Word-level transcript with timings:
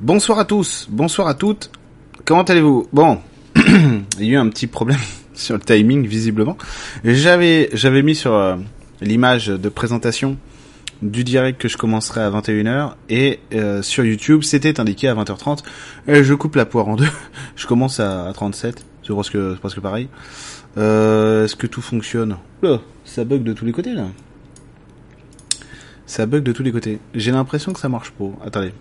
Bonsoir 0.00 0.40
à 0.40 0.44
tous, 0.44 0.88
bonsoir 0.90 1.28
à 1.28 1.34
toutes. 1.34 1.70
Comment 2.24 2.42
allez-vous? 2.42 2.88
Bon, 2.92 3.20
il 3.56 4.26
y 4.26 4.30
a 4.30 4.32
eu 4.32 4.36
un 4.36 4.48
petit 4.48 4.66
problème 4.66 4.98
sur 5.34 5.54
le 5.54 5.60
timing 5.60 6.04
visiblement. 6.04 6.58
J'avais 7.04 7.70
j'avais 7.72 8.02
mis 8.02 8.16
sur 8.16 8.34
euh, 8.34 8.56
l'image 9.00 9.46
de 9.46 9.68
présentation 9.68 10.36
du 11.00 11.22
direct 11.22 11.60
que 11.60 11.68
je 11.68 11.76
commencerai 11.76 12.22
à 12.22 12.30
21h 12.30 12.94
et 13.08 13.38
euh, 13.54 13.82
sur 13.82 14.04
YouTube 14.04 14.42
c'était 14.42 14.80
indiqué 14.80 15.06
à 15.06 15.14
20h30 15.14 15.60
et 16.08 16.24
je 16.24 16.34
coupe 16.34 16.56
la 16.56 16.66
poire 16.66 16.88
en 16.88 16.96
deux. 16.96 17.08
je 17.56 17.68
commence 17.68 18.00
à, 18.00 18.32
37, 18.34 18.84
c'est 19.06 19.14
presque, 19.60 19.80
pareil. 19.80 20.08
Euh, 20.76 21.44
Est-ce 21.44 21.54
que 21.54 21.68
tout 21.68 21.82
fonctionne? 21.82 22.36
Ça 23.04 23.24
bug 23.24 23.44
de 23.44 23.52
tous 23.52 23.64
les 23.64 23.72
côtés 23.72 23.94
là. 23.94 24.08
Ça 26.04 26.26
bug 26.26 26.42
de 26.42 26.50
tous 26.50 26.64
les 26.64 26.72
côtés. 26.72 26.98
J'ai 27.14 27.30
l'impression 27.30 27.72
que 27.72 27.78
ça 27.78 27.88
marche 27.88 28.10
pas. 28.10 28.30
Attendez. 28.44 28.72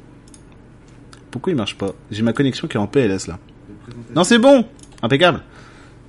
Pourquoi 1.33 1.51
il 1.51 1.55
marche 1.55 1.75
pas 1.79 1.95
J'ai 2.11 2.21
ma 2.21 2.31
connexion 2.31 2.67
qui 2.67 2.77
est 2.77 2.79
en 2.79 2.85
PLS 2.85 3.25
là. 3.25 3.39
Non 4.15 4.23
c'est 4.23 4.37
bon 4.37 4.67
Impeccable 5.01 5.41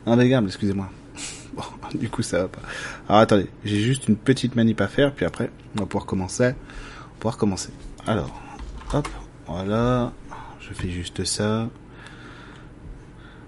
Impeccable, 0.04 0.48
excusez-moi. 0.48 0.90
Bon, 1.56 1.62
du 1.94 2.10
coup 2.10 2.20
ça 2.20 2.42
va 2.42 2.48
pas. 2.48 2.60
Alors 3.08 3.22
attendez, 3.22 3.46
j'ai 3.64 3.80
juste 3.80 4.06
une 4.06 4.16
petite 4.16 4.54
manip 4.54 4.82
à 4.82 4.86
faire, 4.86 5.14
puis 5.14 5.24
après 5.24 5.50
on 5.76 5.80
va 5.80 5.86
pouvoir 5.86 6.04
commencer. 6.04 6.44
On 6.44 6.48
va 6.48 7.14
pouvoir 7.20 7.38
commencer. 7.38 7.70
Alors, 8.06 8.38
hop, 8.92 9.08
voilà. 9.46 10.12
Je 10.60 10.74
fais 10.74 10.90
juste 10.90 11.24
ça. 11.24 11.70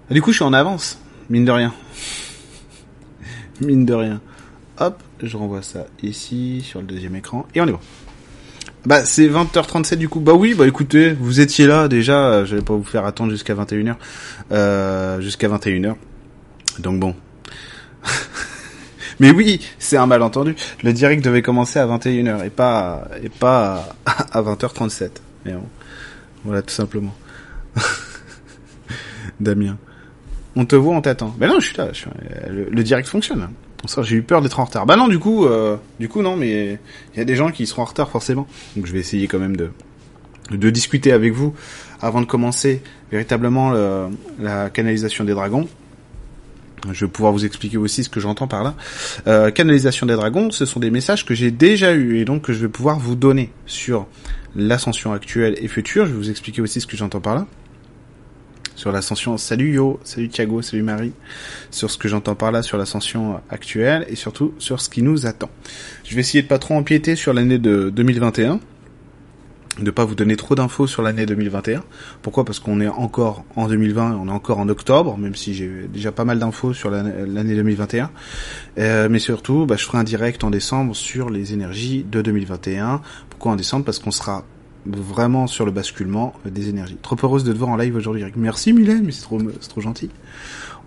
Et 0.09 0.15
du 0.15 0.23
coup 0.23 0.31
je 0.31 0.37
suis 0.37 0.45
en 0.45 0.53
avance, 0.53 0.99
mine 1.29 1.45
de 1.45 1.51
rien. 1.51 1.75
mine 3.61 3.85
de 3.85 3.93
rien. 3.93 4.19
Hop, 4.79 5.03
je 5.21 5.37
renvoie 5.37 5.61
ça 5.61 5.85
ici 6.01 6.61
sur 6.61 6.79
le 6.79 6.87
deuxième 6.87 7.15
écran 7.15 7.45
et 7.53 7.61
on 7.61 7.67
est 7.67 7.71
bon. 7.71 7.79
Bah 8.87 9.03
c'est 9.03 9.27
20h37 9.27 9.95
du 9.95 10.07
coup. 10.07 10.21
Bah 10.21 10.31
oui, 10.31 10.53
bah 10.53 10.65
écoutez, 10.65 11.11
vous 11.11 11.41
étiez 11.41 11.67
là 11.67 11.89
déjà, 11.89 12.45
je 12.45 12.55
vais 12.55 12.61
pas 12.61 12.73
vous 12.73 12.85
faire 12.85 13.03
attendre 13.03 13.31
jusqu'à 13.31 13.53
21h. 13.53 13.95
Euh, 14.53 15.19
jusqu'à 15.19 15.49
21h. 15.49 15.95
Donc 16.79 16.97
bon. 16.97 17.13
Mais 19.19 19.31
oui, 19.31 19.59
c'est 19.77 19.97
un 19.97 20.05
malentendu. 20.05 20.55
Le 20.83 20.93
direct 20.93 21.21
devait 21.21 21.41
commencer 21.41 21.79
à 21.79 21.85
21h 21.85 22.45
et 22.45 22.49
pas 22.49 23.09
et 23.21 23.27
pas 23.27 23.89
à 24.05 24.41
20h37. 24.41 25.09
Mais 25.43 25.51
bon. 25.51 25.67
Voilà 26.45 26.61
tout 26.61 26.73
simplement. 26.73 27.13
Damien. 29.41 29.75
On 30.55 30.63
te 30.63 30.77
voit, 30.77 30.95
on 30.95 31.01
t'attend. 31.01 31.35
Ben 31.37 31.49
non, 31.49 31.59
je 31.59 31.67
suis 31.67 31.77
là. 31.77 31.89
le, 32.49 32.83
direct 32.83 33.09
fonctionne. 33.09 33.49
J'ai 34.01 34.15
eu 34.15 34.21
peur 34.21 34.41
d'être 34.41 34.59
en 34.59 34.65
retard. 34.65 34.85
Bah 34.85 34.95
non, 34.95 35.07
du 35.07 35.19
coup, 35.19 35.45
euh, 35.45 35.77
du 35.99 36.09
coup 36.09 36.21
non, 36.21 36.35
mais 36.35 36.79
il 37.13 37.17
y 37.17 37.21
a 37.21 37.25
des 37.25 37.35
gens 37.35 37.51
qui 37.51 37.65
seront 37.65 37.83
en 37.83 37.85
retard 37.85 38.09
forcément. 38.09 38.47
Donc 38.75 38.85
je 38.85 38.93
vais 38.93 38.99
essayer 38.99 39.27
quand 39.27 39.39
même 39.39 39.55
de 39.55 39.69
de 40.51 40.69
discuter 40.69 41.11
avec 41.11 41.33
vous 41.33 41.53
avant 42.01 42.21
de 42.21 42.25
commencer 42.25 42.81
véritablement 43.11 43.71
le, 43.71 44.07
la 44.39 44.69
canalisation 44.69 45.23
des 45.23 45.33
dragons. 45.33 45.67
Je 46.91 47.05
vais 47.05 47.11
pouvoir 47.11 47.33
vous 47.33 47.43
expliquer 47.45 47.77
aussi 47.77 48.03
ce 48.03 48.09
que 48.09 48.19
j'entends 48.19 48.47
par 48.47 48.63
là. 48.63 48.75
Euh, 49.25 49.51
canalisation 49.51 50.05
des 50.05 50.13
dragons, 50.13 50.51
ce 50.51 50.65
sont 50.65 50.79
des 50.79 50.91
messages 50.91 51.25
que 51.25 51.33
j'ai 51.33 51.51
déjà 51.51 51.93
eus 51.93 52.19
et 52.19 52.25
donc 52.25 52.43
que 52.43 52.53
je 52.53 52.59
vais 52.59 52.67
pouvoir 52.69 52.99
vous 52.99 53.15
donner 53.15 53.51
sur 53.65 54.05
l'ascension 54.55 55.11
actuelle 55.11 55.55
et 55.59 55.67
future. 55.67 56.05
Je 56.05 56.11
vais 56.11 56.17
vous 56.17 56.29
expliquer 56.29 56.61
aussi 56.61 56.79
ce 56.79 56.87
que 56.87 56.95
j'entends 56.95 57.19
par 57.19 57.35
là. 57.35 57.47
Sur 58.77 58.91
l'ascension, 58.91 59.37
salut 59.37 59.73
Yo, 59.73 59.99
salut 60.03 60.29
Thiago, 60.29 60.61
salut 60.61 60.83
Marie. 60.83 61.11
Sur 61.71 61.89
ce 61.89 61.97
que 61.97 62.07
j'entends 62.07 62.35
par 62.35 62.51
là 62.51 62.61
sur 62.61 62.77
l'ascension 62.77 63.41
actuelle 63.49 64.05
et 64.07 64.15
surtout 64.15 64.53
sur 64.59 64.81
ce 64.81 64.87
qui 64.87 65.01
nous 65.01 65.25
attend. 65.25 65.49
Je 66.03 66.13
vais 66.13 66.21
essayer 66.21 66.43
de 66.43 66.47
pas 66.47 66.59
trop 66.59 66.75
empiéter 66.75 67.15
sur 67.15 67.33
l'année 67.33 67.57
de 67.57 67.89
2021 67.89 68.59
de 69.79 69.91
pas 69.91 70.05
vous 70.05 70.13
donner 70.13 70.35
trop 70.35 70.53
d'infos 70.53 70.85
sur 70.85 71.01
l'année 71.01 71.25
2021. 71.25 71.83
Pourquoi? 72.21 72.45
Parce 72.45 72.59
qu'on 72.59 72.79
est 72.79 72.87
encore 72.87 73.45
en 73.55 73.67
2020, 73.67 74.15
on 74.21 74.27
est 74.27 74.31
encore 74.31 74.59
en 74.59 74.69
octobre, 74.69 75.17
même 75.17 75.35
si 75.35 75.55
j'ai 75.55 75.87
déjà 75.91 76.11
pas 76.11 76.25
mal 76.25 76.37
d'infos 76.37 76.73
sur 76.73 76.91
l'année 76.91 77.55
2021. 77.55 78.11
Euh, 78.77 79.07
mais 79.09 79.19
surtout, 79.19 79.65
bah, 79.65 79.75
je 79.75 79.85
ferai 79.85 79.97
un 79.97 80.03
direct 80.03 80.43
en 80.43 80.51
décembre 80.51 80.95
sur 80.95 81.31
les 81.31 81.53
énergies 81.53 82.03
de 82.03 82.21
2021. 82.21 83.01
Pourquoi 83.29 83.53
en 83.53 83.55
décembre? 83.55 83.85
Parce 83.85 83.97
qu'on 83.97 84.11
sera 84.11 84.45
vraiment 84.95 85.47
sur 85.47 85.65
le 85.65 85.71
basculement 85.71 86.33
des 86.45 86.69
énergies. 86.69 86.97
Trop 87.01 87.17
heureuse 87.21 87.43
de 87.43 87.53
te 87.53 87.57
voir 87.57 87.69
en 87.69 87.77
live 87.77 87.95
aujourd'hui. 87.95 88.23
Merci 88.35 88.73
Mylène, 88.73 89.03
mais 89.03 89.11
c'est 89.11 89.23
trop, 89.23 89.39
c'est 89.59 89.69
trop 89.69 89.81
gentil. 89.81 90.09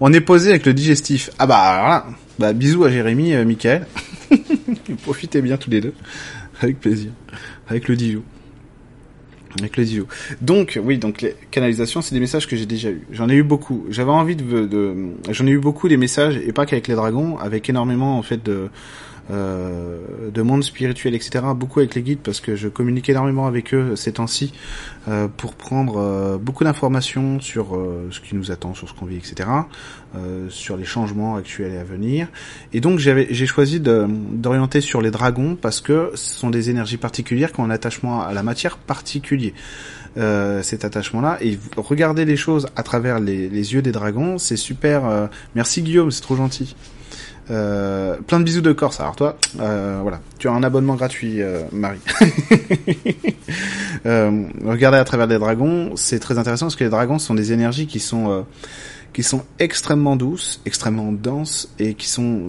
On 0.00 0.12
est 0.12 0.20
posé 0.20 0.50
avec 0.50 0.66
le 0.66 0.72
digestif. 0.72 1.30
Ah 1.38 1.46
bah 1.46 1.78
voilà. 1.80 2.06
Bah 2.38 2.52
bisous 2.52 2.84
à 2.84 2.90
Jérémy, 2.90 3.34
euh, 3.34 3.44
Michael. 3.44 3.86
Profitez 5.02 5.42
bien 5.42 5.56
tous 5.56 5.70
les 5.70 5.80
deux. 5.80 5.92
Avec 6.60 6.80
plaisir. 6.80 7.10
Avec 7.68 7.88
le 7.88 7.96
divo. 7.96 8.22
Avec 9.58 9.76
le 9.76 9.84
Dio. 9.84 10.06
Donc, 10.40 10.78
oui, 10.82 10.98
donc 10.98 11.22
les 11.22 11.34
canalisations, 11.50 12.02
c'est 12.02 12.14
des 12.14 12.20
messages 12.20 12.46
que 12.46 12.54
j'ai 12.56 12.66
déjà 12.66 12.90
eu. 12.90 13.02
J'en 13.10 13.28
ai 13.28 13.34
eu 13.34 13.42
beaucoup. 13.42 13.84
J'avais 13.90 14.10
envie 14.12 14.36
de, 14.36 14.66
de 14.66 14.94
j'en 15.30 15.46
ai 15.46 15.50
eu 15.50 15.58
beaucoup 15.58 15.88
des 15.88 15.96
messages 15.96 16.36
et 16.36 16.52
pas 16.52 16.66
qu'avec 16.66 16.86
les 16.86 16.94
dragons, 16.94 17.36
avec 17.36 17.68
énormément 17.68 18.16
en 18.16 18.22
fait 18.22 18.44
de 18.44 18.52
euh, 18.52 18.68
de 19.30 20.42
monde 20.42 20.62
spirituel, 20.64 21.14
etc. 21.14 21.44
Beaucoup 21.54 21.80
avec 21.80 21.94
les 21.94 22.02
guides 22.02 22.20
parce 22.22 22.40
que 22.40 22.56
je 22.56 22.68
communique 22.68 23.08
énormément 23.08 23.46
avec 23.46 23.74
eux 23.74 23.96
ces 23.96 24.12
temps-ci 24.12 24.52
euh, 25.08 25.28
pour 25.34 25.54
prendre 25.54 25.98
euh, 25.98 26.38
beaucoup 26.38 26.64
d'informations 26.64 27.40
sur 27.40 27.74
euh, 27.74 28.08
ce 28.10 28.20
qui 28.20 28.34
nous 28.34 28.50
attend, 28.50 28.74
sur 28.74 28.88
ce 28.88 28.94
qu'on 28.94 29.06
vit, 29.06 29.16
etc. 29.16 29.48
Euh, 30.14 30.48
sur 30.50 30.76
les 30.76 30.84
changements 30.84 31.36
actuels 31.36 31.72
et 31.72 31.78
à 31.78 31.84
venir. 31.84 32.28
Et 32.72 32.80
donc 32.80 32.98
j'ai 32.98 33.46
choisi 33.46 33.80
d'orienter 33.80 34.80
sur 34.80 35.00
les 35.00 35.10
dragons 35.10 35.56
parce 35.60 35.80
que 35.80 36.10
ce 36.14 36.34
sont 36.34 36.50
des 36.50 36.70
énergies 36.70 36.96
particulières 36.96 37.52
qui 37.52 37.60
ont 37.60 37.64
un 37.64 37.70
attachement 37.70 38.22
à 38.22 38.32
la 38.32 38.42
matière 38.42 38.76
particulier. 38.76 39.54
Euh, 40.16 40.60
cet 40.64 40.84
attachement-là 40.84 41.38
et 41.40 41.56
regarder 41.76 42.24
les 42.24 42.36
choses 42.36 42.66
à 42.74 42.82
travers 42.82 43.20
les, 43.20 43.48
les 43.48 43.74
yeux 43.74 43.80
des 43.80 43.92
dragons, 43.92 44.38
c'est 44.38 44.56
super. 44.56 45.28
merci 45.54 45.82
Guillaume, 45.82 46.10
c'est 46.10 46.22
trop 46.22 46.34
gentil. 46.34 46.74
Euh, 47.50 48.16
plein 48.26 48.38
de 48.38 48.44
bisous 48.44 48.60
de 48.60 48.72
Corse. 48.72 49.00
Alors 49.00 49.16
toi, 49.16 49.36
euh, 49.58 49.98
voilà, 50.02 50.20
tu 50.38 50.48
as 50.48 50.52
un 50.52 50.62
abonnement 50.62 50.94
gratuit, 50.94 51.42
euh, 51.42 51.62
Marie. 51.72 51.98
euh, 54.06 54.44
regardez 54.64 54.98
à 54.98 55.04
travers 55.04 55.26
les 55.26 55.38
dragons, 55.38 55.92
c'est 55.96 56.20
très 56.20 56.38
intéressant 56.38 56.66
parce 56.66 56.76
que 56.76 56.84
les 56.84 56.90
dragons 56.90 57.18
sont 57.18 57.34
des 57.34 57.52
énergies 57.52 57.86
qui 57.86 57.98
sont 57.98 58.30
euh, 58.30 58.42
qui 59.12 59.24
sont 59.24 59.42
extrêmement 59.58 60.14
douces, 60.14 60.60
extrêmement 60.64 61.10
denses 61.10 61.68
et 61.80 61.94
qui 61.94 62.08
sont 62.08 62.42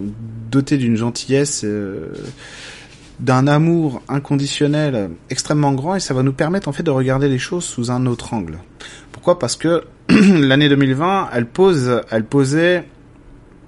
dotées 0.50 0.76
d'une 0.76 0.96
gentillesse, 0.96 1.62
euh, 1.64 2.12
d'un 3.18 3.48
amour 3.48 4.02
inconditionnel 4.08 5.10
extrêmement 5.30 5.72
grand 5.72 5.96
et 5.96 6.00
ça 6.00 6.14
va 6.14 6.22
nous 6.22 6.32
permettre 6.32 6.68
en 6.68 6.72
fait 6.72 6.84
de 6.84 6.90
regarder 6.90 7.28
les 7.28 7.38
choses 7.38 7.64
sous 7.64 7.90
un 7.90 8.06
autre 8.06 8.34
angle. 8.34 8.58
Pourquoi? 9.10 9.40
Parce 9.40 9.56
que 9.56 9.82
l'année 10.08 10.68
2020, 10.68 11.30
elle 11.32 11.46
pose, 11.46 12.00
elle 12.10 12.24
posait 12.24 12.84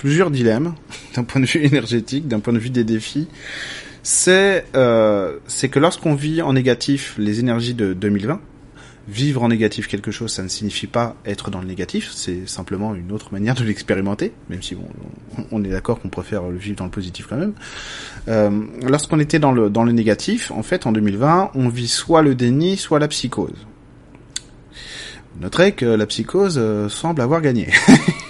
plusieurs 0.05 0.31
dilemmes 0.31 0.75
d'un 1.15 1.25
point 1.25 1.41
de 1.41 1.47
vue 1.47 1.65
énergétique, 1.65 2.29
d'un 2.29 2.41
point 2.41 2.53
de 2.53 2.59
vue 2.59 2.69
des 2.69 2.85
défis. 2.85 3.27
C'est 4.03 4.67
euh, 4.77 5.39
que 5.71 5.79
lorsqu'on 5.79 6.15
vit 6.15 6.43
en 6.43 6.53
négatif 6.53 7.15
les 7.17 7.41
énergies 7.41 7.73
de 7.73 7.95
2020, 7.95 8.39
vivre 9.09 9.43
en 9.43 9.49
négatif 9.49 9.89
quelque 9.89 10.11
chose, 10.11 10.31
ça 10.31 10.43
ne 10.43 10.49
signifie 10.49 10.87
pas 10.87 11.17
être 11.25 11.51
dans 11.51 11.63
le 11.63 11.67
négatif, 11.67 12.11
c'est 12.13 12.47
simplement 12.47 12.95
une 12.95 13.13
autre 13.13 13.33
manière 13.33 13.55
de 13.55 13.65
l'expérimenter, 13.65 14.33
même 14.51 14.63
si 14.63 14.75
bon, 14.75 14.87
on 15.51 15.65
est 15.65 15.71
d'accord 15.71 16.01
qu'on 16.01 16.11
préfère 16.11 16.43
le 16.43 16.59
vivre 16.59 16.77
dans 16.77 16.85
le 16.85 16.91
positif 16.91 17.27
quand 17.27 17.39
même. 17.39 17.55
Euh, 18.29 18.51
lorsqu'on 18.83 19.21
était 19.21 19.39
dans 19.39 19.53
le, 19.53 19.71
dans 19.71 19.85
le 19.85 19.93
négatif, 19.93 20.51
en 20.51 20.63
fait, 20.63 20.87
en 20.87 20.93
2020, 20.93 21.53
on 21.55 21.71
vit 21.71 21.89
soit 21.89 22.21
le 22.21 22.35
déni, 22.35 22.77
soit 22.77 22.99
la 22.99 23.09
psychose. 23.09 23.67
Notez 25.41 25.73
que 25.73 25.87
la 25.87 26.07
psychose 26.07 26.57
euh, 26.59 26.91
semble 26.91 27.23
avoir 27.23 27.41
gagné. 27.41 27.71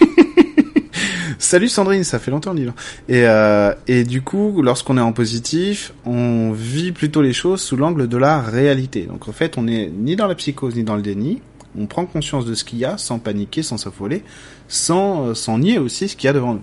Salut 1.44 1.69
Sandrine, 1.69 2.05
ça 2.05 2.19
fait 2.19 2.31
longtemps 2.31 2.55
dit. 2.55 2.66
Et 3.06 3.27
euh, 3.27 3.75
et 3.87 4.05
du 4.05 4.22
coup, 4.22 4.62
lorsqu'on 4.62 4.97
est 4.97 5.03
en 5.03 5.12
positif, 5.12 5.93
on 6.06 6.53
vit 6.53 6.91
plutôt 6.91 7.21
les 7.21 7.34
choses 7.34 7.60
sous 7.60 7.77
l'angle 7.77 8.09
de 8.09 8.16
la 8.16 8.41
réalité. 8.41 9.03
Donc 9.03 9.28
en 9.28 9.32
fait, 9.32 9.59
on 9.59 9.65
n'est 9.65 9.91
ni 9.91 10.16
dans 10.16 10.27
la 10.27 10.37
psychose 10.37 10.75
ni 10.75 10.84
dans 10.84 10.97
le 10.97 11.03
déni. 11.03 11.43
On 11.79 11.85
prend 11.85 12.06
conscience 12.06 12.46
de 12.46 12.55
ce 12.55 12.64
qu'il 12.64 12.79
y 12.79 12.87
a 12.87 12.96
sans 12.96 13.19
paniquer, 13.19 13.62
sans 13.62 13.76
s'affoler, 13.76 14.25
sans 14.69 15.26
euh, 15.26 15.35
sans 15.35 15.58
nier 15.58 15.76
aussi 15.76 16.08
ce 16.08 16.17
qu'il 16.17 16.29
y 16.29 16.31
a 16.31 16.32
devant 16.32 16.55
nous. 16.55 16.62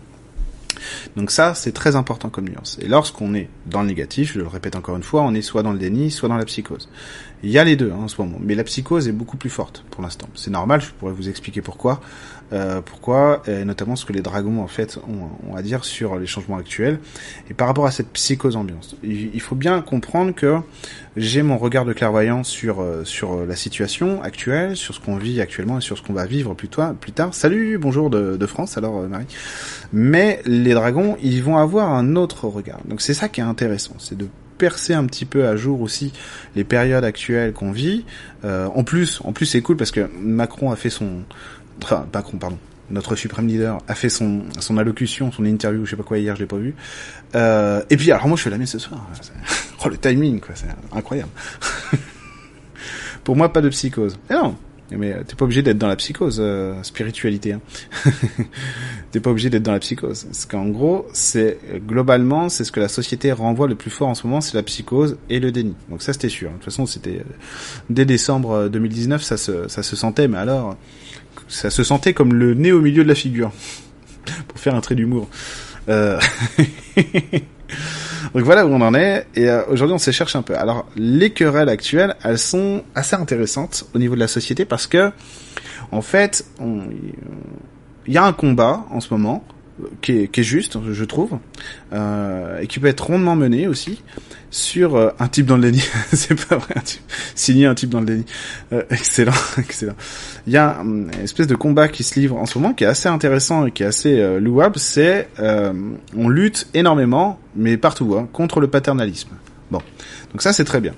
Donc 1.15 1.29
ça, 1.29 1.53
c'est 1.53 1.73
très 1.73 1.95
important 1.95 2.29
comme 2.29 2.49
nuance. 2.49 2.79
Et 2.81 2.87
lorsqu'on 2.87 3.33
est 3.35 3.49
dans 3.67 3.81
le 3.81 3.87
négatif, 3.87 4.33
je 4.33 4.39
le 4.39 4.47
répète 4.47 4.75
encore 4.75 4.95
une 4.95 5.03
fois, 5.03 5.21
on 5.21 5.33
est 5.33 5.41
soit 5.41 5.63
dans 5.63 5.73
le 5.73 5.79
déni, 5.79 6.09
soit 6.11 6.27
dans 6.29 6.37
la 6.37 6.45
psychose. 6.45 6.89
Il 7.43 7.49
y 7.49 7.59
a 7.59 7.63
les 7.63 7.75
deux 7.75 7.91
hein, 7.91 8.03
en 8.03 8.07
ce 8.07 8.19
moment, 8.21 8.37
mais 8.39 8.55
la 8.55 8.63
psychose 8.63 9.07
est 9.07 9.11
beaucoup 9.11 9.37
plus 9.37 9.49
forte 9.49 9.83
pour 9.91 10.01
l'instant. 10.01 10.27
C'est 10.35 10.51
normal, 10.51 10.81
je 10.81 10.89
pourrais 10.91 11.13
vous 11.13 11.29
expliquer 11.29 11.61
pourquoi. 11.61 12.01
Euh, 12.53 12.81
pourquoi, 12.81 13.41
et 13.47 13.63
notamment 13.63 13.95
ce 13.95 14.05
que 14.05 14.11
les 14.11 14.21
dragons 14.21 14.61
en 14.61 14.67
fait 14.67 14.99
ont, 15.07 15.55
à 15.55 15.61
dire 15.61 15.85
sur 15.85 16.19
les 16.19 16.25
changements 16.25 16.57
actuels. 16.57 16.99
Et 17.49 17.53
par 17.53 17.67
rapport 17.67 17.85
à 17.85 17.91
cette 17.91 18.09
psychose 18.09 18.55
ambiance, 18.55 18.95
il, 19.03 19.39
faut 19.39 19.55
bien 19.55 19.81
comprendre 19.81 20.33
que 20.33 20.57
j'ai 21.15 21.43
mon 21.43 21.57
regard 21.57 21.85
de 21.85 21.93
clairvoyant 21.93 22.43
sur 22.43 22.81
euh, 22.81 23.03
sur 23.05 23.45
la 23.45 23.55
situation 23.55 24.21
actuelle, 24.21 24.75
sur 24.75 24.93
ce 24.93 24.99
qu'on 24.99 25.15
vit 25.15 25.39
actuellement 25.39 25.77
et 25.77 25.81
sur 25.81 25.97
ce 25.97 26.03
qu'on 26.03 26.13
va 26.13 26.25
vivre 26.25 26.53
plus 26.53 26.67
tard. 26.67 26.93
Plus 26.95 27.13
tard. 27.13 27.33
Salut, 27.33 27.77
bonjour 27.77 28.09
de, 28.09 28.35
de 28.37 28.45
France, 28.45 28.77
alors 28.77 28.99
euh, 28.99 29.07
Marie. 29.07 29.27
Mais 29.93 30.41
les 30.45 30.73
dragons, 30.73 31.17
ils 31.23 31.41
vont 31.41 31.57
avoir 31.57 31.91
un 31.91 32.15
autre 32.15 32.47
regard. 32.47 32.79
Donc 32.85 33.01
c'est 33.01 33.13
ça 33.13 33.29
qui 33.29 33.39
est 33.39 33.45
intéressant, 33.45 33.95
c'est 33.97 34.17
de 34.17 34.27
percer 34.61 34.93
un 34.93 35.07
petit 35.07 35.25
peu 35.25 35.47
à 35.47 35.55
jour 35.55 35.81
aussi 35.81 36.13
les 36.55 36.63
périodes 36.63 37.03
actuelles 37.03 37.51
qu'on 37.51 37.71
vit. 37.71 38.05
Euh, 38.45 38.67
en 38.75 38.83
plus, 38.83 39.19
en 39.23 39.33
plus 39.33 39.47
c'est 39.47 39.61
cool 39.61 39.75
parce 39.75 39.89
que 39.89 40.07
Macron 40.21 40.69
a 40.69 40.75
fait 40.75 40.91
son, 40.91 41.23
Macron 42.13 42.37
pardon, 42.37 42.57
notre 42.89 43.15
suprême 43.15 43.47
leader 43.47 43.79
a 43.87 43.95
fait 43.95 44.09
son 44.09 44.43
son 44.59 44.77
allocution, 44.77 45.31
son 45.31 45.45
interview, 45.45 45.85
je 45.85 45.91
sais 45.91 45.95
pas 45.95 46.03
quoi 46.03 46.17
hier, 46.17 46.35
je 46.35 46.41
l'ai 46.41 46.47
pas 46.47 46.57
vu. 46.57 46.75
Euh, 47.35 47.83
et 47.89 47.97
puis 47.97 48.11
alors 48.11 48.27
moi 48.27 48.37
je 48.37 48.43
fais 48.43 48.49
la 48.49 48.57
messe 48.57 48.71
ce 48.71 48.79
soir. 48.79 49.07
Oh 49.83 49.89
le 49.89 49.97
timing 49.97 50.39
quoi, 50.39 50.53
c'est 50.53 50.67
incroyable. 50.95 51.31
Pour 53.23 53.35
moi 53.35 53.51
pas 53.51 53.61
de 53.61 53.69
psychose. 53.69 54.19
Et 54.29 54.33
non, 54.33 54.55
mais 54.97 55.23
t'es 55.23 55.35
pas 55.35 55.45
obligé 55.45 55.61
d'être 55.61 55.77
dans 55.77 55.87
la 55.87 55.95
psychose, 55.95 56.37
euh, 56.39 56.81
spiritualité. 56.83 57.53
Hein. 57.53 57.61
t'es 59.11 59.19
pas 59.19 59.29
obligé 59.29 59.49
d'être 59.49 59.63
dans 59.63 59.71
la 59.71 59.79
psychose. 59.79 60.25
Parce 60.25 60.45
qu'en 60.45 60.67
gros, 60.67 61.07
c'est 61.13 61.59
globalement, 61.87 62.49
c'est 62.49 62.63
ce 62.63 62.71
que 62.71 62.79
la 62.79 62.89
société 62.89 63.31
renvoie 63.31 63.67
le 63.67 63.75
plus 63.75 63.89
fort 63.89 64.09
en 64.09 64.15
ce 64.15 64.27
moment, 64.27 64.41
c'est 64.41 64.55
la 64.55 64.63
psychose 64.63 65.17
et 65.29 65.39
le 65.39 65.51
déni. 65.51 65.75
Donc 65.89 66.01
ça, 66.01 66.13
c'était 66.13 66.29
sûr. 66.29 66.49
De 66.49 66.55
toute 66.55 66.65
façon, 66.65 66.85
c'était 66.85 67.19
euh, 67.19 67.33
dès 67.89 68.05
décembre 68.05 68.67
2019, 68.67 69.23
ça 69.23 69.37
se, 69.37 69.67
ça 69.67 69.81
se 69.81 69.95
sentait. 69.95 70.27
Mais 70.27 70.37
alors, 70.37 70.75
ça 71.47 71.69
se 71.69 71.83
sentait 71.83 72.13
comme 72.13 72.33
le 72.33 72.53
nez 72.53 72.71
au 72.71 72.81
milieu 72.81 73.03
de 73.03 73.07
la 73.07 73.15
figure, 73.15 73.51
pour 74.47 74.59
faire 74.59 74.75
un 74.75 74.81
trait 74.81 74.95
d'humour. 74.95 75.29
Euh... 75.89 76.19
Donc 78.33 78.43
voilà 78.43 78.65
où 78.65 78.69
on 78.69 78.81
en 78.81 78.93
est. 78.93 79.27
Et 79.35 79.49
euh, 79.49 79.63
aujourd'hui, 79.67 79.93
on 79.93 79.99
se 79.99 80.11
cherche 80.11 80.35
un 80.35 80.41
peu. 80.41 80.55
Alors, 80.55 80.85
les 80.95 81.31
querelles 81.31 81.69
actuelles, 81.69 82.15
elles 82.23 82.37
sont 82.37 82.83
assez 82.95 83.15
intéressantes 83.15 83.85
au 83.93 83.99
niveau 83.99 84.15
de 84.15 84.19
la 84.19 84.27
société 84.27 84.65
parce 84.65 84.87
que, 84.87 85.11
en 85.91 86.01
fait, 86.01 86.45
il 86.59 88.13
y 88.13 88.17
a 88.17 88.23
un 88.23 88.33
combat 88.33 88.85
en 88.89 88.99
ce 88.99 89.13
moment 89.13 89.43
qui 90.01 90.29
est, 90.33 90.43
juste, 90.43 90.77
je 90.91 91.03
trouve, 91.05 91.37
euh, 91.93 92.59
et 92.59 92.67
qui 92.67 92.79
peut 92.79 92.87
être 92.87 93.05
rondement 93.05 93.35
mené 93.35 93.67
aussi 93.67 94.01
sur 94.49 94.95
euh, 94.95 95.09
un 95.19 95.27
type 95.27 95.45
dans 95.45 95.55
le 95.57 95.63
déni. 95.63 95.83
c'est 96.13 96.35
pas 96.47 96.57
vrai, 96.57 96.73
un 96.75 96.81
type, 96.81 97.01
signer 97.35 97.65
un 97.65 97.75
type 97.75 97.89
dans 97.89 97.99
le 97.99 98.05
déni. 98.05 98.25
Euh, 98.73 98.83
excellent, 98.89 99.33
excellent. 99.57 99.95
Il 100.47 100.53
y 100.53 100.57
a 100.57 100.77
une 100.83 101.09
espèce 101.23 101.47
de 101.47 101.55
combat 101.55 101.87
qui 101.87 102.03
se 102.03 102.19
livre 102.19 102.37
en 102.37 102.45
ce 102.45 102.57
moment 102.57 102.73
qui 102.73 102.83
est 102.83 102.87
assez 102.87 103.09
intéressant 103.09 103.65
et 103.65 103.71
qui 103.71 103.83
est 103.83 103.87
assez 103.87 104.39
louable. 104.39 104.77
C'est 104.77 105.27
on 106.15 106.29
lutte 106.29 106.67
énormément, 106.73 107.39
mais 107.55 107.77
partout, 107.77 108.15
hein, 108.17 108.27
contre 108.31 108.59
le 108.59 108.67
paternalisme. 108.67 109.29
Bon, 109.69 109.81
donc 110.31 110.41
ça 110.41 110.53
c'est 110.53 110.65
très 110.65 110.81
bien. 110.81 110.93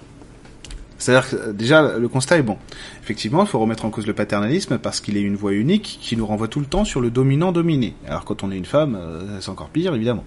C'est-à-dire 1.03 1.29
que 1.29 1.51
déjà 1.51 1.97
le 1.97 2.07
constat 2.07 2.38
est 2.38 2.44
bon. 2.44 2.57
Effectivement, 3.03 3.44
il 3.44 3.47
faut 3.47 3.59
remettre 3.59 3.83
en 3.83 3.89
cause 3.89 4.07
le 4.07 4.13
paternalisme 4.13 4.77
parce 4.77 5.01
qu'il 5.01 5.17
est 5.17 5.21
une 5.21 5.35
voie 5.35 5.51
unique 5.51 6.00
qui 6.01 6.15
nous 6.15 6.25
renvoie 6.25 6.47
tout 6.47 6.61
le 6.61 6.65
temps 6.65 6.85
sur 6.85 7.01
le 7.01 7.11
dominant-dominé. 7.11 7.94
Alors 8.07 8.23
quand 8.23 8.41
on 8.41 8.51
est 8.51 8.57
une 8.57 8.63
femme, 8.63 8.97
euh, 8.97 9.41
c'est 9.41 9.50
encore 9.50 9.67
pire 9.67 9.94
évidemment. 9.94 10.23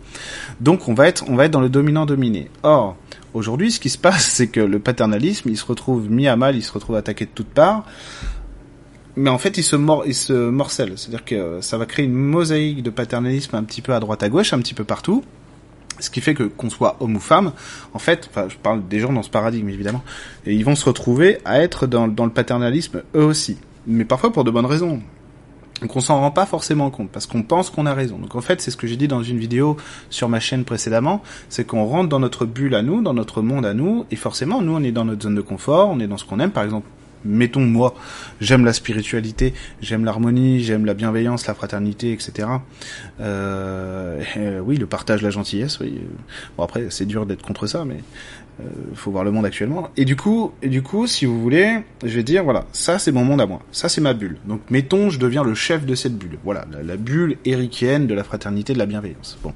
Donc 0.61 0.87
on 0.89 0.93
va 0.93 1.09
être, 1.09 1.25
on 1.29 1.35
va 1.35 1.47
être 1.47 1.51
dans 1.51 1.63
le 1.63 1.71
dominant-dominé. 1.71 2.51
Or, 2.63 2.97
aujourd'hui, 3.33 3.73
ce 3.73 3.81
qui 3.81 3.89
se 3.89 3.97
passe, 3.97 4.27
c'est 4.27 4.49
que 4.49 4.61
le 4.61 4.79
paternalisme, 4.79 5.49
il 5.49 5.57
se 5.57 5.65
retrouve 5.65 6.11
mis 6.11 6.29
à 6.29 6.37
mal, 6.37 6.57
il 6.57 6.63
se 6.63 6.73
retrouve 6.73 6.97
attaqué 6.97 7.25
de 7.25 7.31
toutes 7.35 7.49
parts. 7.49 7.87
Mais 9.17 9.31
en 9.31 9.39
fait, 9.39 9.57
il 9.57 9.63
se, 9.63 9.77
il 10.07 10.15
se 10.15 10.35
morcelle. 10.51 10.93
C'est-à-dire 10.97 11.25
que 11.25 11.63
ça 11.63 11.79
va 11.79 11.87
créer 11.87 12.05
une 12.05 12.13
mosaïque 12.13 12.83
de 12.83 12.91
paternalisme 12.91 13.57
un 13.57 13.65
petit 13.65 13.81
peu 13.81 13.95
à 13.95 14.01
droite 14.01 14.23
à 14.23 14.29
gauche, 14.29 14.53
un 14.53 14.59
petit 14.59 14.75
peu 14.75 14.85
partout. 14.85 15.25
Ce 15.99 16.11
qui 16.11 16.21
fait 16.21 16.35
que 16.35 16.45
qu'on 16.45 16.71
soit 16.71 16.97
homme 17.01 17.17
ou 17.17 17.21
femme, 17.21 17.53
en 17.95 17.99
fait, 17.99 18.29
enfin, 18.31 18.49
je 18.49 18.57
parle 18.57 18.87
des 18.87 19.01
gens 19.01 19.13
dans 19.13 19.23
ce 19.23 19.31
paradigme 19.31 19.69
évidemment, 19.69 20.03
et 20.45 20.55
ils 20.55 20.65
vont 20.65 20.77
se 20.77 20.85
retrouver 20.85 21.39
à 21.45 21.61
être 21.61 21.87
dans, 21.87 22.09
dans 22.09 22.25
le 22.25 22.33
paternalisme 22.33 23.03
eux 23.15 23.25
aussi, 23.25 23.59
mais 23.87 24.05
parfois 24.05 24.33
pour 24.33 24.45
de 24.45 24.51
bonnes 24.51 24.67
raisons. 24.67 25.01
Donc 25.83 25.95
on 25.95 26.01
s'en 26.01 26.21
rend 26.21 26.31
pas 26.31 26.47
forcément 26.47 26.91
compte 26.91 27.11
parce 27.11 27.27
qu'on 27.27 27.43
pense 27.43 27.69
qu'on 27.69 27.85
a 27.85 27.93
raison. 27.93 28.19
Donc 28.19 28.35
en 28.35 28.41
fait, 28.41 28.63
c'est 28.63 28.71
ce 28.71 28.79
que 28.79 28.87
j'ai 28.87 28.97
dit 28.97 29.09
dans 29.09 29.23
une 29.23 29.39
vidéo 29.39 29.77
sur 30.09 30.29
ma 30.29 30.41
chaîne 30.41 30.65
précédemment, 30.65 31.23
c'est 31.51 31.67
qu'on 31.67 31.85
rentre 31.85 32.09
dans 32.09 32.21
notre 32.21 32.47
bulle 32.47 32.75
à 32.75 32.83
nous, 32.83 33.03
dans 33.03 33.13
notre 33.13 33.43
monde 33.43 33.67
à 33.67 33.75
nous, 33.75 34.07
et 34.11 34.17
forcément, 34.17 34.63
nous, 34.63 34.75
on 34.75 34.83
est 34.83 34.93
dans 34.93 35.05
notre 35.05 35.23
zone 35.25 35.35
de 35.35 35.43
confort, 35.43 35.91
on 35.91 36.01
est 36.01 36.07
dans 36.07 36.17
ce 36.17 36.25
qu'on 36.25 36.41
aime. 36.41 36.51
Par 36.51 36.65
exemple, 36.65 36.89
mettons 37.27 37.61
moi, 37.61 37.95
j'aime 38.41 38.65
la 38.65 38.73
spiritualité, 38.73 39.55
j'aime 39.81 40.05
l'harmonie, 40.05 40.61
j'aime 40.61 40.85
la 40.85 40.95
bienveillance, 40.95 41.47
la 41.47 41.55
fraternité, 41.55 42.13
etc. 42.13 42.49
Euh, 43.21 44.23
euh, 44.37 44.61
oui, 44.61 44.77
le 44.77 44.87
partage, 44.87 45.23
la 45.23 45.31
gentillesse. 45.31 45.81
Oui. 45.81 46.01
Bon 46.57 46.65
après, 46.65 46.87
c'est 46.91 47.07
dur 47.07 47.27
d'être 47.27 47.43
contre 47.43 47.67
ça, 47.67 47.85
mais 47.85 47.99
euh, 48.61 48.65
faut 48.95 49.11
voir 49.11 49.25
le 49.25 49.31
monde 49.31 49.45
actuellement. 49.45 49.91
Et 49.97 50.05
du 50.05 50.17
coup, 50.17 50.53
et 50.63 50.69
du 50.69 50.83
coup, 50.83 51.07
si 51.07 51.27
vous 51.27 51.41
voulez, 51.41 51.79
je 52.03 52.15
vais 52.15 52.23
dire 52.23 52.45
voilà, 52.45 52.65
ça 52.73 52.99
c'est 52.99 53.13
mon 53.13 53.25
monde 53.25 53.41
à 53.41 53.47
moi, 53.47 53.63
ça 53.73 53.89
c'est 53.89 54.01
ma 54.01 54.15
bulle. 54.15 54.39
Donc 54.47 54.63
mettons, 54.71 55.11
je 55.11 55.19
deviens 55.19 55.45
le 55.45 55.55
chef 55.55 55.85
de 55.85 55.95
cette 55.95 56.17
bulle. 56.17 56.39
Voilà, 56.45 56.65
la, 56.83 56.97
bulle 56.97 57.37
érikienne 57.45 58.07
de 58.07 58.15
la 58.15 58.25
fraternité, 58.25 58.73
de 58.73 58.79
la 58.79 58.87
bienveillance. 58.87 59.39
Bon 59.43 59.53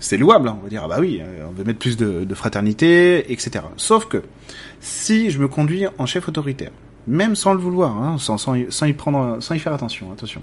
c'est 0.00 0.16
louable, 0.16 0.48
hein. 0.48 0.56
on 0.60 0.62
va 0.62 0.68
dire, 0.68 0.82
ah 0.84 0.88
bah 0.88 0.98
oui, 1.00 1.20
euh, 1.20 1.46
on 1.48 1.52
veut 1.52 1.64
mettre 1.64 1.78
plus 1.78 1.96
de, 1.96 2.34
fraternité, 2.34 3.32
etc. 3.32 3.64
Sauf 3.76 4.06
que, 4.06 4.22
si 4.80 5.30
je 5.30 5.40
me 5.40 5.48
conduis 5.48 5.86
en 5.98 6.06
chef 6.06 6.28
autoritaire, 6.28 6.70
même 7.08 7.34
sans 7.34 7.54
le 7.54 7.58
vouloir, 7.58 7.96
hein, 7.96 8.16
sans, 8.18 8.38
sans, 8.38 8.54
sans, 8.68 8.86
y 8.86 8.92
prendre, 8.92 9.42
sans 9.42 9.54
y 9.54 9.58
faire 9.58 9.72
attention, 9.72 10.12
attention, 10.12 10.42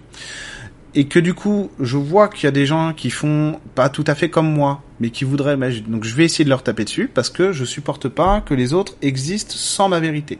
et 0.95 1.05
que 1.05 1.19
du 1.19 1.33
coup, 1.33 1.69
je 1.79 1.97
vois 1.97 2.27
qu'il 2.27 2.45
y 2.45 2.47
a 2.47 2.51
des 2.51 2.65
gens 2.65 2.93
qui 2.93 3.09
font 3.09 3.59
pas 3.75 3.89
tout 3.89 4.03
à 4.07 4.15
fait 4.15 4.29
comme 4.29 4.51
moi, 4.51 4.81
mais 4.99 5.09
qui 5.09 5.23
voudraient, 5.23 5.57
donc 5.87 6.03
je 6.03 6.15
vais 6.15 6.25
essayer 6.25 6.45
de 6.45 6.49
leur 6.49 6.63
taper 6.63 6.83
dessus 6.83 7.09
parce 7.13 7.29
que 7.29 7.51
je 7.51 7.65
supporte 7.65 8.07
pas 8.07 8.41
que 8.41 8.53
les 8.53 8.73
autres 8.73 8.95
existent 9.01 9.55
sans 9.55 9.89
ma 9.89 9.99
vérité. 9.99 10.39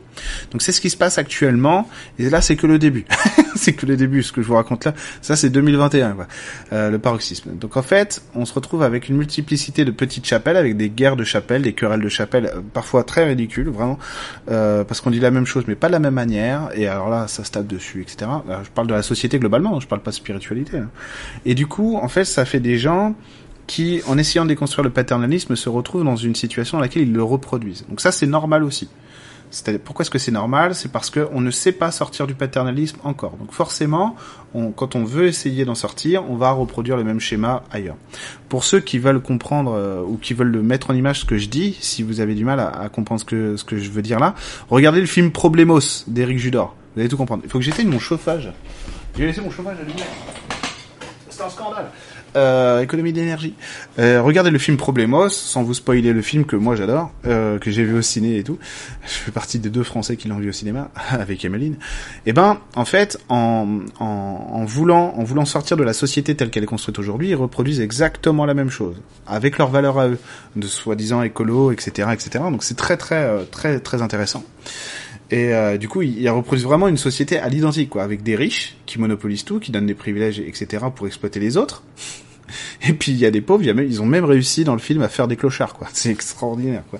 Donc 0.51 0.61
c'est 0.61 0.71
ce 0.71 0.81
qui 0.81 0.89
se 0.89 0.97
passe 0.97 1.17
actuellement, 1.17 1.89
et 2.19 2.29
là 2.29 2.41
c'est 2.41 2.55
que 2.55 2.67
le 2.67 2.79
début. 2.79 3.05
c'est 3.55 3.73
que 3.73 3.85
le 3.85 3.97
début, 3.97 4.23
ce 4.23 4.31
que 4.31 4.41
je 4.41 4.47
vous 4.47 4.55
raconte 4.55 4.85
là. 4.85 4.93
Ça 5.21 5.35
c'est 5.35 5.49
2021, 5.49 6.13
quoi. 6.13 6.27
Euh, 6.73 6.89
le 6.89 6.99
paroxysme. 6.99 7.51
Donc 7.55 7.77
en 7.77 7.81
fait, 7.81 8.23
on 8.35 8.45
se 8.45 8.53
retrouve 8.53 8.83
avec 8.83 9.09
une 9.09 9.17
multiplicité 9.17 9.85
de 9.85 9.91
petites 9.91 10.25
chapelles, 10.25 10.57
avec 10.57 10.77
des 10.77 10.89
guerres 10.89 11.15
de 11.15 11.23
chapelles, 11.23 11.61
des 11.61 11.73
querelles 11.73 12.01
de 12.01 12.09
chapelles, 12.09 12.51
euh, 12.53 12.61
parfois 12.73 13.03
très 13.03 13.25
ridicules, 13.25 13.69
vraiment, 13.69 13.99
euh, 14.49 14.83
parce 14.83 15.01
qu'on 15.01 15.11
dit 15.11 15.19
la 15.19 15.31
même 15.31 15.45
chose, 15.45 15.65
mais 15.67 15.75
pas 15.75 15.87
de 15.87 15.93
la 15.93 15.99
même 15.99 16.13
manière. 16.13 16.69
Et 16.75 16.87
alors 16.87 17.09
là, 17.09 17.27
ça 17.27 17.43
se 17.43 17.51
tape 17.51 17.67
dessus, 17.67 18.01
etc. 18.01 18.29
je 18.63 18.69
parle 18.69 18.87
de 18.87 18.93
la 18.93 19.03
société 19.03 19.39
globalement, 19.39 19.79
je 19.79 19.87
parle 19.87 20.01
pas 20.01 20.11
de 20.11 20.15
spiritualité. 20.15 20.77
Hein. 20.77 20.89
Et 21.45 21.55
du 21.55 21.67
coup, 21.67 21.97
en 21.97 22.07
fait, 22.07 22.25
ça 22.25 22.45
fait 22.45 22.59
des 22.59 22.77
gens 22.77 23.15
qui, 23.67 24.01
en 24.07 24.17
essayant 24.17 24.43
de 24.43 24.49
déconstruire 24.49 24.83
le 24.83 24.91
paternalisme, 24.91 25.55
se 25.55 25.69
retrouvent 25.69 26.03
dans 26.03 26.15
une 26.15 26.35
situation 26.35 26.77
dans 26.77 26.81
laquelle 26.81 27.03
ils 27.03 27.13
le 27.13 27.23
reproduisent. 27.23 27.85
Donc 27.89 28.01
ça, 28.01 28.11
c'est 28.11 28.27
normal 28.27 28.63
aussi. 28.63 28.89
Pourquoi 29.85 30.03
est-ce 30.03 30.09
que 30.09 30.19
c'est 30.19 30.31
normal? 30.31 30.75
C'est 30.75 30.91
parce 30.91 31.09
qu'on 31.09 31.39
ne 31.39 31.51
sait 31.51 31.71
pas 31.71 31.89
sortir 31.91 32.27
du 32.27 32.33
paternalisme 32.35 32.97
encore. 33.03 33.37
Donc 33.37 33.53
forcément, 33.53 34.15
on, 34.53 34.71
quand 34.71 34.95
on 34.95 35.05
veut 35.05 35.27
essayer 35.27 35.63
d'en 35.63 35.75
sortir, 35.75 36.29
on 36.29 36.35
va 36.35 36.51
reproduire 36.51 36.97
le 36.97 37.05
même 37.05 37.21
schéma 37.21 37.63
ailleurs. 37.71 37.95
Pour 38.49 38.65
ceux 38.65 38.81
qui 38.81 38.99
veulent 38.99 39.21
comprendre 39.21 39.71
euh, 39.73 40.01
ou 40.01 40.17
qui 40.17 40.33
veulent 40.33 40.51
le 40.51 40.61
mettre 40.61 40.89
en 40.89 40.93
image 40.93 41.21
ce 41.21 41.25
que 41.25 41.37
je 41.37 41.47
dis, 41.47 41.77
si 41.79 42.03
vous 42.03 42.19
avez 42.19 42.35
du 42.35 42.43
mal 42.43 42.59
à, 42.59 42.67
à 42.67 42.89
comprendre 42.89 43.21
ce 43.21 43.25
que, 43.25 43.55
ce 43.55 43.63
que 43.63 43.77
je 43.77 43.89
veux 43.91 44.01
dire 44.01 44.19
là, 44.19 44.35
regardez 44.69 44.99
le 44.99 45.07
film 45.07 45.31
Problemos 45.31 46.03
d'Éric 46.07 46.37
Judor. 46.39 46.75
Vous 46.93 47.01
allez 47.01 47.09
tout 47.09 47.17
comprendre. 47.17 47.43
Il 47.45 47.49
faut 47.49 47.59
que 47.59 47.65
j'éteigne 47.65 47.87
mon 47.87 47.99
chauffage. 47.99 48.51
J'ai 49.17 49.25
laissé 49.27 49.39
mon 49.39 49.51
chauffage 49.51 49.77
allumé. 49.79 50.01
C'est 51.29 51.43
un 51.43 51.49
scandale. 51.49 51.91
Euh, 52.35 52.81
économie 52.81 53.13
d'énergie. 53.13 53.53
Euh, 53.97 54.21
regardez 54.21 54.51
le 54.51 54.57
film 54.57 54.75
Problemos, 54.75 55.29
sans 55.29 55.63
vous 55.63 55.73
spoiler 55.73 56.11
le 56.11 56.21
film 56.21 56.43
que 56.45 56.55
moi 56.55 56.75
j'adore, 56.75 57.11
euh, 57.25 57.59
que 57.59 57.71
j'ai 57.71 57.83
vu 57.83 57.97
au 57.97 58.01
ciné 58.01 58.37
et 58.37 58.43
tout. 58.43 58.57
Je 59.03 59.13
fais 59.13 59.31
partie 59.31 59.59
des 59.59 59.69
deux 59.69 59.83
Français 59.83 60.17
qui 60.17 60.27
l'ont 60.27 60.37
vu 60.37 60.49
au 60.49 60.51
cinéma 60.51 60.89
avec 61.11 61.45
Emeline. 61.45 61.73
Et 61.73 62.31
eh 62.31 62.33
ben, 62.33 62.59
en 62.75 62.85
fait, 62.85 63.17
en, 63.29 63.79
en, 63.99 64.05
en, 64.05 64.65
voulant 64.65 65.13
en 65.15 65.23
voulant 65.23 65.45
sortir 65.45 65.77
de 65.77 65.83
la 65.83 65.93
société 65.93 66.35
telle 66.35 66.49
qu'elle 66.49 66.63
est 66.63 66.67
construite 66.67 66.99
aujourd'hui, 66.99 67.29
ils 67.29 67.35
reproduisent 67.35 67.79
exactement 67.79 68.45
la 68.45 68.53
même 68.53 68.69
chose, 68.69 68.97
avec 69.27 69.57
leurs 69.57 69.69
valeurs 69.69 69.97
à 69.97 70.07
eux, 70.09 70.19
de 70.55 70.67
soi-disant 70.67 71.21
écolo, 71.21 71.71
etc., 71.71 72.09
etc. 72.11 72.43
Donc 72.51 72.63
c'est 72.63 72.75
très 72.75 72.97
très 72.97 73.45
très 73.45 73.79
très 73.79 74.01
intéressant. 74.01 74.43
Et 75.31 75.53
euh, 75.53 75.77
du 75.77 75.89
coup, 75.89 76.01
ils 76.01 76.29
reproduisent 76.29 76.65
vraiment 76.65 76.87
une 76.87 76.97
société 76.97 77.39
à 77.39 77.49
l'identique, 77.49 77.89
quoi, 77.89 78.03
avec 78.03 78.21
des 78.21 78.35
riches 78.35 78.77
qui 78.85 78.99
monopolisent 78.99 79.43
tout, 79.43 79.59
qui 79.59 79.71
donnent 79.71 79.87
des 79.87 79.95
privilèges, 79.95 80.39
etc., 80.39 80.85
pour 80.95 81.07
exploiter 81.07 81.39
les 81.39 81.57
autres. 81.57 81.83
Et 82.87 82.93
puis 82.93 83.11
il 83.11 83.17
y 83.17 83.25
a 83.25 83.31
des 83.31 83.41
pauvres, 83.41 83.63
ils 83.63 84.01
ont 84.01 84.05
même 84.05 84.25
réussi 84.25 84.63
dans 84.63 84.73
le 84.73 84.79
film 84.79 85.01
à 85.01 85.09
faire 85.09 85.27
des 85.27 85.35
clochards, 85.35 85.73
quoi. 85.73 85.87
C'est 85.93 86.09
extraordinaire, 86.09 86.83
quoi. 86.89 86.99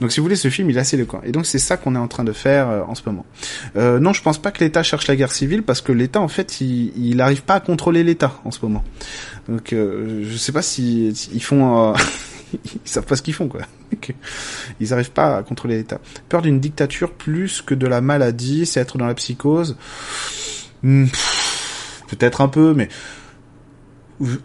Donc 0.00 0.12
si 0.12 0.20
vous 0.20 0.24
voulez, 0.24 0.36
ce 0.36 0.48
film, 0.48 0.70
il 0.70 0.76
est 0.76 0.80
assez 0.80 0.96
éloquent. 0.96 1.20
Et 1.24 1.32
donc 1.32 1.46
c'est 1.46 1.58
ça 1.58 1.76
qu'on 1.76 1.94
est 1.94 1.98
en 1.98 2.08
train 2.08 2.24
de 2.24 2.32
faire 2.32 2.68
euh, 2.68 2.82
en 2.86 2.94
ce 2.94 3.02
moment. 3.06 3.24
Euh, 3.76 3.98
non, 3.98 4.12
je 4.12 4.22
pense 4.22 4.38
pas 4.38 4.50
que 4.50 4.62
l'État 4.62 4.82
cherche 4.82 5.06
la 5.06 5.16
guerre 5.16 5.32
civile 5.32 5.62
parce 5.62 5.80
que 5.80 5.92
l'État, 5.92 6.20
en 6.20 6.28
fait, 6.28 6.60
il, 6.60 6.92
il 6.96 7.20
arrive 7.20 7.42
pas 7.42 7.54
à 7.54 7.60
contrôler 7.60 8.04
l'État 8.04 8.40
en 8.44 8.50
ce 8.50 8.60
moment. 8.62 8.84
Donc 9.48 9.72
euh, 9.72 10.24
je 10.28 10.36
sais 10.36 10.52
pas 10.52 10.62
si 10.62 11.08
ils 11.32 11.42
font. 11.42 11.92
Euh, 11.92 11.94
ils 12.64 12.88
savent 12.88 13.06
pas 13.06 13.16
ce 13.16 13.22
qu'ils 13.22 13.34
font, 13.34 13.48
quoi. 13.48 13.62
ils 14.80 14.92
arrivent 14.92 15.10
pas 15.10 15.38
à 15.38 15.42
contrôler 15.42 15.76
l'État. 15.76 16.00
Peur 16.28 16.42
d'une 16.42 16.60
dictature 16.60 17.12
plus 17.12 17.62
que 17.62 17.74
de 17.74 17.86
la 17.86 18.00
maladie, 18.00 18.66
c'est 18.66 18.80
être 18.80 18.98
dans 18.98 19.06
la 19.06 19.14
psychose. 19.14 19.76
Hmm, 20.82 21.06
peut-être 22.08 22.40
un 22.40 22.48
peu, 22.48 22.74
mais 22.74 22.88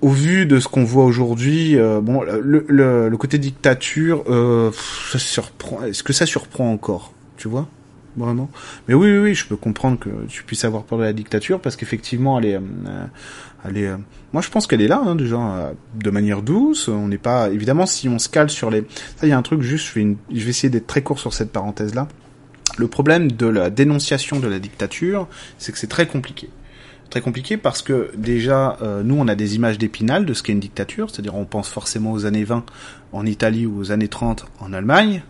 au 0.02 0.10
vu 0.10 0.46
de 0.46 0.60
ce 0.60 0.68
qu'on 0.68 0.84
voit 0.84 1.06
aujourd'hui, 1.06 1.78
euh, 1.78 2.02
bon, 2.02 2.24
le, 2.24 3.16
côté 3.18 3.38
dictature, 3.38 4.24
euh, 4.28 4.72
ça 5.12 5.20
surprend. 5.20 5.84
Est-ce 5.84 6.04
que 6.04 6.14
ça 6.14 6.26
surprend 6.26 6.72
encore 6.72 7.14
Tu 7.38 7.48
vois 7.48 7.68
vraiment? 8.18 8.50
Mais 8.88 8.96
oui, 8.96 9.12
oui, 9.12 9.18
oui, 9.20 9.36
je 9.36 9.46
peux 9.46 9.56
comprendre 9.56 10.00
que 10.00 10.10
tu 10.28 10.44
puisses 10.44 10.66
avoir 10.66 10.84
peur 10.84 10.98
de 10.98 11.04
la 11.04 11.14
dictature 11.14 11.62
parce 11.62 11.76
qu'effectivement, 11.76 12.40
elle 12.40 12.46
est, 12.46 12.56
euh, 12.56 13.06
elle 13.64 13.78
est. 13.78 13.90
moi, 14.34 14.42
je 14.42 14.50
pense 14.50 14.66
qu'elle 14.66 14.82
est 14.82 14.88
là, 14.88 15.02
hein, 15.06 15.16
déjà, 15.16 15.72
de 15.96 16.10
manière 16.10 16.42
douce. 16.42 16.88
On 16.88 17.08
n'est 17.08 17.20
pas, 17.20 17.50
évidemment, 17.50 17.86
si 17.86 18.10
on 18.10 18.18
se 18.18 18.28
cale 18.28 18.50
sur 18.50 18.72
les. 18.72 18.84
Ça, 19.18 19.28
il 19.28 19.30
y 19.30 19.34
a 19.34 19.38
un 19.38 19.44
truc 19.44 19.62
juste. 19.62 19.88
Je 19.88 19.94
vais, 19.94 20.02
une... 20.02 20.18
je 20.34 20.44
vais 20.44 20.50
essayer 20.50 20.70
d'être 20.70 20.88
très 20.88 21.04
court 21.04 21.20
sur 21.20 21.34
cette 21.34 21.52
parenthèse 21.52 21.94
là. 21.94 22.08
Le 22.78 22.88
problème 22.88 23.32
de 23.32 23.46
la 23.46 23.70
dénonciation 23.70 24.40
de 24.40 24.48
la 24.48 24.60
dictature, 24.60 25.28
c'est 25.58 25.72
que 25.72 25.78
c'est 25.78 25.88
très 25.88 26.08
compliqué 26.08 26.50
très 27.10 27.22
compliqué 27.22 27.58
parce 27.58 27.82
que 27.82 28.12
déjà 28.16 28.78
euh, 28.82 29.04
nous 29.04 29.16
on 29.18 29.28
a 29.28 29.36
des 29.36 29.56
images 29.56 29.78
d'épinal 29.78 30.26
de 30.26 30.34
ce 30.34 30.44
qu'est 30.44 30.54
une 30.54 30.60
dictature, 30.60 31.10
c'est-à-dire 31.10 31.36
on 31.36 31.46
pense 31.46 31.70
forcément 31.70 32.12
aux 32.12 32.26
années 32.26 32.44
20 32.44 32.66
en 33.12 33.26
Italie 33.26 33.66
ou 33.66 33.80
aux 33.80 33.92
années 33.92 34.08
30 34.08 34.46
en 34.60 34.74
Allemagne, 34.74 35.24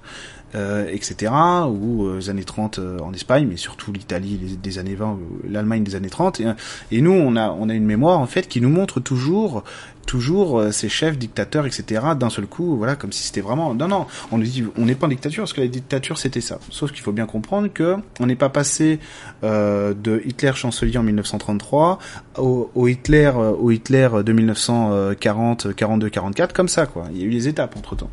euh, 0.55 0.87
etc. 0.91 1.31
ou 1.69 2.03
aux 2.03 2.29
années 2.29 2.43
30 2.43 2.79
euh, 2.79 2.99
en 2.99 3.13
Espagne, 3.13 3.47
mais 3.49 3.57
surtout 3.57 3.91
l'Italie 3.93 4.57
des, 4.61 4.79
années 4.79 4.95
20, 4.95 5.11
ou 5.11 5.19
l'Allemagne 5.49 5.83
des 5.83 5.95
années 5.95 6.09
30. 6.09 6.41
Et, 6.41 6.47
et, 6.91 7.01
nous 7.01 7.11
on 7.11 7.35
a 7.35 7.49
on 7.51 7.69
a 7.69 7.73
une 7.73 7.85
mémoire 7.85 8.19
en 8.19 8.27
fait 8.27 8.47
qui 8.47 8.59
nous 8.59 8.69
montre 8.69 8.99
toujours 8.99 9.63
toujours 10.09 10.57
euh, 10.57 10.71
ces 10.71 10.89
chefs 10.89 11.19
dictateurs, 11.19 11.67
etc. 11.67 12.01
D'un 12.19 12.31
seul 12.31 12.47
coup, 12.47 12.75
voilà, 12.77 12.95
comme 12.95 13.11
si 13.11 13.21
c'était 13.21 13.41
vraiment. 13.41 13.75
Non, 13.75 13.87
non, 13.87 14.07
on 14.31 14.39
nous 14.39 14.43
dit, 14.43 14.65
on 14.75 14.85
n'est 14.85 14.95
pas 14.95 15.05
en 15.05 15.09
dictature 15.09 15.43
parce 15.43 15.53
que 15.53 15.61
la 15.61 15.67
dictature 15.67 16.17
c'était 16.17 16.41
ça. 16.41 16.57
Sauf 16.71 16.91
qu'il 16.91 17.03
faut 17.03 17.11
bien 17.11 17.27
comprendre 17.27 17.67
que 17.71 17.95
on 18.19 18.25
n'est 18.25 18.35
pas 18.35 18.49
passé 18.49 18.99
euh, 19.43 19.93
de 19.93 20.23
Hitler 20.25 20.53
chancelier 20.55 20.97
en 20.97 21.03
1933 21.03 21.99
au, 22.39 22.71
au 22.75 22.87
Hitler, 22.87 23.31
euh, 23.35 23.51
au 23.51 23.71
Hitler 23.71 24.09
de 24.25 24.33
1940, 24.33 25.75
42, 25.75 26.09
44 26.09 26.53
comme 26.53 26.67
ça, 26.67 26.85
quoi. 26.85 27.05
Il 27.11 27.19
y 27.19 27.23
a 27.23 27.25
eu 27.25 27.31
des 27.31 27.47
étapes 27.47 27.75
entre 27.77 27.95
temps. 27.95 28.09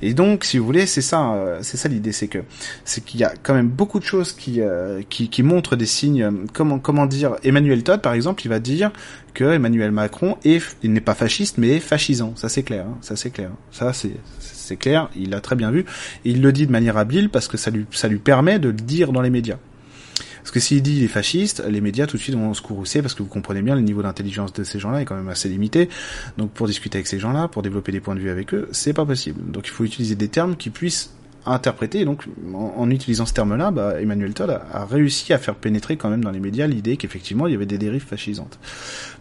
Et 0.00 0.14
donc, 0.14 0.44
si 0.44 0.58
vous 0.58 0.64
voulez, 0.64 0.86
c'est 0.86 1.02
ça, 1.02 1.32
euh, 1.32 1.58
c'est 1.62 1.76
ça 1.76 1.88
l'idée, 1.88 2.12
c'est 2.12 2.28
que 2.28 2.38
c'est 2.84 3.04
qu'il 3.04 3.20
y 3.20 3.24
a 3.24 3.32
quand 3.42 3.54
même 3.54 3.68
beaucoup 3.68 3.98
de 3.98 4.04
choses 4.04 4.32
qui 4.32 4.60
euh, 4.60 5.02
qui, 5.08 5.28
qui 5.28 5.42
montrent 5.42 5.76
des 5.76 5.86
signes. 5.86 6.30
Comment 6.52 6.78
comment 6.78 7.06
dire 7.06 7.36
Emmanuel 7.42 7.82
Todd, 7.82 8.00
par 8.00 8.12
exemple, 8.12 8.42
il 8.44 8.48
va 8.48 8.60
dire 8.60 8.92
que 9.34 9.44
Emmanuel 9.44 9.90
Macron 9.90 10.36
est, 10.44 10.76
il 10.82 10.92
n'est 10.92 11.00
pas 11.00 11.14
fasciste, 11.14 11.58
mais 11.58 11.80
fascisant. 11.80 12.34
Ça 12.36 12.48
c'est 12.48 12.62
clair, 12.62 12.86
hein, 12.86 12.98
ça 13.00 13.16
c'est 13.16 13.30
clair. 13.30 13.50
Ça 13.70 13.92
c'est 13.92 14.16
c'est 14.38 14.76
clair. 14.76 15.10
Il 15.16 15.30
l'a 15.30 15.40
très 15.40 15.56
bien 15.56 15.70
vu. 15.70 15.84
Il 16.24 16.42
le 16.42 16.52
dit 16.52 16.66
de 16.66 16.72
manière 16.72 16.96
habile 16.96 17.30
parce 17.30 17.48
que 17.48 17.56
ça 17.56 17.70
lui 17.70 17.86
ça 17.90 18.08
lui 18.08 18.18
permet 18.18 18.58
de 18.58 18.68
le 18.68 18.74
dire 18.74 19.12
dans 19.12 19.22
les 19.22 19.30
médias. 19.30 19.58
Parce 20.42 20.50
que 20.50 20.60
s'il 20.60 20.82
dit 20.82 20.96
il 20.96 21.04
est 21.04 21.08
fasciste, 21.08 21.62
les 21.68 21.80
médias 21.80 22.06
tout 22.06 22.16
de 22.16 22.22
suite 22.22 22.34
vont 22.34 22.52
se 22.52 22.62
courroucer 22.62 23.00
parce 23.00 23.14
que 23.14 23.22
vous 23.22 23.28
comprenez 23.28 23.62
bien 23.62 23.76
le 23.76 23.80
niveau 23.80 24.02
d'intelligence 24.02 24.52
de 24.52 24.64
ces 24.64 24.80
gens-là 24.80 25.00
est 25.00 25.04
quand 25.04 25.14
même 25.14 25.28
assez 25.28 25.48
limité. 25.48 25.88
Donc 26.36 26.50
pour 26.50 26.66
discuter 26.66 26.98
avec 26.98 27.06
ces 27.06 27.20
gens-là, 27.20 27.48
pour 27.48 27.62
développer 27.62 27.92
des 27.92 28.00
points 28.00 28.16
de 28.16 28.20
vue 28.20 28.30
avec 28.30 28.52
eux, 28.52 28.68
c'est 28.72 28.92
pas 28.92 29.06
possible. 29.06 29.50
Donc 29.50 29.68
il 29.68 29.70
faut 29.70 29.84
utiliser 29.84 30.16
des 30.16 30.28
termes 30.28 30.56
qui 30.56 30.70
puissent 30.70 31.12
interpréter. 31.46 32.00
Et 32.00 32.04
donc, 32.04 32.24
en, 32.52 32.74
en 32.76 32.90
utilisant 32.90 33.26
ce 33.26 33.32
terme-là, 33.32 33.70
bah, 33.70 34.00
Emmanuel 34.00 34.34
Todd 34.34 34.50
a, 34.50 34.66
a, 34.72 34.84
réussi 34.84 35.32
à 35.32 35.38
faire 35.38 35.54
pénétrer 35.54 35.96
quand 35.96 36.10
même 36.10 36.22
dans 36.22 36.30
les 36.30 36.40
médias 36.40 36.66
l'idée 36.66 36.96
qu'effectivement 36.96 37.46
il 37.46 37.52
y 37.52 37.56
avait 37.56 37.66
des 37.66 37.78
dérives 37.78 38.04
fascisantes. 38.04 38.58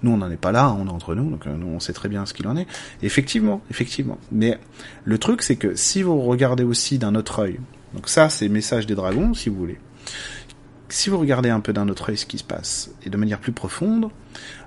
Nous, 0.03 0.11
on 0.11 0.17
n'en 0.17 0.29
est 0.29 0.37
pas 0.37 0.51
là, 0.51 0.75
on 0.77 0.87
est 0.87 0.91
entre 0.91 1.15
nous, 1.15 1.29
donc 1.29 1.47
euh, 1.47 1.55
nous, 1.55 1.67
on 1.67 1.79
sait 1.79 1.93
très 1.93 2.09
bien 2.09 2.25
ce 2.25 2.33
qu'il 2.33 2.47
en 2.47 2.57
est. 2.57 2.67
Effectivement, 3.01 3.61
effectivement. 3.69 4.17
Mais 4.31 4.59
le 5.03 5.17
truc, 5.17 5.41
c'est 5.41 5.55
que 5.55 5.75
si 5.75 6.03
vous 6.03 6.21
regardez 6.21 6.63
aussi 6.63 6.97
d'un 6.97 7.15
autre 7.15 7.39
œil, 7.39 7.59
donc 7.93 8.07
ça, 8.07 8.29
c'est 8.29 8.47
message 8.47 8.85
des 8.85 8.95
dragons, 8.95 9.33
si 9.33 9.49
vous 9.49 9.55
voulez. 9.55 9.77
Si 10.89 11.09
vous 11.09 11.19
regardez 11.19 11.49
un 11.49 11.59
peu 11.59 11.73
d'un 11.73 11.87
autre 11.89 12.09
œil 12.09 12.17
ce 12.17 12.25
qui 12.25 12.37
se 12.37 12.43
passe, 12.43 12.91
et 13.05 13.09
de 13.09 13.17
manière 13.17 13.39
plus 13.39 13.51
profonde, 13.51 14.09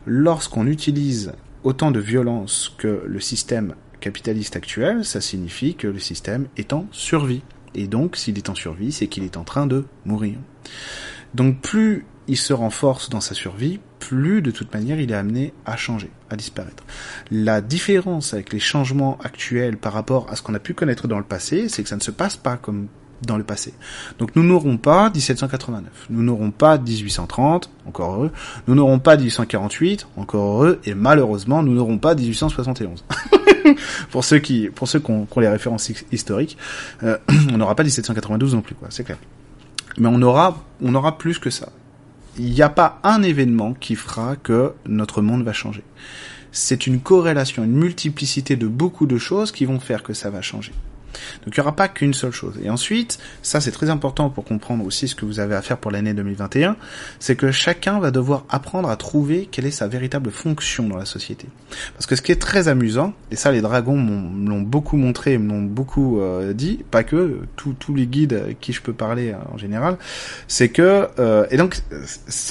lorsqu'on 0.06 0.66
utilise 0.66 1.32
autant 1.62 1.90
de 1.90 2.00
violence 2.00 2.74
que 2.78 3.02
le 3.06 3.20
système 3.20 3.74
capitaliste 4.04 4.54
actuel, 4.54 5.02
ça 5.02 5.22
signifie 5.22 5.76
que 5.76 5.86
le 5.86 5.98
système 5.98 6.46
est 6.58 6.74
en 6.74 6.86
survie. 6.92 7.40
Et 7.74 7.86
donc, 7.86 8.16
s'il 8.16 8.36
est 8.36 8.50
en 8.50 8.54
survie, 8.54 8.92
c'est 8.92 9.06
qu'il 9.06 9.24
est 9.24 9.38
en 9.38 9.44
train 9.44 9.66
de 9.66 9.86
mourir. 10.04 10.36
Donc, 11.32 11.62
plus 11.62 12.04
il 12.28 12.36
se 12.36 12.52
renforce 12.52 13.08
dans 13.08 13.22
sa 13.22 13.34
survie, 13.34 13.80
plus 14.00 14.42
de 14.42 14.50
toute 14.50 14.74
manière 14.74 15.00
il 15.00 15.10
est 15.10 15.14
amené 15.14 15.54
à 15.64 15.78
changer, 15.78 16.10
à 16.28 16.36
disparaître. 16.36 16.84
La 17.30 17.62
différence 17.62 18.34
avec 18.34 18.52
les 18.52 18.60
changements 18.60 19.16
actuels 19.22 19.78
par 19.78 19.94
rapport 19.94 20.30
à 20.30 20.36
ce 20.36 20.42
qu'on 20.42 20.54
a 20.54 20.58
pu 20.58 20.74
connaître 20.74 21.08
dans 21.08 21.18
le 21.18 21.24
passé, 21.24 21.70
c'est 21.70 21.82
que 21.82 21.88
ça 21.88 21.96
ne 21.96 22.02
se 22.02 22.10
passe 22.10 22.36
pas 22.36 22.58
comme 22.58 22.88
dans 23.26 23.36
le 23.36 23.44
passé. 23.44 23.74
Donc 24.18 24.36
nous 24.36 24.42
n'aurons 24.42 24.76
pas 24.76 25.10
1789, 25.10 26.06
nous 26.10 26.22
n'aurons 26.22 26.50
pas 26.50 26.78
1830, 26.78 27.70
encore 27.86 28.14
heureux, 28.14 28.30
nous 28.66 28.74
n'aurons 28.74 28.98
pas 28.98 29.16
1848, 29.16 30.08
encore 30.16 30.54
heureux, 30.54 30.80
et 30.84 30.94
malheureusement 30.94 31.62
nous 31.62 31.74
n'aurons 31.74 31.98
pas 31.98 32.14
1871. 32.14 33.04
pour 34.10 34.24
ceux 34.24 34.38
qui, 34.38 34.68
pour 34.68 34.88
ceux 34.88 35.00
qui 35.00 35.10
ont, 35.10 35.26
qui 35.26 35.38
ont 35.38 35.40
les 35.40 35.48
références 35.48 35.90
historiques, 36.12 36.56
euh, 37.02 37.18
on 37.52 37.58
n'aura 37.58 37.74
pas 37.74 37.82
1792 37.82 38.54
non 38.54 38.60
plus, 38.60 38.74
quoi, 38.74 38.88
c'est 38.90 39.04
clair. 39.04 39.18
Mais 39.98 40.08
on 40.08 40.20
aura, 40.22 40.64
on 40.82 40.94
aura 40.94 41.18
plus 41.18 41.38
que 41.38 41.50
ça. 41.50 41.68
Il 42.36 42.50
n'y 42.50 42.62
a 42.62 42.68
pas 42.68 42.98
un 43.04 43.22
événement 43.22 43.74
qui 43.74 43.94
fera 43.94 44.34
que 44.36 44.72
notre 44.86 45.22
monde 45.22 45.44
va 45.44 45.52
changer. 45.52 45.84
C'est 46.50 46.86
une 46.86 47.00
corrélation, 47.00 47.64
une 47.64 47.76
multiplicité 47.76 48.56
de 48.56 48.66
beaucoup 48.66 49.06
de 49.06 49.18
choses 49.18 49.52
qui 49.52 49.64
vont 49.64 49.80
faire 49.80 50.02
que 50.02 50.14
ça 50.14 50.30
va 50.30 50.42
changer. 50.42 50.72
Donc 51.44 51.56
il 51.56 51.60
n'y 51.60 51.62
aura 51.62 51.76
pas 51.76 51.88
qu'une 51.88 52.14
seule 52.14 52.32
chose. 52.32 52.54
Et 52.62 52.70
ensuite, 52.70 53.18
ça 53.42 53.60
c'est 53.60 53.72
très 53.72 53.90
important 53.90 54.30
pour 54.30 54.44
comprendre 54.44 54.84
aussi 54.84 55.08
ce 55.08 55.14
que 55.14 55.24
vous 55.24 55.40
avez 55.40 55.54
à 55.54 55.62
faire 55.62 55.78
pour 55.78 55.90
l'année 55.90 56.14
2021, 56.14 56.76
c'est 57.18 57.36
que 57.36 57.50
chacun 57.50 58.00
va 58.00 58.10
devoir 58.10 58.44
apprendre 58.48 58.88
à 58.88 58.96
trouver 58.96 59.48
quelle 59.50 59.66
est 59.66 59.70
sa 59.70 59.88
véritable 59.88 60.30
fonction 60.30 60.88
dans 60.88 60.96
la 60.96 61.04
société. 61.04 61.46
Parce 61.94 62.06
que 62.06 62.16
ce 62.16 62.22
qui 62.22 62.32
est 62.32 62.40
très 62.40 62.68
amusant, 62.68 63.12
et 63.30 63.36
ça 63.36 63.52
les 63.52 63.60
dragons 63.60 63.96
l'ont 63.96 64.60
beaucoup 64.60 64.96
montré, 64.96 65.38
me 65.38 65.48
l'ont 65.50 65.62
beaucoup 65.62 66.20
euh, 66.20 66.52
dit, 66.52 66.84
pas 66.90 67.04
que, 67.04 67.40
tous 67.56 67.94
les 67.94 68.06
guides 68.06 68.34
avec 68.34 68.60
qui 68.60 68.72
je 68.72 68.82
peux 68.82 68.92
parler 68.92 69.30
euh, 69.30 69.36
en 69.52 69.58
général, 69.58 69.96
c'est 70.48 70.68
que, 70.68 71.08
euh, 71.18 71.46
et 71.50 71.56
donc 71.56 71.80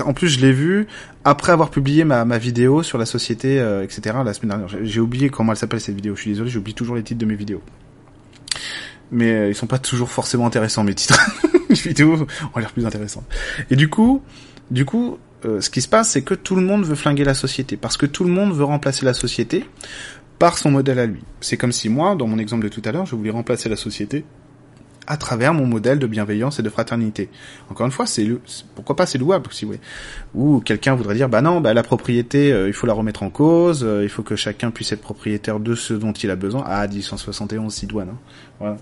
en 0.05 0.13
plus 0.13 0.27
je 0.29 0.39
l'ai 0.39 0.51
vu, 0.51 0.87
après 1.23 1.51
avoir 1.51 1.69
publié 1.69 2.03
ma, 2.03 2.23
vidéo 2.37 2.83
sur 2.83 2.97
la 2.97 3.05
société, 3.05 3.57
etc., 3.83 4.17
la 4.25 4.33
semaine 4.33 4.57
dernière, 4.57 4.67
j'ai 4.83 4.99
oublié 4.99 5.29
comment 5.29 5.53
elle 5.53 5.57
s'appelle 5.57 5.79
cette 5.79 5.95
vidéo, 5.95 6.15
je 6.15 6.21
suis 6.21 6.31
désolé, 6.31 6.49
j'oublie 6.49 6.73
toujours 6.73 6.95
les 6.95 7.03
titres 7.03 7.19
de 7.19 7.25
mes 7.25 7.35
vidéos 7.35 7.61
mais 9.13 9.31
euh, 9.31 9.49
ils 9.49 9.55
sont 9.55 9.67
pas 9.67 9.79
toujours 9.79 10.09
forcément 10.09 10.45
intéressants 10.45 10.83
mes 10.83 10.95
titres. 10.95 11.19
les 11.69 11.75
vidéos 11.75 12.27
ont 12.53 12.59
l'air 12.59 12.71
plus 12.71 12.85
intéressantes. 12.85 13.25
Et 13.69 13.75
du 13.75 13.89
coup, 13.89 14.21
du 14.71 14.85
coup, 14.85 15.17
euh, 15.45 15.61
ce 15.61 15.69
qui 15.69 15.81
se 15.81 15.87
passe, 15.87 16.09
c'est 16.09 16.21
que 16.21 16.33
tout 16.33 16.55
le 16.55 16.61
monde 16.61 16.83
veut 16.85 16.95
flinguer 16.95 17.23
la 17.23 17.33
société, 17.33 17.77
parce 17.77 17.97
que 17.97 18.05
tout 18.05 18.23
le 18.23 18.31
monde 18.31 18.53
veut 18.53 18.63
remplacer 18.63 19.05
la 19.05 19.13
société 19.13 19.65
par 20.39 20.57
son 20.57 20.71
modèle 20.71 20.99
à 20.99 21.05
lui. 21.05 21.21
C'est 21.41 21.57
comme 21.57 21.71
si 21.71 21.89
moi, 21.89 22.15
dans 22.15 22.27
mon 22.27 22.37
exemple 22.37 22.63
de 22.63 22.69
tout 22.69 22.81
à 22.85 22.91
l'heure, 22.91 23.05
je 23.05 23.15
voulais 23.15 23.29
remplacer 23.29 23.69
la 23.69 23.75
société 23.75 24.25
à 25.07 25.17
travers 25.17 25.53
mon 25.53 25.65
modèle 25.65 25.99
de 25.99 26.07
bienveillance 26.07 26.59
et 26.59 26.63
de 26.63 26.69
fraternité. 26.69 27.29
Encore 27.69 27.85
une 27.85 27.91
fois, 27.91 28.05
c'est 28.05 28.27
pourquoi 28.75 28.95
pas 28.95 29.05
c'est 29.05 29.17
louable 29.17 29.47
si 29.51 29.65
vous 29.65 29.75
Ou 30.33 30.59
quelqu'un 30.61 30.95
voudrait 30.95 31.15
dire 31.15 31.29
bah 31.29 31.41
non, 31.41 31.61
bah 31.61 31.73
la 31.73 31.83
propriété, 31.83 32.51
euh, 32.51 32.67
il 32.67 32.73
faut 32.73 32.87
la 32.87 32.93
remettre 32.93 33.23
en 33.23 33.29
cause, 33.29 33.83
euh, 33.83 34.03
il 34.03 34.09
faut 34.09 34.23
que 34.23 34.35
chacun 34.35 34.71
puisse 34.71 34.91
être 34.91 35.01
propriétaire 35.01 35.59
de 35.59 35.75
ce 35.75 35.93
dont 35.93 36.13
il 36.13 36.29
a 36.29 36.35
besoin. 36.35 36.63
Ah 36.65 36.87
1871 36.87 37.73
Sidoine. 37.73 38.09
Hein. 38.09 38.17
Voilà. 38.59 38.77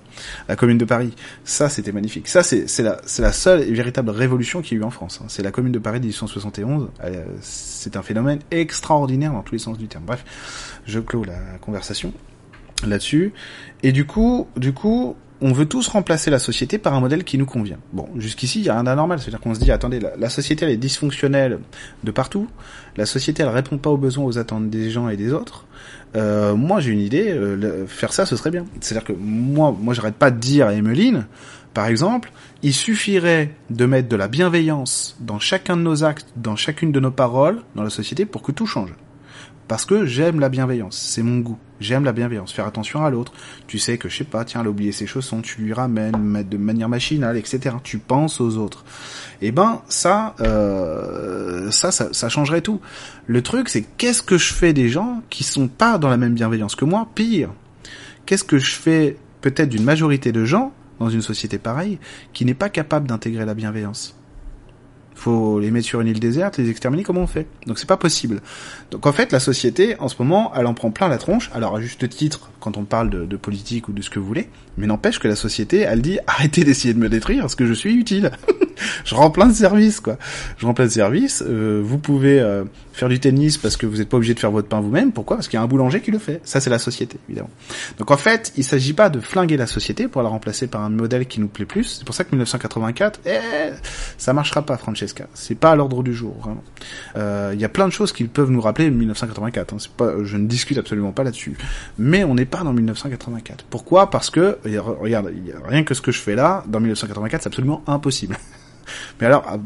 La 0.47 0.55
commune 0.55 0.77
de 0.77 0.85
Paris. 0.85 1.13
Ça 1.43 1.69
c'était 1.69 1.91
magnifique. 1.91 2.27
Ça 2.27 2.43
c'est 2.43 2.67
c'est 2.67 2.83
la 2.83 3.01
c'est 3.05 3.21
la 3.21 3.31
seule 3.31 3.61
et 3.61 3.71
véritable 3.71 4.09
révolution 4.11 4.61
qu'il 4.61 4.77
y 4.77 4.81
a 4.81 4.83
eu 4.83 4.85
en 4.85 4.91
France. 4.91 5.19
Hein. 5.21 5.25
C'est 5.27 5.43
la 5.43 5.51
commune 5.51 5.71
de 5.71 5.79
Paris 5.79 5.99
1871. 5.99 6.89
Euh, 7.03 7.25
c'est 7.41 7.95
un 7.95 8.01
phénomène 8.01 8.39
extraordinaire 8.51 9.33
dans 9.33 9.41
tous 9.41 9.53
les 9.53 9.59
sens 9.59 9.77
du 9.77 9.87
terme. 9.87 10.03
Bref, 10.05 10.23
je 10.85 10.99
clôt 10.99 11.23
la 11.23 11.57
conversation 11.61 12.13
là-dessus. 12.85 13.33
Et 13.83 13.91
du 13.91 14.05
coup, 14.05 14.47
du 14.55 14.73
coup, 14.73 15.15
on 15.41 15.53
veut 15.53 15.65
tous 15.65 15.87
remplacer 15.87 16.29
la 16.29 16.37
société 16.37 16.77
par 16.77 16.93
un 16.93 16.99
modèle 16.99 17.23
qui 17.23 17.37
nous 17.37 17.47
convient. 17.47 17.79
Bon, 17.93 18.07
jusqu'ici, 18.17 18.59
il 18.59 18.65
y 18.65 18.69
a 18.69 18.73
rien 18.73 18.83
d'anormal. 18.83 19.19
C'est-à-dire 19.19 19.39
qu'on 19.39 19.55
se 19.55 19.59
dit, 19.59 19.71
attendez, 19.71 19.99
la, 19.99 20.29
société, 20.29 20.65
elle 20.65 20.71
est 20.71 20.77
dysfonctionnelle 20.77 21.59
de 22.03 22.11
partout. 22.11 22.47
La 22.95 23.07
société, 23.07 23.41
elle 23.41 23.49
répond 23.49 23.79
pas 23.79 23.89
aux 23.89 23.97
besoins, 23.97 24.23
aux 24.25 24.37
attentes 24.37 24.69
des 24.69 24.91
gens 24.91 25.09
et 25.09 25.17
des 25.17 25.33
autres. 25.33 25.65
Euh, 26.15 26.55
moi, 26.55 26.79
j'ai 26.79 26.91
une 26.91 26.99
idée. 26.99 27.31
Euh, 27.31 27.87
faire 27.87 28.13
ça, 28.13 28.27
ce 28.27 28.35
serait 28.35 28.51
bien. 28.51 28.65
C'est-à-dire 28.81 29.05
que 29.05 29.13
moi, 29.13 29.75
moi, 29.77 29.95
j'arrête 29.95 30.15
pas 30.15 30.29
de 30.29 30.37
dire 30.37 30.67
à 30.67 30.73
Emeline, 30.73 31.25
par 31.73 31.87
exemple, 31.87 32.31
il 32.61 32.73
suffirait 32.73 33.55
de 33.71 33.85
mettre 33.85 34.09
de 34.09 34.15
la 34.15 34.27
bienveillance 34.27 35.17
dans 35.21 35.39
chacun 35.39 35.75
de 35.75 35.81
nos 35.81 36.03
actes, 36.03 36.27
dans 36.35 36.55
chacune 36.55 36.91
de 36.91 36.99
nos 36.99 37.11
paroles, 37.11 37.61
dans 37.75 37.83
la 37.83 37.89
société, 37.89 38.25
pour 38.25 38.43
que 38.43 38.51
tout 38.51 38.67
change 38.67 38.93
parce 39.71 39.85
que 39.85 40.05
j'aime 40.05 40.41
la 40.41 40.49
bienveillance, 40.49 40.97
c'est 40.97 41.23
mon 41.23 41.39
goût. 41.39 41.57
J'aime 41.79 42.03
la 42.03 42.11
bienveillance, 42.11 42.51
faire 42.51 42.65
attention 42.65 43.05
à 43.05 43.09
l'autre. 43.09 43.31
Tu 43.67 43.79
sais 43.79 43.97
que 43.97 44.09
je 44.09 44.17
sais 44.17 44.23
pas, 44.25 44.43
tiens, 44.43 44.59
elle 44.59 44.67
a 44.67 44.69
oublié 44.69 44.91
ses 44.91 45.07
chaussons, 45.07 45.41
tu 45.41 45.61
lui 45.61 45.71
ramènes 45.71 46.43
de 46.43 46.57
manière 46.57 46.89
machinale, 46.89 47.37
etc. 47.37 47.77
Tu 47.81 47.97
penses 47.97 48.41
aux 48.41 48.57
autres. 48.57 48.83
Eh 49.41 49.53
ben 49.53 49.81
ça, 49.87 50.35
euh, 50.41 51.71
ça, 51.71 51.91
ça, 51.91 52.09
ça 52.11 52.27
changerait 52.27 52.59
tout. 52.59 52.81
Le 53.27 53.41
truc, 53.41 53.69
c'est 53.69 53.83
qu'est-ce 53.97 54.21
que 54.21 54.37
je 54.37 54.53
fais 54.53 54.73
des 54.73 54.89
gens 54.89 55.21
qui 55.29 55.45
sont 55.45 55.69
pas 55.69 55.97
dans 55.97 56.09
la 56.09 56.17
même 56.17 56.33
bienveillance 56.33 56.75
que 56.75 56.83
moi, 56.83 57.07
pire. 57.15 57.51
Qu'est-ce 58.25 58.43
que 58.43 58.59
je 58.59 58.75
fais 58.75 59.15
peut-être 59.39 59.69
d'une 59.69 59.85
majorité 59.85 60.33
de 60.33 60.43
gens 60.43 60.73
dans 60.99 61.09
une 61.09 61.21
société 61.21 61.57
pareille 61.57 61.97
qui 62.33 62.43
n'est 62.43 62.53
pas 62.53 62.69
capable 62.69 63.07
d'intégrer 63.07 63.45
la 63.45 63.53
bienveillance? 63.53 64.20
Faut 65.21 65.59
les 65.59 65.71
mettre 65.71 65.85
sur 65.85 66.01
une 66.01 66.07
île 66.07 66.19
déserte, 66.19 66.57
les 66.57 66.69
exterminer, 66.69 67.03
comment 67.03 67.21
on 67.21 67.27
fait? 67.27 67.45
Donc 67.67 67.77
c'est 67.77 67.87
pas 67.87 67.97
possible. 67.97 68.41
Donc 68.89 69.05
en 69.05 69.13
fait, 69.13 69.31
la 69.31 69.39
société, 69.39 69.95
en 69.99 70.07
ce 70.07 70.15
moment, 70.19 70.51
elle 70.55 70.65
en 70.65 70.73
prend 70.73 70.91
plein 70.91 71.07
la 71.07 71.17
tronche. 71.17 71.51
Alors 71.53 71.75
à 71.75 71.81
juste 71.81 72.09
titre, 72.09 72.49
quand 72.59 72.77
on 72.77 72.85
parle 72.85 73.09
de, 73.09 73.25
de 73.25 73.37
politique 73.37 73.87
ou 73.87 73.93
de 73.93 74.01
ce 74.01 74.09
que 74.09 74.19
vous 74.19 74.25
voulez, 74.25 74.49
mais 74.77 74.87
n'empêche 74.87 75.19
que 75.19 75.27
la 75.27 75.35
société, 75.35 75.79
elle 75.81 76.01
dit 76.01 76.19
arrêtez 76.27 76.63
d'essayer 76.63 76.93
de 76.93 76.99
me 76.99 77.09
détruire 77.09 77.41
parce 77.41 77.55
que 77.55 77.65
je 77.65 77.73
suis 77.73 77.93
utile. 77.93 78.31
je 79.05 79.15
rends 79.15 79.31
plein 79.31 79.47
de 79.47 79.53
services, 79.53 79.99
quoi. 79.99 80.17
Je 80.57 80.65
rends 80.65 80.73
plein 80.73 80.85
de 80.85 80.91
services. 80.91 81.43
Euh, 81.45 81.81
vous 81.83 81.97
pouvez 81.97 82.39
euh, 82.39 82.63
faire 82.93 83.09
du 83.09 83.19
tennis 83.19 83.57
parce 83.57 83.77
que 83.77 83.85
vous 83.85 83.97
n'êtes 83.97 84.09
pas 84.09 84.17
obligé 84.17 84.33
de 84.33 84.39
faire 84.39 84.51
votre 84.51 84.67
pain 84.67 84.81
vous-même. 84.81 85.11
Pourquoi? 85.11 85.37
Parce 85.37 85.47
qu'il 85.47 85.57
y 85.57 85.59
a 85.59 85.63
un 85.63 85.67
boulanger 85.67 86.01
qui 86.01 86.11
le 86.11 86.19
fait. 86.19 86.41
Ça, 86.43 86.59
c'est 86.59 86.69
la 86.69 86.79
société, 86.79 87.17
évidemment. 87.27 87.49
Donc 87.97 88.11
en 88.11 88.17
fait, 88.17 88.53
il 88.57 88.63
s'agit 88.63 88.93
pas 88.93 89.09
de 89.09 89.19
flinguer 89.19 89.57
la 89.57 89.67
société 89.67 90.07
pour 90.07 90.21
la 90.21 90.29
remplacer 90.29 90.67
par 90.67 90.81
un 90.81 90.89
modèle 90.89 91.25
qui 91.25 91.39
nous 91.39 91.47
plaît 91.47 91.65
plus. 91.65 91.83
C'est 91.83 92.05
pour 92.05 92.15
ça 92.15 92.23
que 92.23 92.31
1984, 92.31 93.21
eh, 93.25 93.31
ça 94.17 94.33
marchera 94.33 94.61
pas, 94.65 94.77
Francesca. 94.77 95.27
C'est 95.33 95.55
pas 95.55 95.71
à 95.71 95.75
l'ordre 95.75 96.03
du 96.03 96.13
jour, 96.13 96.35
vraiment. 96.39 96.63
Euh, 97.15 97.51
Il 97.53 97.61
y 97.61 97.65
a 97.65 97.69
plein 97.69 97.87
de 97.87 97.93
choses 97.93 98.11
qui 98.11 98.25
peuvent 98.25 98.51
nous 98.51 98.61
rappeler 98.61 98.89
1984. 98.89 99.73
Hein. 99.73 99.77
Pas, 99.97 100.23
je 100.23 100.37
ne 100.37 100.47
discute 100.47 100.77
absolument 100.77 101.11
pas 101.11 101.23
là-dessus. 101.23 101.57
Mais 101.97 102.23
on 102.23 102.35
n'est 102.35 102.45
pas 102.45 102.63
dans 102.63 102.73
1984. 102.73 103.65
Pourquoi? 103.69 104.09
Parce 104.09 104.29
que 104.29 104.57
regarde, 104.63 105.31
rien 105.65 105.83
que 105.83 105.93
ce 105.93 106.01
que 106.01 106.11
je 106.11 106.19
fais 106.19 106.35
là, 106.35 106.63
dans 106.67 106.79
1984, 106.79 107.43
c'est 107.43 107.47
absolument 107.47 107.83
impossible. 107.87 108.37
mais 109.19 109.27
alors, 109.27 109.59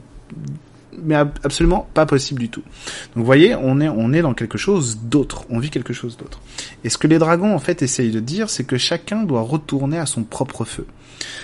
mais 1.04 1.16
absolument 1.16 1.88
pas 1.94 2.06
possible 2.06 2.40
du 2.40 2.50
tout. 2.50 2.62
Donc 2.62 3.18
vous 3.18 3.26
voyez, 3.26 3.56
on 3.56 3.80
est, 3.80 3.90
on 3.90 4.14
est 4.14 4.22
dans 4.22 4.34
quelque 4.34 4.58
chose 4.58 5.00
d'autre, 5.04 5.46
on 5.50 5.60
vit 5.60 5.70
quelque 5.70 5.94
chose 5.94 6.18
d'autre. 6.18 6.42
Et 6.84 6.90
ce 6.90 6.98
que 6.98 7.08
les 7.08 7.20
dragons 7.20 7.54
en 7.54 7.60
fait 7.60 7.82
essayent 7.82 8.12
de 8.12 8.20
dire, 8.20 8.50
c'est 8.50 8.64
que 8.64 8.78
chacun 8.78 9.24
doit 9.24 9.42
retourner 9.42 9.98
à 9.98 10.06
son 10.06 10.24
propre 10.24 10.66
feu. 10.66 10.86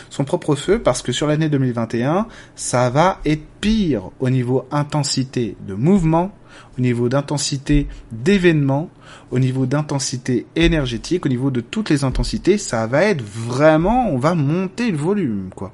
Son 0.09 0.23
propre 0.23 0.55
feu 0.55 0.79
parce 0.79 1.01
que 1.01 1.11
sur 1.11 1.27
l'année 1.27 1.49
2021, 1.49 2.27
ça 2.55 2.89
va 2.89 3.19
être 3.25 3.43
pire 3.59 4.09
au 4.19 4.29
niveau 4.29 4.67
intensité 4.71 5.55
de 5.67 5.73
mouvement, 5.73 6.33
au 6.77 6.81
niveau 6.81 7.09
d'intensité 7.09 7.87
d'événements, 8.11 8.89
au 9.31 9.39
niveau 9.39 9.65
d'intensité 9.65 10.45
énergétique, 10.55 11.25
au 11.25 11.29
niveau 11.29 11.51
de 11.51 11.61
toutes 11.61 11.89
les 11.89 12.03
intensités, 12.03 12.57
ça 12.57 12.87
va 12.87 13.03
être 13.03 13.21
vraiment, 13.21 14.09
on 14.09 14.17
va 14.17 14.35
monter 14.35 14.91
le 14.91 14.97
volume, 14.97 15.49
quoi. 15.55 15.73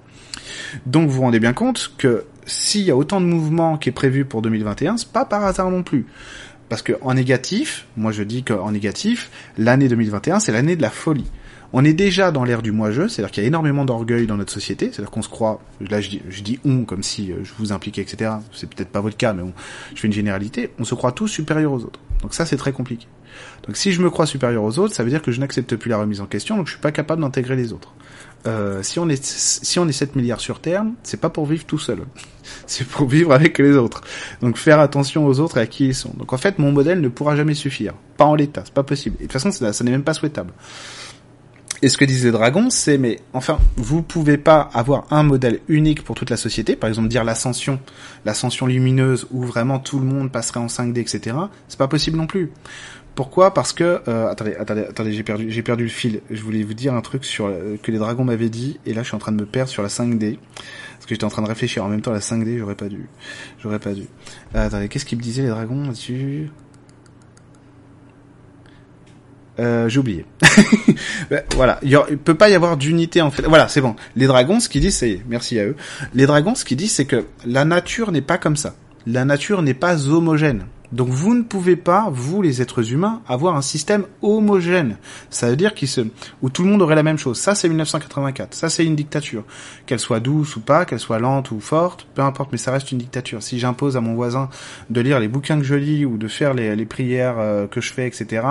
Donc 0.85 1.09
vous 1.09 1.15
vous 1.15 1.21
rendez 1.21 1.39
bien 1.39 1.53
compte 1.53 1.93
que 1.97 2.25
s'il 2.45 2.81
y 2.81 2.91
a 2.91 2.95
autant 2.95 3.21
de 3.21 3.25
mouvements 3.25 3.77
qui 3.77 3.89
est 3.89 3.93
prévu 3.93 4.25
pour 4.25 4.41
2021, 4.41 4.97
c'est 4.97 5.11
pas 5.11 5.25
par 5.25 5.43
hasard 5.43 5.69
non 5.69 5.83
plus. 5.83 6.05
Parce 6.69 6.81
que 6.81 6.93
en 7.01 7.13
négatif, 7.13 7.85
moi 7.95 8.11
je 8.11 8.23
dis 8.23 8.43
qu'en 8.43 8.71
négatif, 8.71 9.29
l'année 9.57 9.87
2021 9.87 10.39
c'est 10.39 10.51
l'année 10.51 10.75
de 10.75 10.81
la 10.81 10.89
folie. 10.89 11.29
On 11.73 11.83
est 11.83 11.93
déjà 11.93 12.31
dans 12.31 12.45
l'ère 12.45 12.61
du 12.61 12.71
moi-je, 12.71 13.07
c'est-à-dire 13.07 13.31
qu'il 13.31 13.43
y 13.43 13.45
a 13.45 13.47
énormément 13.47 13.83
d'orgueil 13.83 14.25
dans 14.25 14.37
notre 14.37 14.53
société, 14.53 14.89
c'est-à-dire 14.91 15.11
qu'on 15.11 15.21
se 15.21 15.27
croit, 15.27 15.61
là 15.81 15.99
je 15.99 16.41
dis, 16.41 16.59
on 16.63 16.85
comme 16.85 17.03
si 17.03 17.31
euh, 17.31 17.43
je 17.43 17.51
vous 17.59 17.73
impliquais, 17.73 18.01
etc. 18.01 18.31
C'est 18.53 18.69
peut-être 18.69 18.89
pas 18.89 19.01
votre 19.01 19.17
cas, 19.17 19.33
mais 19.33 19.43
je 19.93 19.99
fais 19.99 20.07
une 20.07 20.13
généralité, 20.13 20.71
on 20.79 20.85
se 20.85 20.95
croit 20.95 21.11
tous 21.11 21.27
supérieurs 21.27 21.73
aux 21.73 21.83
autres. 21.83 21.99
Donc 22.21 22.33
ça 22.33 22.45
c'est 22.45 22.55
très 22.55 22.71
compliqué. 22.71 23.07
Donc 23.65 23.75
si 23.75 23.91
je 23.91 24.01
me 24.01 24.09
crois 24.09 24.25
supérieur 24.25 24.63
aux 24.63 24.79
autres, 24.79 24.95
ça 24.95 25.03
veut 25.03 25.09
dire 25.09 25.21
que 25.21 25.31
je 25.31 25.41
n'accepte 25.41 25.75
plus 25.75 25.89
la 25.89 25.97
remise 25.97 26.21
en 26.21 26.25
question, 26.25 26.55
donc 26.55 26.67
je 26.67 26.71
suis 26.71 26.81
pas 26.81 26.93
capable 26.93 27.21
d'intégrer 27.21 27.57
les 27.57 27.73
autres. 27.73 27.93
Euh, 28.45 28.83
si 28.83 28.99
on 28.99 29.09
est 29.09 29.23
si 29.23 29.79
on 29.79 29.87
est 29.87 29.93
7 29.93 30.15
milliards 30.15 30.39
sur 30.39 30.59
Terre, 30.59 30.85
c'est 31.03 31.19
pas 31.19 31.29
pour 31.29 31.45
vivre 31.45 31.65
tout 31.65 31.79
seul. 31.79 31.99
c'est 32.67 32.87
pour 32.87 33.07
vivre 33.07 33.33
avec 33.33 33.57
les 33.57 33.75
autres. 33.75 34.01
Donc 34.41 34.57
faire 34.57 34.79
attention 34.79 35.25
aux 35.25 35.39
autres 35.39 35.57
et 35.57 35.61
à 35.61 35.67
qui 35.67 35.87
ils 35.87 35.95
sont. 35.95 36.13
Donc 36.17 36.33
en 36.33 36.37
fait, 36.37 36.59
mon 36.59 36.71
modèle 36.71 37.01
ne 37.01 37.09
pourra 37.09 37.35
jamais 37.35 37.55
suffire. 37.55 37.93
Pas 38.15 38.25
en 38.25 38.35
l'état, 38.35 38.61
c'est 38.63 38.73
pas 38.73 38.83
possible. 38.83 39.15
Et 39.19 39.23
de 39.23 39.23
toute 39.23 39.33
façon, 39.33 39.51
ça, 39.51 39.73
ça 39.73 39.83
n'est 39.83 39.91
même 39.91 40.03
pas 40.03 40.13
souhaitable. 40.13 40.53
Et 41.83 41.89
ce 41.89 41.97
que 41.97 42.05
disent 42.05 42.25
les 42.25 42.31
dragons, 42.31 42.69
c'est 42.71 42.97
mais 42.97 43.19
enfin, 43.33 43.59
vous 43.75 44.01
pouvez 44.01 44.37
pas 44.37 44.69
avoir 44.73 45.05
un 45.11 45.21
modèle 45.21 45.59
unique 45.67 46.03
pour 46.03 46.15
toute 46.15 46.31
la 46.31 46.37
société. 46.37 46.75
Par 46.75 46.87
exemple, 46.87 47.07
dire 47.07 47.23
l'ascension, 47.23 47.79
l'ascension 48.25 48.65
lumineuse, 48.65 49.27
où 49.31 49.43
vraiment 49.43 49.77
tout 49.77 49.99
le 49.99 50.05
monde 50.05 50.31
passerait 50.31 50.59
en 50.59 50.67
5D, 50.67 50.99
etc. 50.99 51.35
C'est 51.67 51.77
pas 51.77 51.87
possible 51.87 52.17
non 52.17 52.25
plus. 52.25 52.51
Pourquoi 53.17 53.51
Parce 53.51 53.73
que 53.73 54.03
euh, 54.07 54.29
attendez, 54.29 54.53
attendez, 54.53 54.85
attendez, 54.87 55.11
j'ai 55.11 55.23
perdu, 55.23 55.49
j'ai 55.49 55.63
perdu 55.63 55.85
le 55.85 55.89
fil. 55.89 56.21
Je 56.29 56.39
voulais 56.43 56.61
vous 56.61 56.75
dire 56.75 56.93
un 56.93 57.01
truc 57.01 57.25
sur 57.25 57.47
euh, 57.47 57.75
que 57.81 57.91
les 57.91 57.97
dragons 57.97 58.23
m'avaient 58.23 58.47
dit, 58.47 58.79
et 58.85 58.93
là 58.93 59.01
je 59.01 59.07
suis 59.07 59.15
en 59.15 59.19
train 59.19 59.31
de 59.31 59.37
me 59.37 59.47
perdre 59.47 59.71
sur 59.71 59.81
la 59.81 59.89
5D 59.89 60.37
parce 60.37 61.07
que 61.07 61.15
j'étais 61.15 61.23
en 61.23 61.29
train 61.29 61.41
de 61.41 61.47
réfléchir 61.47 61.83
en 61.83 61.87
même 61.89 62.01
temps 62.01 62.11
la 62.11 62.19
5D. 62.19 62.59
J'aurais 62.59 62.75
pas 62.75 62.89
dû, 62.89 63.09
j'aurais 63.57 63.79
pas 63.79 63.93
dû. 63.93 64.03
Euh, 64.53 64.67
attendez, 64.67 64.87
qu'est-ce 64.87 65.05
qu'ils 65.05 65.17
me 65.17 65.23
disaient 65.23 65.41
les 65.41 65.49
dragons 65.49 65.81
là-dessus? 65.85 66.51
Euh, 69.59 69.89
j'ai 69.89 69.99
oublié. 69.99 70.25
Ben, 71.31 71.43
voilà, 71.55 71.79
il, 71.81 71.89
y 71.89 72.15
peut 72.17 72.35
pas 72.35 72.49
y 72.49 72.53
avoir 72.53 72.77
d'unité 72.77 73.21
en 73.23 73.31
fait. 73.31 73.41
Voilà, 73.41 73.67
c'est 73.67 73.81
bon. 73.81 73.95
Les 74.15 74.27
dragons, 74.27 74.59
ce 74.59 74.69
qu'ils 74.69 74.81
disent, 74.81 74.97
c'est 74.97 75.21
merci 75.27 75.59
à 75.59 75.65
eux. 75.65 75.75
Les 76.13 76.27
dragons, 76.27 76.53
ce 76.53 76.63
qu'ils 76.63 76.77
disent, 76.77 76.93
c'est 76.93 77.05
que 77.05 77.25
la 77.45 77.65
nature 77.65 78.11
n'est 78.11 78.21
pas 78.21 78.37
comme 78.37 78.55
ça. 78.55 78.75
La 79.07 79.25
nature 79.25 79.63
n'est 79.63 79.73
pas 79.73 80.07
homogène. 80.07 80.67
Donc 80.91 81.09
vous 81.09 81.35
ne 81.35 81.43
pouvez 81.43 81.75
pas, 81.75 82.09
vous 82.11 82.41
les 82.41 82.61
êtres 82.61 82.93
humains, 82.93 83.21
avoir 83.27 83.55
un 83.55 83.61
système 83.61 84.05
homogène. 84.21 84.97
Ça 85.29 85.49
veut 85.49 85.55
dire 85.55 85.73
qu'il 85.73 85.87
se, 85.87 86.01
où 86.41 86.49
tout 86.49 86.63
le 86.63 86.69
monde 86.69 86.81
aurait 86.81 86.95
la 86.95 87.03
même 87.03 87.17
chose. 87.17 87.37
Ça 87.37 87.55
c'est 87.55 87.67
1984. 87.67 88.53
Ça 88.53 88.69
c'est 88.69 88.85
une 88.85 88.95
dictature. 88.95 89.43
Qu'elle 89.85 89.99
soit 89.99 90.19
douce 90.19 90.55
ou 90.55 90.61
pas, 90.61 90.85
qu'elle 90.85 90.99
soit 90.99 91.19
lente 91.19 91.51
ou 91.51 91.59
forte, 91.59 92.07
peu 92.15 92.21
importe, 92.21 92.51
mais 92.51 92.57
ça 92.57 92.71
reste 92.71 92.91
une 92.91 92.97
dictature. 92.97 93.43
Si 93.43 93.59
j'impose 93.59 93.97
à 93.97 94.01
mon 94.01 94.15
voisin 94.15 94.49
de 94.89 95.01
lire 95.01 95.19
les 95.19 95.27
bouquins 95.27 95.57
que 95.57 95.65
je 95.65 95.75
lis 95.75 96.05
ou 96.05 96.17
de 96.17 96.27
faire 96.27 96.53
les, 96.53 96.75
les 96.75 96.85
prières 96.85 97.35
euh, 97.37 97.67
que 97.67 97.81
je 97.81 97.91
fais, 97.91 98.07
etc., 98.07 98.45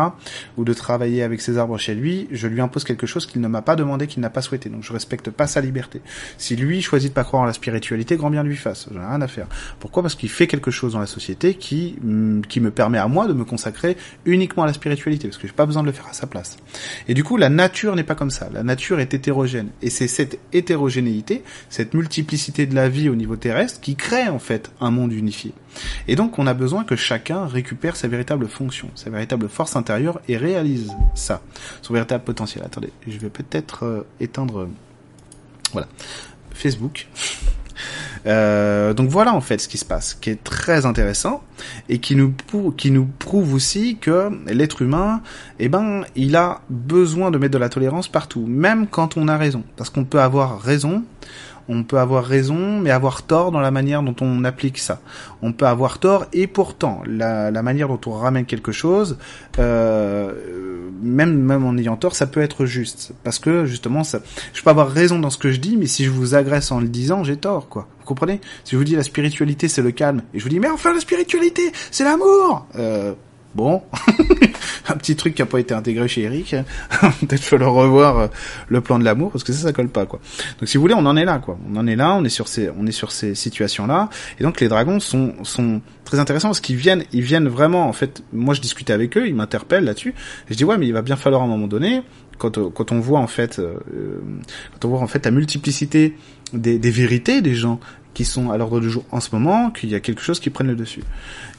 ou 0.56 0.64
de 0.64 0.72
travailler 0.72 1.22
avec 1.22 1.40
ses 1.40 1.58
arbres 1.58 1.78
chez 1.78 1.94
lui, 1.94 2.28
je 2.30 2.48
lui 2.48 2.60
impose 2.60 2.84
quelque 2.84 3.06
chose 3.06 3.26
qu'il 3.26 3.40
ne 3.40 3.48
m'a 3.48 3.62
pas 3.62 3.76
demandé, 3.76 4.06
qu'il 4.06 4.20
n'a 4.20 4.30
pas 4.30 4.42
souhaité. 4.42 4.68
Donc 4.68 4.82
je 4.82 4.92
respecte 4.92 5.30
pas 5.30 5.46
sa 5.46 5.60
liberté. 5.60 6.00
Si 6.38 6.56
lui 6.56 6.82
choisit 6.82 7.10
de 7.10 7.14
pas 7.14 7.24
croire 7.24 7.42
en 7.42 7.46
la 7.46 7.52
spiritualité, 7.52 8.16
grand 8.16 8.30
bien 8.30 8.42
lui 8.42 8.56
fasse. 8.56 8.88
J'en 8.92 9.00
ai 9.00 9.06
rien 9.06 9.20
à 9.20 9.28
faire. 9.28 9.46
Pourquoi? 9.80 10.02
Parce 10.02 10.14
qu'il 10.14 10.28
fait 10.28 10.46
quelque 10.46 10.70
chose 10.70 10.92
dans 10.92 11.00
la 11.00 11.06
société 11.06 11.54
qui 11.54 11.96
qui 12.48 12.60
me 12.60 12.70
permet 12.70 12.98
à 12.98 13.08
moi 13.08 13.26
de 13.26 13.32
me 13.32 13.44
consacrer 13.44 13.96
uniquement 14.24 14.62
à 14.62 14.66
la 14.66 14.72
spiritualité, 14.72 15.28
parce 15.28 15.38
que 15.38 15.46
j'ai 15.46 15.52
pas 15.52 15.66
besoin 15.66 15.82
de 15.82 15.86
le 15.86 15.92
faire 15.92 16.06
à 16.08 16.12
sa 16.12 16.26
place. 16.26 16.56
Et 17.08 17.14
du 17.14 17.24
coup, 17.24 17.36
la 17.36 17.48
nature 17.48 17.96
n'est 17.96 18.04
pas 18.04 18.14
comme 18.14 18.30
ça. 18.30 18.48
La 18.52 18.62
nature 18.62 19.00
est 19.00 19.14
hétérogène. 19.14 19.70
Et 19.82 19.90
c'est 19.90 20.08
cette 20.08 20.38
hétérogénéité, 20.52 21.42
cette 21.68 21.94
multiplicité 21.94 22.66
de 22.66 22.74
la 22.74 22.88
vie 22.88 23.08
au 23.08 23.14
niveau 23.14 23.36
terrestre 23.36 23.80
qui 23.80 23.96
crée 23.96 24.28
en 24.28 24.38
fait 24.38 24.70
un 24.80 24.90
monde 24.90 25.12
unifié. 25.12 25.52
Et 26.08 26.16
donc, 26.16 26.38
on 26.38 26.46
a 26.46 26.54
besoin 26.54 26.84
que 26.84 26.96
chacun 26.96 27.46
récupère 27.46 27.96
sa 27.96 28.08
véritable 28.08 28.48
fonction, 28.48 28.90
sa 28.94 29.10
véritable 29.10 29.48
force 29.48 29.76
intérieure 29.76 30.20
et 30.28 30.36
réalise 30.36 30.92
ça, 31.14 31.42
son 31.82 31.94
véritable 31.94 32.24
potentiel. 32.24 32.64
Attendez, 32.64 32.90
je 33.06 33.18
vais 33.18 33.30
peut-être 33.30 33.84
euh, 33.84 34.06
éteindre, 34.20 34.60
euh, 34.60 34.68
voilà, 35.72 35.88
Facebook. 36.52 37.08
Euh, 38.26 38.92
donc 38.92 39.08
voilà 39.08 39.34
en 39.34 39.40
fait 39.40 39.60
ce 39.60 39.68
qui 39.68 39.78
se 39.78 39.84
passe, 39.84 40.14
qui 40.14 40.30
est 40.30 40.42
très 40.42 40.84
intéressant 40.84 41.42
et 41.88 41.98
qui 41.98 42.16
nous 42.16 42.34
qui 42.76 42.90
nous 42.90 43.08
prouve 43.18 43.54
aussi 43.54 43.98
que 43.98 44.30
l'être 44.46 44.82
humain, 44.82 45.22
eh 45.58 45.68
ben, 45.68 46.04
il 46.16 46.34
a 46.36 46.60
besoin 46.68 47.30
de 47.30 47.38
mettre 47.38 47.52
de 47.52 47.58
la 47.58 47.68
tolérance 47.68 48.08
partout, 48.08 48.44
même 48.46 48.88
quand 48.88 49.16
on 49.16 49.28
a 49.28 49.36
raison, 49.36 49.62
parce 49.76 49.90
qu'on 49.90 50.04
peut 50.04 50.20
avoir 50.20 50.60
raison 50.60 51.04
on 51.68 51.82
peut 51.82 51.98
avoir 51.98 52.24
raison, 52.24 52.80
mais 52.80 52.90
avoir 52.90 53.22
tort 53.22 53.50
dans 53.50 53.60
la 53.60 53.70
manière 53.70 54.02
dont 54.02 54.14
on 54.20 54.44
applique 54.44 54.78
ça. 54.78 55.00
On 55.42 55.52
peut 55.52 55.66
avoir 55.66 55.98
tort 55.98 56.26
et 56.32 56.46
pourtant 56.46 57.02
la, 57.06 57.50
manière 57.62 57.88
dont 57.88 58.00
on 58.06 58.12
ramène 58.12 58.44
quelque 58.44 58.72
chose, 58.72 59.18
euh, 59.58 60.32
même 61.02 61.36
même 61.36 61.64
en 61.64 61.76
ayant 61.76 61.96
tort, 61.96 62.14
ça 62.14 62.26
peut 62.26 62.40
être 62.40 62.66
juste, 62.66 63.12
parce 63.24 63.38
que 63.38 63.66
justement, 63.66 64.02
je 64.04 64.62
peux 64.62 64.70
avoir 64.70 64.88
raison 64.88 65.18
dans 65.18 65.30
ce 65.30 65.38
que 65.38 65.50
je 65.50 65.58
dis, 65.58 65.76
mais 65.76 65.86
si 65.86 66.04
je 66.04 66.10
vous 66.10 66.34
agresse 66.34 66.70
en 66.70 66.80
le 66.80 66.88
disant, 66.88 67.24
j'ai 67.24 67.36
tort, 67.36 67.68
quoi. 67.68 67.88
Vous 68.06 68.14
comprenez? 68.14 68.40
Si 68.62 68.70
je 68.70 68.76
vous 68.76 68.84
dis 68.84 68.94
la 68.94 69.02
spiritualité 69.02 69.66
c'est 69.66 69.82
le 69.82 69.90
calme, 69.90 70.22
et 70.32 70.38
je 70.38 70.44
vous 70.44 70.48
dis 70.48 70.60
mais 70.60 70.70
enfin 70.70 70.94
la 70.94 71.00
spiritualité 71.00 71.72
c'est 71.90 72.04
l'amour, 72.04 72.64
euh, 72.76 73.14
Bon, 73.56 73.82
un 74.88 74.96
petit 74.96 75.16
truc 75.16 75.34
qui 75.34 75.40
a 75.40 75.46
pas 75.46 75.58
été 75.58 75.72
intégré 75.72 76.06
chez 76.08 76.20
Eric. 76.24 76.50
Peut-être 77.00 77.42
falloir 77.42 77.72
revoir 77.72 78.18
euh, 78.18 78.26
le 78.68 78.82
plan 78.82 78.98
de 78.98 79.04
l'amour 79.04 79.32
parce 79.32 79.44
que 79.44 79.52
ça, 79.54 79.62
ça 79.62 79.72
colle 79.72 79.88
pas 79.88 80.04
quoi. 80.04 80.20
Donc 80.60 80.68
si 80.68 80.76
vous 80.76 80.82
voulez, 80.82 80.94
on 80.94 81.06
en 81.06 81.16
est 81.16 81.24
là 81.24 81.38
quoi. 81.38 81.58
On 81.68 81.74
en 81.76 81.86
est 81.86 81.96
là, 81.96 82.14
on 82.14 82.22
est 82.22 82.28
sur 82.28 82.48
ces, 82.48 82.68
on 82.78 82.86
est 82.86 82.92
sur 82.92 83.10
ces 83.10 83.34
situations 83.34 83.86
là. 83.86 84.10
Et 84.38 84.42
donc 84.42 84.60
les 84.60 84.68
dragons 84.68 85.00
sont 85.00 85.32
sont 85.42 85.80
très 86.04 86.18
intéressants 86.18 86.48
parce 86.48 86.60
qu'ils 86.60 86.76
viennent, 86.76 87.04
ils 87.12 87.22
viennent 87.22 87.48
vraiment 87.48 87.88
en 87.88 87.94
fait. 87.94 88.22
Moi, 88.30 88.52
je 88.52 88.60
discutais 88.60 88.92
avec 88.92 89.16
eux, 89.16 89.26
ils 89.26 89.34
m'interpellent 89.34 89.84
là-dessus. 89.84 90.10
Et 90.10 90.52
je 90.52 90.56
dis 90.56 90.64
ouais, 90.64 90.76
mais 90.76 90.86
il 90.86 90.92
va 90.92 91.00
bien 91.02 91.16
falloir 91.16 91.40
à 91.40 91.46
un 91.46 91.48
moment 91.48 91.66
donné 91.66 92.02
quand, 92.38 92.70
quand 92.70 92.92
on 92.92 93.00
voit 93.00 93.20
en 93.20 93.26
fait 93.26 93.58
euh, 93.58 94.20
quand 94.74 94.86
on 94.86 94.90
voit 94.90 95.00
en 95.00 95.06
fait 95.06 95.24
la 95.24 95.30
multiplicité 95.30 96.14
des, 96.52 96.78
des 96.78 96.90
vérités 96.90 97.42
des 97.42 97.54
gens 97.54 97.80
qui 98.16 98.24
sont 98.24 98.50
à 98.50 98.56
l'ordre 98.56 98.80
du 98.80 98.88
jour 98.88 99.04
en 99.12 99.20
ce 99.20 99.28
moment, 99.32 99.70
qu'il 99.70 99.90
y 99.90 99.94
a 99.94 100.00
quelque 100.00 100.22
chose 100.22 100.40
qui 100.40 100.48
prenne 100.48 100.68
le 100.68 100.74
dessus. 100.74 101.02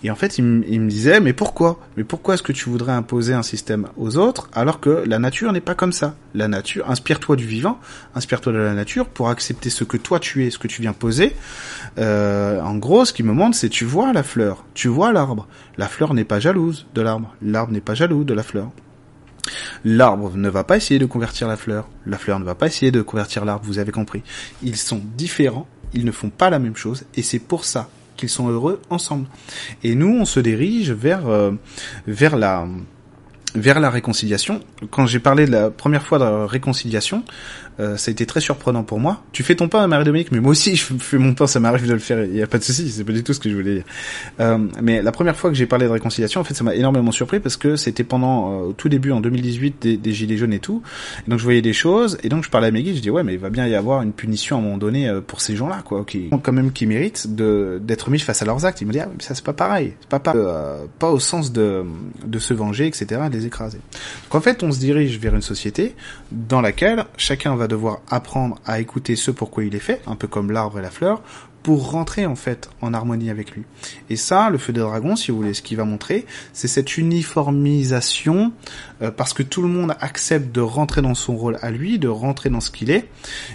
Et 0.03 0.09
en 0.09 0.15
fait, 0.15 0.39
il, 0.39 0.43
me 0.43 0.89
disait, 0.89 1.19
mais 1.19 1.31
pourquoi? 1.31 1.79
Mais 1.97 2.03
pourquoi 2.03 2.33
est-ce 2.33 2.41
que 2.41 2.51
tu 2.51 2.67
voudrais 2.67 2.93
imposer 2.93 3.35
un 3.35 3.43
système 3.43 3.85
aux 3.95 4.17
autres 4.17 4.49
alors 4.53 4.79
que 4.79 5.03
la 5.05 5.19
nature 5.19 5.53
n'est 5.53 5.61
pas 5.61 5.75
comme 5.75 5.91
ça? 5.91 6.15
La 6.33 6.47
nature, 6.47 6.89
inspire-toi 6.89 7.35
du 7.35 7.45
vivant, 7.45 7.79
inspire-toi 8.15 8.53
de 8.53 8.57
la 8.57 8.73
nature 8.73 9.05
pour 9.05 9.29
accepter 9.29 9.69
ce 9.69 9.83
que 9.83 9.97
toi 9.97 10.19
tu 10.19 10.47
es, 10.47 10.49
ce 10.49 10.57
que 10.57 10.67
tu 10.67 10.81
viens 10.81 10.93
poser. 10.93 11.35
Euh, 11.99 12.59
en 12.61 12.75
gros, 12.77 13.05
ce 13.05 13.13
qui 13.13 13.21
me 13.21 13.33
montre, 13.33 13.55
c'est 13.55 13.69
tu 13.69 13.85
vois 13.85 14.11
la 14.11 14.23
fleur, 14.23 14.65
tu 14.73 14.87
vois 14.87 15.13
l'arbre. 15.13 15.47
La 15.77 15.87
fleur 15.87 16.15
n'est 16.15 16.23
pas 16.23 16.39
jalouse 16.39 16.87
de 16.95 17.01
l'arbre, 17.03 17.35
l'arbre 17.43 17.71
n'est 17.71 17.81
pas 17.81 17.93
jaloux 17.93 18.23
de 18.23 18.33
la 18.33 18.41
fleur. 18.41 18.71
L'arbre 19.89 20.35
ne 20.35 20.49
va 20.49 20.63
pas 20.65 20.75
essayer 20.75 20.99
de 20.99 21.05
convertir 21.05 21.47
la 21.47 21.55
fleur, 21.55 21.87
la 22.05 22.17
fleur 22.17 22.39
ne 22.39 22.45
va 22.45 22.55
pas 22.55 22.67
essayer 22.67 22.91
de 22.91 23.01
convertir 23.01 23.45
l'arbre, 23.45 23.63
vous 23.65 23.79
avez 23.79 23.93
compris. 23.93 24.21
Ils 24.61 24.75
sont 24.75 25.01
différents 25.15 25.67
ils 25.93 26.05
ne 26.05 26.11
font 26.11 26.29
pas 26.29 26.49
la 26.49 26.59
même 26.59 26.75
chose 26.75 27.05
et 27.15 27.21
c'est 27.21 27.39
pour 27.39 27.65
ça 27.65 27.89
qu'ils 28.15 28.29
sont 28.29 28.49
heureux 28.49 28.81
ensemble. 28.89 29.27
Et 29.83 29.95
nous, 29.95 30.17
on 30.19 30.25
se 30.25 30.39
dirige 30.39 30.91
vers 30.91 31.27
euh, 31.27 31.51
vers 32.07 32.35
la 32.35 32.67
vers 33.55 33.79
la 33.79 33.89
réconciliation. 33.89 34.61
Quand 34.91 35.05
j'ai 35.05 35.19
parlé 35.19 35.45
de 35.45 35.51
la 35.51 35.69
première 35.69 36.05
fois 36.05 36.19
de 36.19 36.23
la 36.23 36.45
réconciliation, 36.45 37.23
Euh, 37.79 37.97
ça 37.97 38.09
a 38.09 38.11
été 38.11 38.25
très 38.25 38.41
surprenant 38.41 38.83
pour 38.83 38.99
moi. 38.99 39.23
Tu 39.31 39.43
fais 39.43 39.55
ton 39.55 39.67
pain, 39.67 39.85
Marie-Dominique, 39.87 40.31
mais 40.31 40.39
moi 40.39 40.51
aussi 40.51 40.75
je 40.77 40.83
fais 40.99 41.17
mon 41.17 41.33
pain, 41.33 41.47
ça 41.47 41.59
m'arrive 41.59 41.87
de 41.87 41.93
le 41.93 41.99
faire, 41.99 42.23
il 42.23 42.35
y 42.35 42.41
a 42.41 42.47
pas 42.47 42.57
de 42.57 42.63
souci, 42.63 42.89
c'est 42.89 43.03
pas 43.03 43.13
du 43.13 43.23
tout 43.23 43.33
ce 43.33 43.39
que 43.39 43.49
je 43.49 43.55
voulais 43.55 43.75
dire. 43.75 43.83
Euh, 44.39 44.57
mais 44.81 45.01
la 45.01 45.11
première 45.11 45.35
fois 45.35 45.49
que 45.49 45.55
j'ai 45.55 45.65
parlé 45.65 45.85
de 45.85 45.91
réconciliation, 45.91 46.41
en 46.41 46.43
fait, 46.43 46.53
ça 46.53 46.63
m'a 46.63 46.75
énormément 46.75 47.11
surpris 47.11 47.39
parce 47.39 47.57
que 47.57 47.75
c'était 47.75 48.03
pendant 48.03 48.69
euh, 48.69 48.73
tout 48.73 48.89
début 48.89 49.11
en 49.11 49.21
2018 49.21 49.75
des, 49.81 49.97
des, 49.97 50.13
gilets 50.13 50.37
jaunes 50.37 50.53
et 50.53 50.59
tout. 50.59 50.81
Donc 51.27 51.39
je 51.39 51.43
voyais 51.43 51.61
des 51.61 51.73
choses 51.73 52.17
et 52.23 52.29
donc 52.29 52.43
je 52.43 52.49
parlais 52.49 52.67
à 52.67 52.71
guides, 52.71 52.95
je 52.95 53.01
dis 53.01 53.09
ouais, 53.09 53.23
mais 53.23 53.33
il 53.33 53.39
va 53.39 53.49
bien 53.49 53.67
y 53.67 53.75
avoir 53.75 54.01
une 54.01 54.13
punition 54.13 54.57
à 54.57 54.59
un 54.59 54.61
moment 54.63 54.77
donné 54.77 55.07
euh, 55.07 55.21
pour 55.21 55.41
ces 55.41 55.55
gens-là, 55.55 55.81
quoi, 55.83 56.03
qui 56.05 56.29
quand 56.43 56.53
même 56.53 56.71
qui 56.71 56.85
méritent 56.85 57.35
de 57.35 57.79
d'être 57.83 58.09
mis 58.09 58.19
face 58.19 58.41
à 58.41 58.45
leurs 58.45 58.65
actes. 58.65 58.81
Ils 58.81 58.87
me 58.87 58.93
disent 58.93 59.03
ah, 59.05 59.11
mais 59.11 59.23
ça 59.23 59.35
c'est 59.35 59.45
pas 59.45 59.53
pareil, 59.53 59.93
c'est 59.99 60.09
pas 60.09 60.19
pareil. 60.19 60.41
Euh, 60.43 60.85
pas 60.99 61.09
au 61.09 61.19
sens 61.19 61.51
de 61.51 61.83
de 62.25 62.39
se 62.39 62.53
venger, 62.53 62.87
etc., 62.87 63.21
de 63.29 63.33
les 63.33 63.45
écraser. 63.45 63.79
Donc 64.25 64.35
en 64.35 64.41
fait, 64.41 64.63
on 64.63 64.71
se 64.71 64.79
dirige 64.79 65.19
vers 65.19 65.35
une 65.35 65.41
société 65.41 65.95
dans 66.31 66.61
laquelle 66.61 67.05
chacun 67.17 67.55
va 67.55 67.66
devoir 67.67 67.99
apprendre 68.09 68.57
à 68.65 68.79
écouter 68.79 69.15
ce 69.15 69.31
pourquoi 69.31 69.63
il 69.63 69.75
est 69.75 69.79
fait, 69.79 70.01
un 70.07 70.15
peu 70.15 70.27
comme 70.27 70.51
l'arbre 70.51 70.79
et 70.79 70.81
la 70.81 70.91
fleur, 70.91 71.21
pour 71.63 71.91
rentrer 71.91 72.25
en 72.25 72.35
fait 72.35 72.69
en 72.81 72.93
harmonie 72.93 73.29
avec 73.29 73.51
lui. 73.51 73.63
Et 74.09 74.15
ça, 74.15 74.49
le 74.49 74.57
feu 74.57 74.71
des 74.71 74.79
dragons, 74.79 75.17
si 75.17 75.31
vous 75.31 75.37
voulez, 75.37 75.53
ce 75.53 75.61
qu'il 75.61 75.75
va 75.75 75.83
montrer, 75.83 76.25
c'est 76.53 76.69
cette 76.69 76.97
uniformisation, 76.97 78.53
euh, 79.01 79.11
parce 79.11 79.33
que 79.33 79.43
tout 79.43 79.61
le 79.61 79.67
monde 79.67 79.93
accepte 79.99 80.55
de 80.55 80.61
rentrer 80.61 81.01
dans 81.01 81.13
son 81.13 81.35
rôle 81.35 81.57
à 81.61 81.69
lui, 81.69 81.99
de 81.99 82.07
rentrer 82.07 82.49
dans 82.49 82.61
ce 82.61 82.71
qu'il 82.71 82.89
est, 82.89 83.09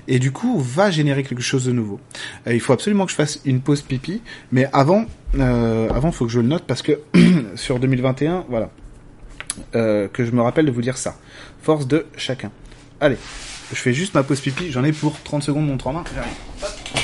et 0.09 0.19
du 0.19 0.31
coup 0.31 0.59
va 0.61 0.91
générer 0.91 1.23
quelque 1.23 1.43
chose 1.43 1.65
de 1.65 1.73
nouveau. 1.73 2.01
Euh, 2.47 2.53
il 2.53 2.61
faut 2.61 2.75
absolument 2.75 3.07
que 3.07 3.13
je 3.13 3.17
fasse 3.17 3.41
une 3.47 3.63
pause 3.63 3.81
pipi, 3.81 4.21
mais 4.51 4.69
avant, 4.75 5.07
euh, 5.39 5.89
avant, 5.91 6.13
faut 6.13 6.27
que 6.27 6.33
je 6.33 6.41
le 6.41 6.49
note 6.49 6.65
parce 6.67 6.83
que 6.83 7.01
sur 7.55 7.79
2021, 7.79 8.45
voilà, 8.49 8.71
euh, 9.75 10.09
que 10.09 10.25
je 10.25 10.33
me 10.33 10.43
rappelle 10.43 10.67
de 10.67 10.71
vous 10.71 10.83
dire 10.83 10.99
ça. 10.99 11.17
Force 11.63 11.87
de 11.87 12.07
chacun. 12.17 12.51
Allez, 13.01 13.17
je 13.73 13.81
fais 13.81 13.93
juste 13.93 14.15
ma 14.15 14.23
pause 14.23 14.41
pipi, 14.41 14.71
j'en 14.71 14.85
ai 14.85 14.93
pour 14.93 15.21
30 15.23 15.43
secondes 15.43 15.67
montre 15.67 15.87
en 15.87 15.93
main. 15.95 16.05
J'arrive. 16.15 17.02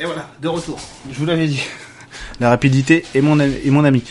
Et 0.00 0.04
voilà, 0.04 0.28
de 0.40 0.46
retour. 0.46 0.78
Je 1.10 1.18
vous 1.18 1.26
l'avais 1.26 1.48
dit. 1.48 1.60
La 2.40 2.50
rapidité 2.50 3.04
est 3.14 3.20
mon, 3.20 3.40
est 3.40 3.70
mon 3.70 3.84
ami. 3.84 4.04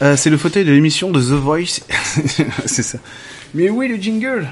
Euh, 0.00 0.16
c'est 0.16 0.30
le 0.30 0.38
fauteuil 0.38 0.64
de 0.64 0.72
l'émission 0.72 1.10
de 1.10 1.20
The 1.20 1.38
Voice. 1.38 1.80
c'est 2.66 2.82
ça. 2.82 2.98
Mais 3.52 3.68
oui, 3.68 3.88
le 3.88 3.96
jingle? 3.96 4.48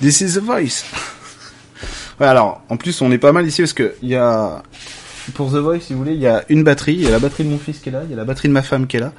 This 0.00 0.22
is 0.22 0.34
The 0.34 0.38
Voice. 0.38 0.84
ouais, 2.18 2.26
alors, 2.26 2.62
en 2.70 2.78
plus, 2.78 3.02
on 3.02 3.12
est 3.12 3.18
pas 3.18 3.32
mal 3.32 3.46
ici 3.46 3.60
parce 3.60 3.74
que 3.74 3.94
il 4.00 4.08
y 4.08 4.14
a, 4.14 4.62
pour 5.34 5.50
The 5.50 5.56
Voice, 5.56 5.80
si 5.80 5.92
vous 5.92 5.98
voulez, 5.98 6.14
il 6.14 6.20
y 6.20 6.28
a 6.28 6.44
une 6.48 6.64
batterie. 6.64 6.94
Il 6.94 7.02
y 7.02 7.06
a 7.06 7.10
la 7.10 7.18
batterie 7.18 7.44
de 7.44 7.50
mon 7.50 7.58
fils 7.58 7.78
qui 7.80 7.90
est 7.90 7.92
là. 7.92 8.02
Il 8.04 8.10
y 8.10 8.14
a 8.14 8.16
la 8.16 8.24
batterie 8.24 8.48
de 8.48 8.54
ma 8.54 8.62
femme 8.62 8.86
qui 8.86 8.96
est 8.96 9.00
là. 9.00 9.12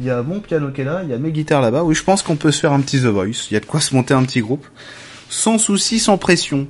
Il 0.00 0.06
y 0.06 0.10
a 0.10 0.22
mon 0.22 0.40
piano 0.40 0.70
qui 0.70 0.80
est 0.80 0.84
là. 0.84 1.00
Il 1.02 1.10
y 1.10 1.12
a 1.12 1.18
mes 1.18 1.30
guitares 1.30 1.60
là-bas. 1.60 1.82
Oui, 1.82 1.94
je 1.94 2.02
pense 2.02 2.22
qu'on 2.22 2.36
peut 2.36 2.52
se 2.52 2.60
faire 2.60 2.72
un 2.72 2.80
petit 2.80 3.00
The 3.00 3.06
Voice. 3.06 3.48
Il 3.50 3.54
y 3.54 3.56
a 3.56 3.60
de 3.60 3.66
quoi 3.66 3.80
se 3.80 3.94
monter 3.94 4.14
un 4.14 4.22
petit 4.22 4.40
groupe. 4.40 4.66
Sans 5.28 5.58
souci, 5.58 5.98
sans 5.98 6.16
pression 6.16 6.68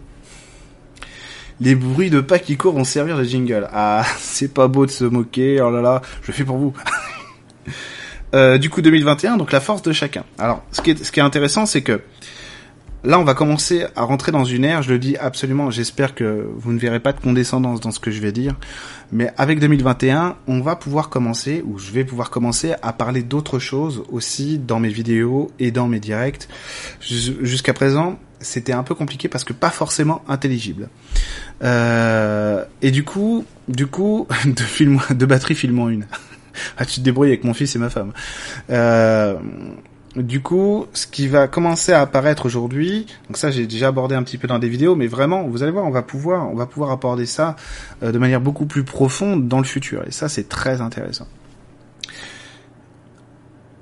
les 1.60 1.74
bruits 1.74 2.10
de 2.10 2.20
pas 2.20 2.38
qui 2.38 2.56
courent 2.56 2.74
vont 2.74 2.84
servir 2.84 3.16
de 3.16 3.24
jingle. 3.24 3.68
Ah, 3.72 4.04
c'est 4.18 4.52
pas 4.52 4.68
beau 4.68 4.86
de 4.86 4.90
se 4.90 5.04
moquer, 5.04 5.60
oh 5.60 5.70
là 5.70 5.80
là, 5.80 6.02
je 6.22 6.28
le 6.28 6.32
fais 6.32 6.44
pour 6.44 6.58
vous. 6.58 6.74
euh, 8.34 8.58
du 8.58 8.70
coup, 8.70 8.82
2021, 8.82 9.36
donc 9.36 9.52
la 9.52 9.60
force 9.60 9.82
de 9.82 9.92
chacun. 9.92 10.24
Alors, 10.38 10.62
ce 10.72 10.80
qui 10.80 10.90
est, 10.90 11.04
ce 11.04 11.12
qui 11.12 11.20
est 11.20 11.24
intéressant, 11.24 11.66
c'est 11.66 11.82
que 11.82 12.00
là, 13.06 13.18
on 13.18 13.24
va 13.24 13.34
commencer 13.34 13.86
à 13.94 14.02
rentrer 14.02 14.32
dans 14.32 14.44
une 14.44 14.64
ère, 14.64 14.82
je 14.82 14.92
le 14.92 14.98
dis 14.98 15.16
absolument, 15.16 15.70
j'espère 15.70 16.14
que 16.14 16.46
vous 16.56 16.72
ne 16.72 16.78
verrez 16.78 17.00
pas 17.00 17.12
de 17.12 17.20
condescendance 17.20 17.80
dans 17.80 17.92
ce 17.92 18.00
que 18.00 18.10
je 18.10 18.20
vais 18.20 18.32
dire, 18.32 18.56
mais 19.12 19.30
avec 19.38 19.60
2021, 19.60 20.36
on 20.48 20.60
va 20.60 20.76
pouvoir 20.76 21.08
commencer, 21.08 21.62
ou 21.64 21.78
je 21.78 21.92
vais 21.92 22.04
pouvoir 22.04 22.30
commencer 22.30 22.74
à 22.82 22.92
parler 22.92 23.22
d'autres 23.22 23.58
choses 23.58 24.02
aussi 24.10 24.58
dans 24.58 24.80
mes 24.80 24.88
vidéos 24.88 25.50
et 25.58 25.70
dans 25.70 25.86
mes 25.86 26.00
directs. 26.00 26.48
Jusqu'à 27.00 27.72
présent, 27.72 28.18
c'était 28.40 28.72
un 28.72 28.82
peu 28.82 28.94
compliqué 28.94 29.28
parce 29.28 29.44
que 29.44 29.52
pas 29.52 29.70
forcément 29.70 30.22
intelligible. 30.28 30.88
Euh, 31.62 32.64
et 32.82 32.90
du 32.90 33.04
coup, 33.04 33.44
du 33.68 33.86
coup, 33.86 34.26
de 34.44 34.60
film, 34.60 35.00
de 35.10 35.26
batterie 35.26 35.58
une. 35.62 36.06
ah, 36.78 36.84
tu 36.84 36.96
te 36.96 37.00
débrouilles 37.00 37.28
avec 37.28 37.44
mon 37.44 37.54
fils 37.54 37.76
et 37.76 37.78
ma 37.78 37.90
femme. 37.90 38.12
Euh, 38.70 39.36
du 40.16 40.40
coup, 40.40 40.86
ce 40.94 41.06
qui 41.06 41.28
va 41.28 41.46
commencer 41.46 41.92
à 41.92 42.00
apparaître 42.00 42.46
aujourd'hui, 42.46 43.06
donc 43.28 43.36
ça 43.36 43.50
j'ai 43.50 43.66
déjà 43.66 43.88
abordé 43.88 44.14
un 44.14 44.22
petit 44.22 44.38
peu 44.38 44.48
dans 44.48 44.58
des 44.58 44.68
vidéos, 44.68 44.96
mais 44.96 45.06
vraiment, 45.06 45.44
vous 45.44 45.62
allez 45.62 45.72
voir, 45.72 45.84
on 45.84 45.90
va 45.90 46.02
pouvoir, 46.02 46.50
on 46.50 46.54
va 46.54 46.66
pouvoir 46.66 46.90
aborder 46.90 47.26
ça 47.26 47.56
euh, 48.02 48.12
de 48.12 48.18
manière 48.18 48.40
beaucoup 48.40 48.66
plus 48.66 48.84
profonde 48.84 49.48
dans 49.48 49.58
le 49.58 49.64
futur, 49.64 50.04
et 50.06 50.12
ça 50.12 50.28
c'est 50.28 50.48
très 50.48 50.80
intéressant. 50.80 51.28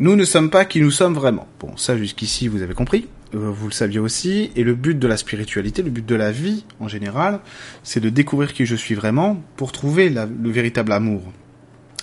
Nous 0.01 0.17
ne 0.17 0.25
sommes 0.25 0.51
pas 0.51 0.65
qui 0.65 0.81
nous 0.81 0.91
sommes 0.91 1.15
vraiment. 1.15 1.47
Bon, 1.61 1.77
ça 1.77 1.97
jusqu'ici 1.97 2.49
vous 2.49 2.63
avez 2.63 2.75
compris. 2.75 3.07
Euh, 3.35 3.51
vous 3.51 3.69
le 3.69 3.73
saviez 3.73 4.01
aussi, 4.01 4.51
et 4.57 4.65
le 4.65 4.75
but 4.75 4.99
de 4.99 5.07
la 5.07 5.17
spiritualité, 5.17 5.83
le 5.83 5.91
but 5.91 6.05
de 6.05 6.17
la 6.17 6.33
vie 6.33 6.65
en 6.81 6.89
général, 6.89 7.41
c'est 7.85 8.01
de 8.01 8.09
découvrir 8.09 8.53
qui 8.53 8.67
je 8.67 8.75
suis 8.75 8.97
vraiment 8.97 9.41
pour 9.57 9.71
trouver 9.71 10.11
le 10.11 10.51
véritable 10.51 10.91
amour. 10.91 11.23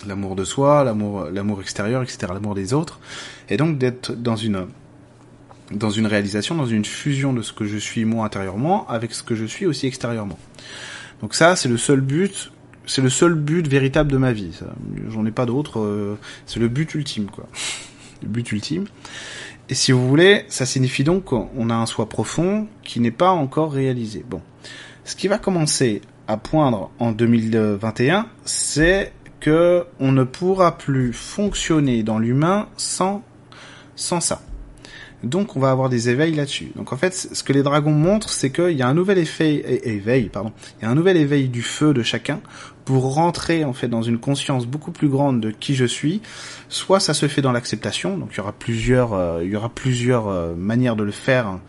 L'amour 0.07 0.35
de 0.35 0.43
soi, 0.43 0.83
l'amour, 0.83 1.25
l'amour 1.31 1.61
extérieur, 1.61 2.01
etc., 2.01 2.27
l'amour 2.33 2.55
des 2.55 2.73
autres, 2.73 2.99
et 3.49 3.57
donc 3.57 3.77
d'être 3.77 4.13
dans 4.13 4.35
une, 4.35 4.67
dans 5.71 5.89
une 5.89 6.07
réalisation, 6.07 6.55
dans 6.55 6.65
une 6.65 6.85
fusion 6.85 7.33
de 7.33 7.41
ce 7.41 7.53
que 7.53 7.65
je 7.65 7.77
suis 7.77 8.05
moi 8.05 8.25
intérieurement 8.25 8.87
avec 8.89 9.13
ce 9.13 9.23
que 9.23 9.35
je 9.35 9.45
suis 9.45 9.65
aussi 9.65 9.87
extérieurement. 9.87 10.39
Donc 11.21 11.35
ça, 11.35 11.55
c'est 11.55 11.69
le 11.69 11.77
seul 11.77 12.01
but, 12.01 12.51
c'est 12.85 13.01
le 13.01 13.09
seul 13.09 13.35
but 13.35 13.67
véritable 13.67 14.11
de 14.11 14.17
ma 14.17 14.33
vie. 14.33 14.59
J'en 15.09 15.25
ai 15.25 15.31
pas 15.31 15.45
d'autre. 15.45 15.79
Euh, 15.79 16.17
c'est 16.45 16.59
le 16.59 16.67
but 16.67 16.93
ultime, 16.95 17.27
quoi. 17.27 17.47
Le 18.23 18.27
but 18.27 18.51
ultime. 18.51 18.85
Et 19.69 19.73
si 19.73 19.91
vous 19.91 20.07
voulez, 20.07 20.45
ça 20.49 20.65
signifie 20.65 21.03
donc 21.03 21.25
qu'on 21.25 21.69
a 21.69 21.75
un 21.75 21.85
soi 21.85 22.09
profond 22.09 22.67
qui 22.83 22.99
n'est 22.99 23.11
pas 23.11 23.29
encore 23.29 23.71
réalisé. 23.71 24.25
Bon. 24.27 24.41
Ce 25.05 25.15
qui 25.15 25.27
va 25.27 25.37
commencer 25.37 26.01
à 26.27 26.37
poindre 26.37 26.91
en 26.99 27.11
2021, 27.11 28.27
c'est 28.45 29.13
que 29.41 29.85
on 29.99 30.13
ne 30.13 30.23
pourra 30.23 30.77
plus 30.77 31.11
fonctionner 31.11 32.03
dans 32.03 32.19
l'humain 32.19 32.69
sans, 32.77 33.23
sans 33.95 34.21
ça. 34.21 34.41
Donc 35.23 35.55
on 35.55 35.59
va 35.59 35.71
avoir 35.71 35.89
des 35.89 36.09
éveils 36.09 36.33
là-dessus. 36.33 36.71
Donc 36.75 36.93
en 36.93 36.97
fait, 36.97 37.13
ce 37.13 37.43
que 37.43 37.53
les 37.53 37.63
dragons 37.63 37.91
montrent, 37.91 38.29
c'est 38.29 38.51
qu'il 38.51 38.77
y 38.77 38.81
a 38.81 38.87
un 38.87 38.93
nouvel 38.93 39.17
effet, 39.17 39.81
éveil, 39.87 40.29
pardon, 40.29 40.51
il 40.79 40.85
y 40.85 40.87
a 40.87 40.89
un 40.89 40.95
nouvel 40.95 41.17
éveil 41.17 41.49
du 41.49 41.61
feu 41.61 41.93
de 41.93 42.01
chacun 42.01 42.39
pour 42.85 43.13
rentrer 43.13 43.63
en 43.65 43.73
fait 43.73 43.87
dans 43.87 44.01
une 44.01 44.17
conscience 44.17 44.65
beaucoup 44.65 44.91
plus 44.91 45.07
grande 45.07 45.39
de 45.39 45.51
qui 45.51 45.75
je 45.75 45.85
suis. 45.85 46.21
Soit 46.69 46.99
ça 46.99 47.13
se 47.13 47.27
fait 47.27 47.41
dans 47.41 47.51
l'acceptation, 47.51 48.17
donc 48.17 48.29
il 48.33 48.37
y 48.37 48.39
aura 48.39 48.53
plusieurs, 48.53 49.13
euh, 49.13 49.41
il 49.43 49.51
y 49.51 49.55
aura 49.55 49.69
plusieurs 49.69 50.27
euh, 50.27 50.53
manières 50.55 50.95
de 50.95 51.03
le 51.03 51.11
faire 51.11 51.59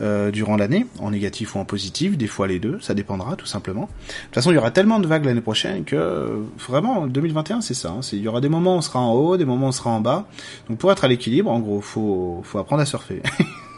euh, 0.00 0.30
durant 0.30 0.56
l'année, 0.56 0.86
en 0.98 1.10
négatif 1.10 1.54
ou 1.54 1.58
en 1.58 1.64
positif, 1.64 2.16
des 2.16 2.26
fois 2.26 2.46
les 2.46 2.58
deux, 2.58 2.78
ça 2.80 2.94
dépendra 2.94 3.36
tout 3.36 3.46
simplement. 3.46 3.82
De 3.82 4.24
toute 4.26 4.34
façon, 4.34 4.50
il 4.50 4.54
y 4.54 4.58
aura 4.58 4.70
tellement 4.70 5.00
de 5.00 5.06
vagues 5.06 5.24
l'année 5.24 5.40
prochaine 5.40 5.84
que 5.84 6.42
vraiment 6.58 7.06
2021 7.06 7.60
c'est 7.60 7.74
ça. 7.74 7.90
Hein, 7.90 8.00
il 8.12 8.20
y 8.20 8.28
aura 8.28 8.40
des 8.40 8.48
moments 8.48 8.74
où 8.74 8.78
on 8.78 8.82
sera 8.82 9.00
en 9.00 9.12
haut, 9.12 9.36
des 9.36 9.44
moments 9.44 9.66
où 9.66 9.70
on 9.70 9.72
sera 9.72 9.90
en 9.90 10.00
bas. 10.00 10.26
Donc 10.68 10.78
pour 10.78 10.92
être 10.92 11.04
à 11.04 11.08
l'équilibre, 11.08 11.50
en 11.50 11.60
gros, 11.60 11.80
faut 11.80 12.42
faut 12.44 12.58
apprendre 12.58 12.82
à 12.82 12.86
surfer. 12.86 13.22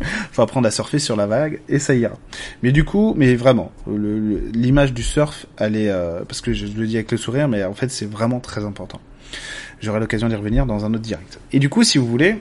faut 0.32 0.42
apprendre 0.42 0.66
à 0.66 0.70
surfer 0.70 0.98
sur 0.98 1.16
la 1.16 1.26
vague 1.26 1.60
et 1.68 1.78
ça 1.78 1.94
ira. 1.94 2.16
Mais 2.62 2.72
du 2.72 2.84
coup, 2.84 3.14
mais 3.16 3.34
vraiment, 3.34 3.72
l'image 3.86 4.92
du 4.92 5.02
surf, 5.02 5.46
elle 5.56 5.76
est 5.76 5.90
euh, 5.90 6.24
parce 6.26 6.40
que 6.40 6.52
je 6.52 6.66
le 6.66 6.86
dis 6.86 6.96
avec 6.96 7.10
le 7.10 7.18
sourire, 7.18 7.48
mais 7.48 7.64
en 7.64 7.74
fait 7.74 7.88
c'est 7.88 8.06
vraiment 8.06 8.40
très 8.40 8.64
important. 8.64 9.00
J'aurai 9.80 10.00
l'occasion 10.00 10.28
d'y 10.28 10.34
revenir 10.34 10.66
dans 10.66 10.84
un 10.84 10.94
autre 10.94 11.02
direct. 11.02 11.38
Et 11.52 11.58
du 11.58 11.68
coup, 11.68 11.82
si 11.82 11.98
vous 11.98 12.06
voulez, 12.06 12.40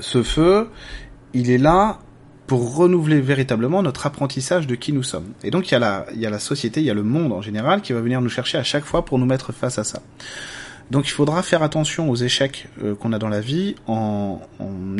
ce 0.00 0.22
feu, 0.22 0.68
il 1.32 1.50
est 1.50 1.58
là 1.58 1.98
pour 2.46 2.76
renouveler 2.76 3.20
véritablement 3.20 3.82
notre 3.82 4.06
apprentissage 4.06 4.66
de 4.66 4.74
qui 4.74 4.92
nous 4.92 5.02
sommes. 5.02 5.32
Et 5.42 5.50
donc 5.50 5.70
il 5.70 5.72
y 5.72 5.76
a 5.76 5.78
la, 5.78 6.06
il 6.14 6.20
y 6.20 6.26
a 6.26 6.30
la 6.30 6.38
société, 6.38 6.80
il 6.80 6.86
y 6.86 6.90
a 6.90 6.94
le 6.94 7.02
monde 7.02 7.32
en 7.32 7.40
général 7.40 7.80
qui 7.80 7.92
va 7.92 8.00
venir 8.00 8.20
nous 8.20 8.28
chercher 8.28 8.58
à 8.58 8.62
chaque 8.62 8.84
fois 8.84 9.04
pour 9.04 9.18
nous 9.18 9.26
mettre 9.26 9.52
face 9.52 9.78
à 9.78 9.84
ça. 9.84 10.02
Donc 10.90 11.06
il 11.08 11.12
faudra 11.12 11.42
faire 11.42 11.62
attention 11.62 12.10
aux 12.10 12.16
échecs 12.16 12.68
euh, 12.82 12.94
qu'on 12.94 13.12
a 13.12 13.18
dans 13.18 13.28
la 13.28 13.40
vie 13.40 13.74
en, 13.86 14.40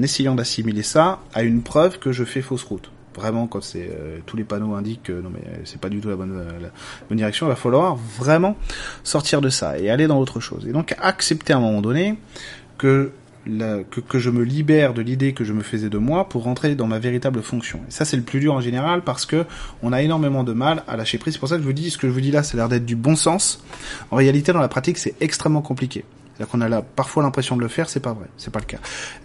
essayant 0.02 0.34
d'assimiler 0.34 0.82
ça 0.82 1.20
à 1.32 1.42
une 1.42 1.62
preuve 1.62 1.98
que 1.98 2.12
je 2.12 2.24
fais 2.24 2.42
fausse 2.42 2.62
route. 2.62 2.90
Vraiment, 3.14 3.46
quand 3.46 3.62
c'est 3.62 3.88
euh, 3.90 4.18
tous 4.26 4.36
les 4.36 4.44
panneaux 4.44 4.74
indiquent 4.74 5.04
que 5.04 5.12
non 5.12 5.30
mais 5.32 5.42
c'est 5.64 5.80
pas 5.80 5.88
du 5.88 6.00
tout 6.00 6.08
la 6.08 6.16
bonne, 6.16 6.36
la 6.36 6.68
bonne 7.08 7.18
direction, 7.18 7.46
il 7.46 7.50
va 7.50 7.56
falloir 7.56 7.96
vraiment 7.96 8.56
sortir 9.04 9.40
de 9.40 9.48
ça 9.48 9.78
et 9.78 9.88
aller 9.88 10.06
dans 10.06 10.18
autre 10.18 10.40
chose. 10.40 10.66
Et 10.66 10.72
donc 10.72 10.94
accepter 11.00 11.52
à 11.52 11.58
un 11.58 11.60
moment 11.60 11.80
donné 11.80 12.18
que 12.76 13.12
que, 13.44 14.00
que, 14.00 14.18
je 14.18 14.30
me 14.30 14.42
libère 14.42 14.94
de 14.94 15.02
l'idée 15.02 15.32
que 15.32 15.44
je 15.44 15.52
me 15.52 15.62
faisais 15.62 15.90
de 15.90 15.98
moi 15.98 16.28
pour 16.28 16.44
rentrer 16.44 16.74
dans 16.74 16.86
ma 16.86 16.98
véritable 16.98 17.42
fonction. 17.42 17.80
Et 17.88 17.90
ça, 17.90 18.04
c'est 18.04 18.16
le 18.16 18.22
plus 18.22 18.40
dur 18.40 18.54
en 18.54 18.60
général 18.60 19.02
parce 19.02 19.26
que 19.26 19.44
on 19.82 19.92
a 19.92 20.02
énormément 20.02 20.44
de 20.44 20.52
mal 20.52 20.82
à 20.88 20.96
lâcher 20.96 21.18
prise. 21.18 21.34
C'est 21.34 21.40
pour 21.40 21.48
ça 21.48 21.56
que 21.56 21.62
je 21.62 21.66
vous 21.66 21.72
dis, 21.72 21.90
ce 21.90 21.98
que 21.98 22.06
je 22.06 22.12
vous 22.12 22.20
dis 22.20 22.30
là, 22.30 22.42
ça 22.42 22.54
a 22.54 22.56
l'air 22.56 22.68
d'être 22.68 22.86
du 22.86 22.96
bon 22.96 23.16
sens. 23.16 23.62
En 24.10 24.16
réalité, 24.16 24.52
dans 24.52 24.60
la 24.60 24.68
pratique, 24.68 24.98
c'est 24.98 25.14
extrêmement 25.20 25.62
compliqué. 25.62 26.04
C'est-à-dire 26.34 26.50
qu'on 26.50 26.60
a 26.62 26.68
là, 26.68 26.82
parfois 26.82 27.22
l'impression 27.22 27.56
de 27.56 27.60
le 27.60 27.68
faire, 27.68 27.88
c'est 27.88 28.00
pas 28.00 28.12
vrai, 28.12 28.26
c'est 28.36 28.52
pas 28.52 28.58
le 28.58 28.64
cas. 28.64 28.78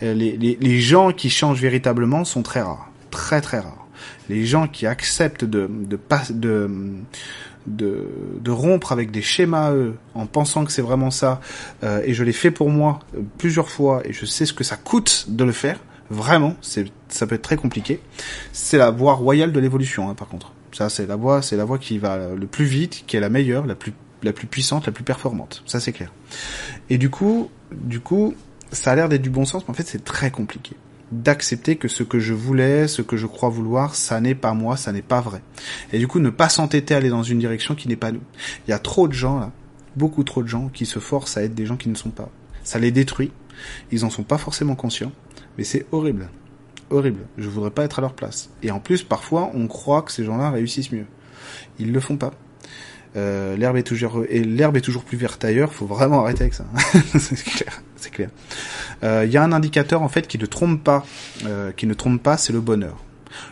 Euh, 0.03 0.13
les, 0.13 0.37
les, 0.37 0.57
les 0.61 0.79
gens 0.79 1.11
qui 1.11 1.29
changent 1.29 1.61
véritablement 1.61 2.23
sont 2.23 2.43
très 2.43 2.61
rares, 2.61 2.91
très 3.09 3.41
très 3.41 3.59
rares. 3.59 3.87
Les 4.29 4.45
gens 4.45 4.67
qui 4.67 4.85
acceptent 4.85 5.43
de, 5.43 5.67
de, 5.69 5.99
de, 6.29 6.69
de 7.67 8.51
rompre 8.51 8.91
avec 8.91 9.11
des 9.11 9.21
schémas 9.21 9.71
eux, 9.73 9.95
en 10.15 10.25
pensant 10.25 10.65
que 10.65 10.71
c'est 10.71 10.81
vraiment 10.81 11.11
ça, 11.11 11.39
euh, 11.83 12.01
et 12.05 12.13
je 12.13 12.23
l'ai 12.23 12.33
fait 12.33 12.51
pour 12.51 12.69
moi 12.69 12.99
euh, 13.15 13.21
plusieurs 13.37 13.69
fois, 13.69 14.01
et 14.05 14.13
je 14.13 14.25
sais 14.25 14.45
ce 14.45 14.53
que 14.53 14.63
ça 14.63 14.75
coûte 14.75 15.25
de 15.29 15.43
le 15.43 15.51
faire, 15.51 15.79
vraiment, 16.09 16.55
c'est, 16.61 16.85
ça 17.09 17.27
peut 17.27 17.35
être 17.35 17.41
très 17.41 17.57
compliqué. 17.57 17.99
C'est 18.51 18.77
la 18.77 18.91
voie 18.91 19.13
royale 19.13 19.51
de 19.51 19.59
l'évolution, 19.59 20.09
hein, 20.09 20.15
par 20.15 20.27
contre. 20.27 20.53
Ça, 20.71 20.89
c'est 20.89 21.07
la 21.07 21.15
voie, 21.15 21.41
c'est 21.41 21.57
la 21.57 21.65
voie 21.65 21.79
qui 21.79 21.97
va 21.97 22.29
le 22.35 22.47
plus 22.47 22.65
vite, 22.65 23.03
qui 23.07 23.17
est 23.17 23.19
la 23.19 23.29
meilleure, 23.29 23.65
la 23.65 23.75
plus, 23.75 23.93
la 24.23 24.33
plus 24.33 24.47
puissante, 24.47 24.85
la 24.85 24.91
plus 24.91 25.03
performante. 25.03 25.63
Ça, 25.65 25.79
c'est 25.79 25.91
clair. 25.91 26.11
Et 26.89 26.97
du 26.97 27.09
coup, 27.09 27.49
du 27.71 27.99
coup, 27.99 28.35
ça 28.71 28.91
a 28.91 28.95
l'air 28.95 29.09
d'être 29.09 29.21
du 29.21 29.31
bon 29.31 29.45
sens, 29.45 29.63
mais 29.67 29.71
en 29.71 29.73
fait, 29.73 29.87
c'est 29.87 30.03
très 30.03 30.31
compliqué 30.31 30.75
d'accepter 31.11 31.75
que 31.75 31.87
ce 31.87 32.03
que 32.03 32.19
je 32.19 32.33
voulais, 32.33 32.87
ce 32.87 33.01
que 33.01 33.17
je 33.17 33.27
crois 33.27 33.49
vouloir, 33.49 33.95
ça 33.95 34.21
n'est 34.21 34.35
pas 34.35 34.53
moi, 34.53 34.77
ça 34.77 34.91
n'est 34.91 35.01
pas 35.01 35.21
vrai. 35.21 35.41
Et 35.91 35.99
du 35.99 36.07
coup, 36.07 36.19
ne 36.19 36.29
pas 36.29 36.49
s'entêter 36.49 36.93
à 36.93 36.97
aller 36.97 37.09
dans 37.09 37.23
une 37.23 37.39
direction 37.39 37.75
qui 37.75 37.87
n'est 37.87 37.95
pas 37.95 38.11
nous. 38.11 38.21
Il 38.67 38.71
y 38.71 38.73
a 38.73 38.79
trop 38.79 39.07
de 39.07 39.13
gens 39.13 39.39
là, 39.39 39.51
beaucoup 39.95 40.23
trop 40.23 40.43
de 40.43 40.47
gens 40.47 40.69
qui 40.69 40.85
se 40.85 40.99
forcent 40.99 41.37
à 41.37 41.43
être 41.43 41.55
des 41.55 41.65
gens 41.65 41.77
qui 41.77 41.89
ne 41.89 41.95
sont 41.95 42.11
pas. 42.11 42.29
Ça 42.63 42.79
les 42.79 42.91
détruit. 42.91 43.31
Ils 43.91 44.05
en 44.05 44.09
sont 44.09 44.23
pas 44.23 44.37
forcément 44.37 44.75
conscients, 44.75 45.11
mais 45.57 45.63
c'est 45.63 45.85
horrible. 45.91 46.29
Horrible. 46.89 47.21
Je 47.37 47.49
voudrais 47.49 47.71
pas 47.71 47.83
être 47.83 47.99
à 47.99 48.01
leur 48.01 48.13
place. 48.13 48.49
Et 48.63 48.71
en 48.71 48.79
plus, 48.79 49.03
parfois, 49.03 49.51
on 49.53 49.67
croit 49.67 50.01
que 50.01 50.11
ces 50.11 50.23
gens-là 50.23 50.49
réussissent 50.49 50.91
mieux. 50.91 51.05
Ils 51.77 51.91
le 51.91 51.99
font 51.99 52.17
pas. 52.17 52.31
Euh, 53.15 53.57
l'herbe 53.57 53.77
est 53.77 53.83
toujours 53.83 54.23
et 54.29 54.43
l'herbe 54.43 54.77
est 54.77 54.81
toujours 54.81 55.03
plus 55.03 55.17
verte 55.17 55.43
ailleurs. 55.43 55.73
Faut 55.73 55.87
vraiment 55.87 56.21
arrêter 56.21 56.41
avec 56.41 56.53
ça. 56.53 56.65
c'est 57.19 57.43
clair, 57.43 57.81
c'est 57.99 58.11
clair. 58.11 58.29
Il 59.01 59.07
euh, 59.07 59.25
y 59.25 59.37
a 59.37 59.43
un 59.43 59.51
indicateur 59.51 60.01
en 60.01 60.09
fait 60.09 60.27
qui 60.27 60.37
ne 60.37 60.45
trompe 60.45 60.83
pas, 60.83 61.05
euh, 61.45 61.71
qui 61.71 61.87
ne 61.87 61.93
trompe 61.93 62.21
pas, 62.21 62.37
c'est 62.37 62.53
le 62.53 62.61
bonheur. 62.61 62.97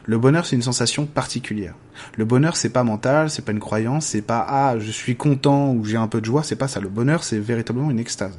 Le 0.06 0.18
bonheur, 0.18 0.46
c'est 0.46 0.56
une 0.56 0.62
sensation 0.62 1.06
particulière. 1.06 1.76
Le 2.16 2.26
bonheur, 2.26 2.58
c'est 2.58 2.70
pas 2.70 2.84
mental, 2.84 3.30
c'est 3.30 3.44
pas 3.44 3.52
une 3.52 3.60
croyance, 3.60 4.08
c'est 4.08 4.22
pas 4.22 4.46
ah 4.48 4.76
je 4.80 4.92
suis 4.92 5.16
content 5.16 5.72
ou 5.72 5.86
j'ai 5.86 5.98
un 5.98 6.08
peu 6.08 6.20
de 6.20 6.26
joie, 6.26 6.44
c'est 6.44 6.56
pas 6.56 6.68
ça. 6.68 6.80
Le 6.80 6.90
bonheur, 6.90 7.24
c'est 7.24 7.40
véritablement 7.40 7.92
une 7.92 8.00
extase. 8.00 8.38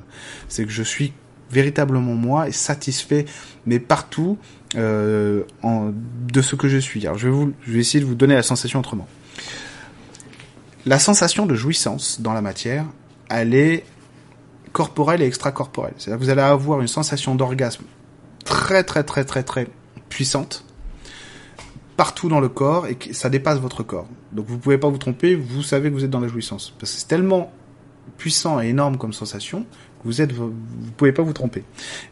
C'est 0.48 0.64
que 0.64 0.70
je 0.70 0.82
suis 0.82 1.12
véritablement 1.50 2.14
moi 2.14 2.48
et 2.48 2.52
satisfait, 2.52 3.24
mais 3.66 3.78
partout 3.78 4.36
euh, 4.76 5.44
en, 5.62 5.92
de 6.32 6.42
ce 6.42 6.56
que 6.56 6.68
je 6.68 6.78
suis. 6.78 7.06
Alors 7.06 7.18
je 7.18 7.28
vais 7.28 7.78
essayer 7.78 8.00
de 8.00 8.04
vous 8.04 8.14
donner 8.14 8.34
la 8.34 8.42
sensation 8.42 8.80
autrement. 8.80 9.08
La 10.86 10.98
sensation 10.98 11.46
de 11.46 11.54
jouissance 11.54 12.20
dans 12.20 12.32
la 12.32 12.40
matière, 12.40 12.84
elle 13.28 13.54
est 13.54 13.84
corporelle 14.78 15.22
et 15.22 15.26
extracorporelle. 15.26 15.94
C'est-à-dire 15.96 16.20
vous 16.24 16.30
allez 16.30 16.40
avoir 16.40 16.80
une 16.80 16.86
sensation 16.86 17.34
d'orgasme 17.34 17.84
très 18.44 18.84
très 18.84 19.02
très 19.02 19.24
très 19.24 19.42
très 19.42 19.66
puissante 20.08 20.64
partout 21.96 22.28
dans 22.28 22.38
le 22.38 22.48
corps 22.48 22.86
et 22.86 22.94
que 22.94 23.12
ça 23.12 23.28
dépasse 23.28 23.58
votre 23.58 23.82
corps. 23.82 24.06
Donc 24.30 24.46
vous 24.46 24.56
pouvez 24.56 24.78
pas 24.78 24.88
vous 24.88 24.98
tromper, 24.98 25.34
vous 25.34 25.64
savez 25.64 25.90
que 25.90 25.94
vous 25.94 26.04
êtes 26.04 26.10
dans 26.10 26.20
la 26.20 26.28
jouissance 26.28 26.72
parce 26.78 26.92
que 26.92 26.98
c'est 27.00 27.08
tellement 27.08 27.50
puissant 28.18 28.60
et 28.60 28.68
énorme 28.68 28.98
comme 28.98 29.12
sensation 29.12 29.62
que 29.62 30.04
vous 30.04 30.22
êtes 30.22 30.30
vous 30.30 30.52
pouvez 30.96 31.10
pas 31.10 31.24
vous 31.24 31.32
tromper. 31.32 31.64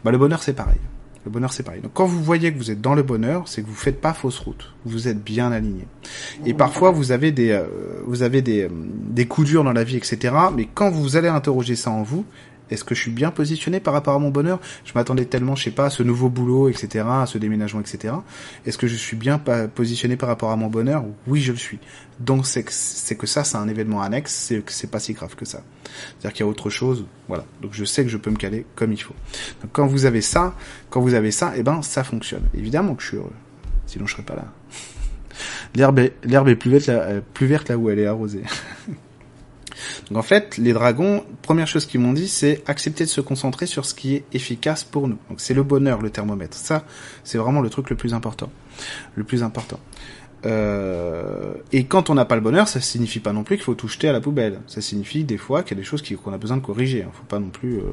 Bah 0.03 0.11
le 0.11 0.17
bonheur 0.17 0.43
c'est 0.43 0.51
pareil. 0.51 0.81
Le 1.25 1.31
bonheur, 1.31 1.51
c'est 1.51 1.63
pareil. 1.63 1.81
Donc, 1.81 1.91
quand 1.93 2.05
vous 2.05 2.23
voyez 2.23 2.53
que 2.53 2.57
vous 2.57 2.71
êtes 2.71 2.79
dans 2.79 2.95
le 2.95 3.03
bonheur, 3.03 3.49
c'est 3.49 3.61
que 3.61 3.67
vous 3.67 3.75
faites 3.75 3.99
pas 3.99 4.13
fausse 4.13 4.39
route. 4.39 4.73
Vous 4.85 5.09
êtes 5.09 5.21
bien 5.21 5.51
aligné. 5.51 5.85
Et 6.45 6.53
parfois, 6.53 6.91
vous 6.91 7.11
avez 7.11 7.33
des, 7.33 7.49
euh, 7.51 7.65
vous 8.05 8.21
avez 8.21 8.41
des, 8.41 8.61
euh, 8.61 8.69
des 8.71 9.25
coups 9.25 9.47
durs 9.47 9.65
dans 9.65 9.73
la 9.73 9.83
vie, 9.83 9.97
etc. 9.97 10.33
Mais 10.55 10.69
quand 10.73 10.89
vous 10.89 11.17
allez 11.17 11.27
interroger 11.27 11.75
ça 11.75 11.91
en 11.91 12.01
vous, 12.01 12.23
est-ce 12.69 12.83
que 12.83 12.95
je 12.95 13.01
suis 13.01 13.11
bien 13.11 13.31
positionné 13.31 13.79
par 13.79 13.93
rapport 13.93 14.15
à 14.15 14.19
mon 14.19 14.29
bonheur? 14.29 14.59
Je 14.85 14.91
m'attendais 14.93 15.25
tellement, 15.25 15.55
je 15.55 15.63
sais 15.65 15.71
pas, 15.71 15.85
à 15.85 15.89
ce 15.89 16.03
nouveau 16.03 16.29
boulot, 16.29 16.69
etc., 16.69 17.05
à 17.07 17.25
ce 17.25 17.37
déménagement, 17.37 17.81
etc. 17.81 18.13
Est-ce 18.65 18.77
que 18.77 18.87
je 18.87 18.95
suis 18.95 19.15
bien 19.15 19.39
positionné 19.73 20.17
par 20.17 20.29
rapport 20.29 20.51
à 20.51 20.55
mon 20.55 20.67
bonheur? 20.67 21.03
Oui, 21.27 21.41
je 21.41 21.51
le 21.51 21.57
suis. 21.57 21.79
Donc 22.19 22.45
c'est 22.45 22.63
que, 22.63 23.27
ça, 23.27 23.43
c'est 23.43 23.57
un 23.57 23.67
événement 23.67 24.01
annexe, 24.01 24.33
c'est 24.33 24.65
que 24.65 24.71
c'est 24.71 24.89
pas 24.89 24.99
si 24.99 25.13
grave 25.13 25.35
que 25.35 25.45
ça. 25.45 25.61
C'est-à-dire 26.19 26.33
qu'il 26.33 26.45
y 26.45 26.47
a 26.47 26.49
autre 26.49 26.69
chose, 26.69 27.05
voilà. 27.27 27.45
Donc 27.61 27.71
je 27.73 27.85
sais 27.85 28.03
que 28.03 28.09
je 28.09 28.17
peux 28.17 28.31
me 28.31 28.37
caler 28.37 28.65
comme 28.75 28.91
il 28.91 29.01
faut. 29.01 29.15
Donc 29.61 29.71
quand 29.71 29.87
vous 29.87 30.05
avez 30.05 30.21
ça, 30.21 30.55
quand 30.89 31.01
vous 31.01 31.13
avez 31.13 31.31
ça, 31.31 31.53
eh 31.55 31.63
ben 31.63 31.81
ça 31.81 32.03
fonctionne. 32.03 32.43
Évidemment 32.55 32.95
que 32.95 33.03
je 33.03 33.07
suis 33.07 33.17
heureux. 33.17 33.33
Sinon 33.85 34.07
je 34.07 34.13
serais 34.13 34.23
pas 34.23 34.35
là. 34.35 34.45
L'herbe 35.75 35.99
est, 35.99 36.13
l'herbe 36.23 36.47
est 36.49 36.87
là, 36.87 37.21
plus 37.33 37.45
verte 37.45 37.69
là 37.69 37.77
où 37.77 37.89
elle 37.89 37.99
est 37.99 38.07
arrosée. 38.07 38.43
Donc 40.09 40.17
en 40.17 40.23
fait, 40.23 40.57
les 40.57 40.73
dragons, 40.73 41.23
première 41.41 41.67
chose 41.67 41.85
qu'ils 41.85 41.99
m'ont 41.99 42.13
dit, 42.13 42.27
c'est 42.27 42.63
accepter 42.67 43.03
de 43.05 43.09
se 43.09 43.21
concentrer 43.21 43.65
sur 43.65 43.85
ce 43.85 43.93
qui 43.93 44.15
est 44.15 44.23
efficace 44.33 44.83
pour 44.83 45.07
nous. 45.07 45.17
Donc 45.29 45.39
c'est 45.39 45.53
le 45.53 45.63
bonheur, 45.63 46.01
le 46.01 46.09
thermomètre. 46.09 46.57
Ça, 46.57 46.83
c'est 47.23 47.37
vraiment 47.37 47.61
le 47.61 47.69
truc 47.69 47.89
le 47.89 47.95
plus 47.95 48.13
important. 48.13 48.49
Le 49.15 49.23
plus 49.23 49.43
important. 49.43 49.79
Euh, 50.45 51.55
et 51.71 51.85
quand 51.85 52.09
on 52.09 52.13
n'a 52.13 52.25
pas 52.25 52.35
le 52.35 52.41
bonheur, 52.41 52.67
ça 52.67 52.79
signifie 52.79 53.19
pas 53.19 53.33
non 53.33 53.43
plus 53.43 53.57
qu'il 53.57 53.65
faut 53.65 53.75
tout 53.75 53.87
jeter 53.87 54.07
à 54.07 54.13
la 54.13 54.21
poubelle. 54.21 54.59
Ça 54.67 54.81
signifie 54.81 55.23
des 55.23 55.37
fois 55.37 55.63
qu'il 55.63 55.77
y 55.77 55.79
a 55.79 55.81
des 55.81 55.87
choses 55.87 56.01
qu'on 56.01 56.33
a 56.33 56.37
besoin 56.37 56.57
de 56.57 56.61
corriger. 56.61 56.99
Il 56.99 57.17
faut 57.17 57.23
pas 57.27 57.39
non 57.39 57.49
plus 57.49 57.79
euh, 57.79 57.91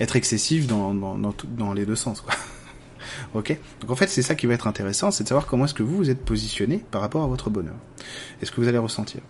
être 0.00 0.16
excessif 0.16 0.66
dans, 0.66 0.94
dans, 0.94 1.18
dans, 1.18 1.34
dans 1.56 1.72
les 1.72 1.86
deux 1.86 1.96
sens. 1.96 2.20
Quoi. 2.20 2.34
Ok? 3.34 3.56
Donc 3.80 3.90
en 3.90 3.96
fait, 3.96 4.08
c'est 4.08 4.22
ça 4.22 4.34
qui 4.34 4.46
va 4.46 4.54
être 4.54 4.66
intéressant, 4.66 5.10
c'est 5.10 5.24
de 5.24 5.28
savoir 5.28 5.46
comment 5.46 5.64
est-ce 5.64 5.74
que 5.74 5.82
vous 5.82 5.96
vous 5.96 6.10
êtes 6.10 6.24
positionné 6.24 6.82
par 6.90 7.00
rapport 7.00 7.22
à 7.22 7.26
votre 7.26 7.50
bonheur. 7.50 7.74
Est-ce 8.40 8.50
que 8.50 8.60
vous 8.60 8.68
allez 8.68 8.78
ressentir? 8.78 9.20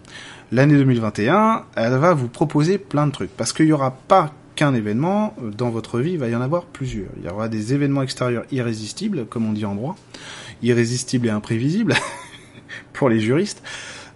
L'année 0.54 0.76
2021, 0.76 1.64
elle 1.74 1.94
va 1.94 2.14
vous 2.14 2.28
proposer 2.28 2.78
plein 2.78 3.08
de 3.08 3.12
trucs, 3.12 3.36
parce 3.36 3.52
qu'il 3.52 3.66
n'y 3.66 3.72
aura 3.72 3.90
pas 3.90 4.32
qu'un 4.54 4.72
événement 4.72 5.34
euh, 5.42 5.50
dans 5.50 5.70
votre 5.70 5.98
vie, 5.98 6.12
il 6.12 6.18
va 6.20 6.28
y 6.28 6.36
en 6.36 6.40
avoir 6.40 6.66
plusieurs. 6.66 7.08
Il 7.16 7.24
y 7.24 7.28
aura 7.28 7.48
des 7.48 7.74
événements 7.74 8.02
extérieurs 8.02 8.44
irrésistibles, 8.52 9.26
comme 9.26 9.48
on 9.48 9.52
dit 9.52 9.64
en 9.64 9.74
droit, 9.74 9.96
irrésistibles 10.62 11.26
et 11.26 11.30
imprévisibles 11.30 11.94
pour 12.92 13.08
les 13.08 13.18
juristes. 13.18 13.64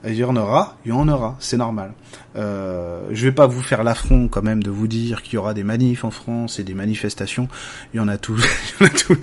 Il 0.07 0.15
y 0.15 0.23
en 0.23 0.37
aura, 0.37 0.77
il 0.85 0.91
y 0.91 0.93
en 0.93 1.09
aura, 1.09 1.37
c'est 1.41 1.57
normal. 1.57 1.93
Euh, 2.37 3.09
je 3.11 3.25
vais 3.25 3.33
pas 3.33 3.49
vous 3.49 3.61
faire 3.61 3.83
l'affront 3.83 4.29
quand 4.29 4.43
même 4.43 4.63
de 4.63 4.71
vous 4.71 4.87
dire 4.87 5.25
qu'il 5.25 5.35
y 5.35 5.39
aura 5.39 5.55
des 5.55 5.65
manifs 5.65 6.05
en 6.05 6.13
France 6.13 6.61
et 6.61 6.63
des 6.63 6.75
manifestations. 6.75 7.49
Il 7.93 7.97
y 7.97 8.01
en 8.01 8.07
a 8.07 8.17
tout. 8.17 8.37
tout. 8.79 9.17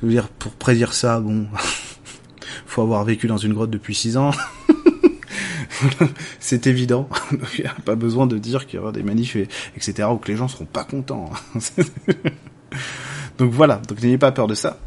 Je 0.00 0.06
veux 0.06 0.12
dire, 0.12 0.28
pour 0.28 0.52
prédire 0.52 0.92
ça, 0.92 1.18
bon, 1.18 1.48
faut 2.66 2.82
avoir 2.82 3.02
vécu 3.02 3.26
dans 3.26 3.36
une 3.36 3.52
grotte 3.52 3.70
depuis 3.70 3.96
six 3.96 4.16
ans. 4.16 4.30
c'est 6.40 6.66
évident. 6.66 7.08
Il 7.58 7.62
n'y 7.62 7.66
a 7.66 7.74
pas 7.84 7.94
besoin 7.94 8.26
de 8.26 8.38
dire 8.38 8.66
qu'il 8.66 8.78
y 8.78 8.82
aura 8.82 8.92
des 8.92 9.02
manifs, 9.02 9.36
etc., 9.76 10.08
ou 10.10 10.16
que 10.16 10.30
les 10.30 10.36
gens 10.36 10.48
seront 10.48 10.64
pas 10.64 10.84
contents. 10.84 11.30
donc 13.38 13.50
voilà, 13.52 13.80
donc 13.88 14.02
n'ayez 14.02 14.18
pas 14.18 14.32
peur 14.32 14.46
de 14.46 14.54
ça. 14.54 14.78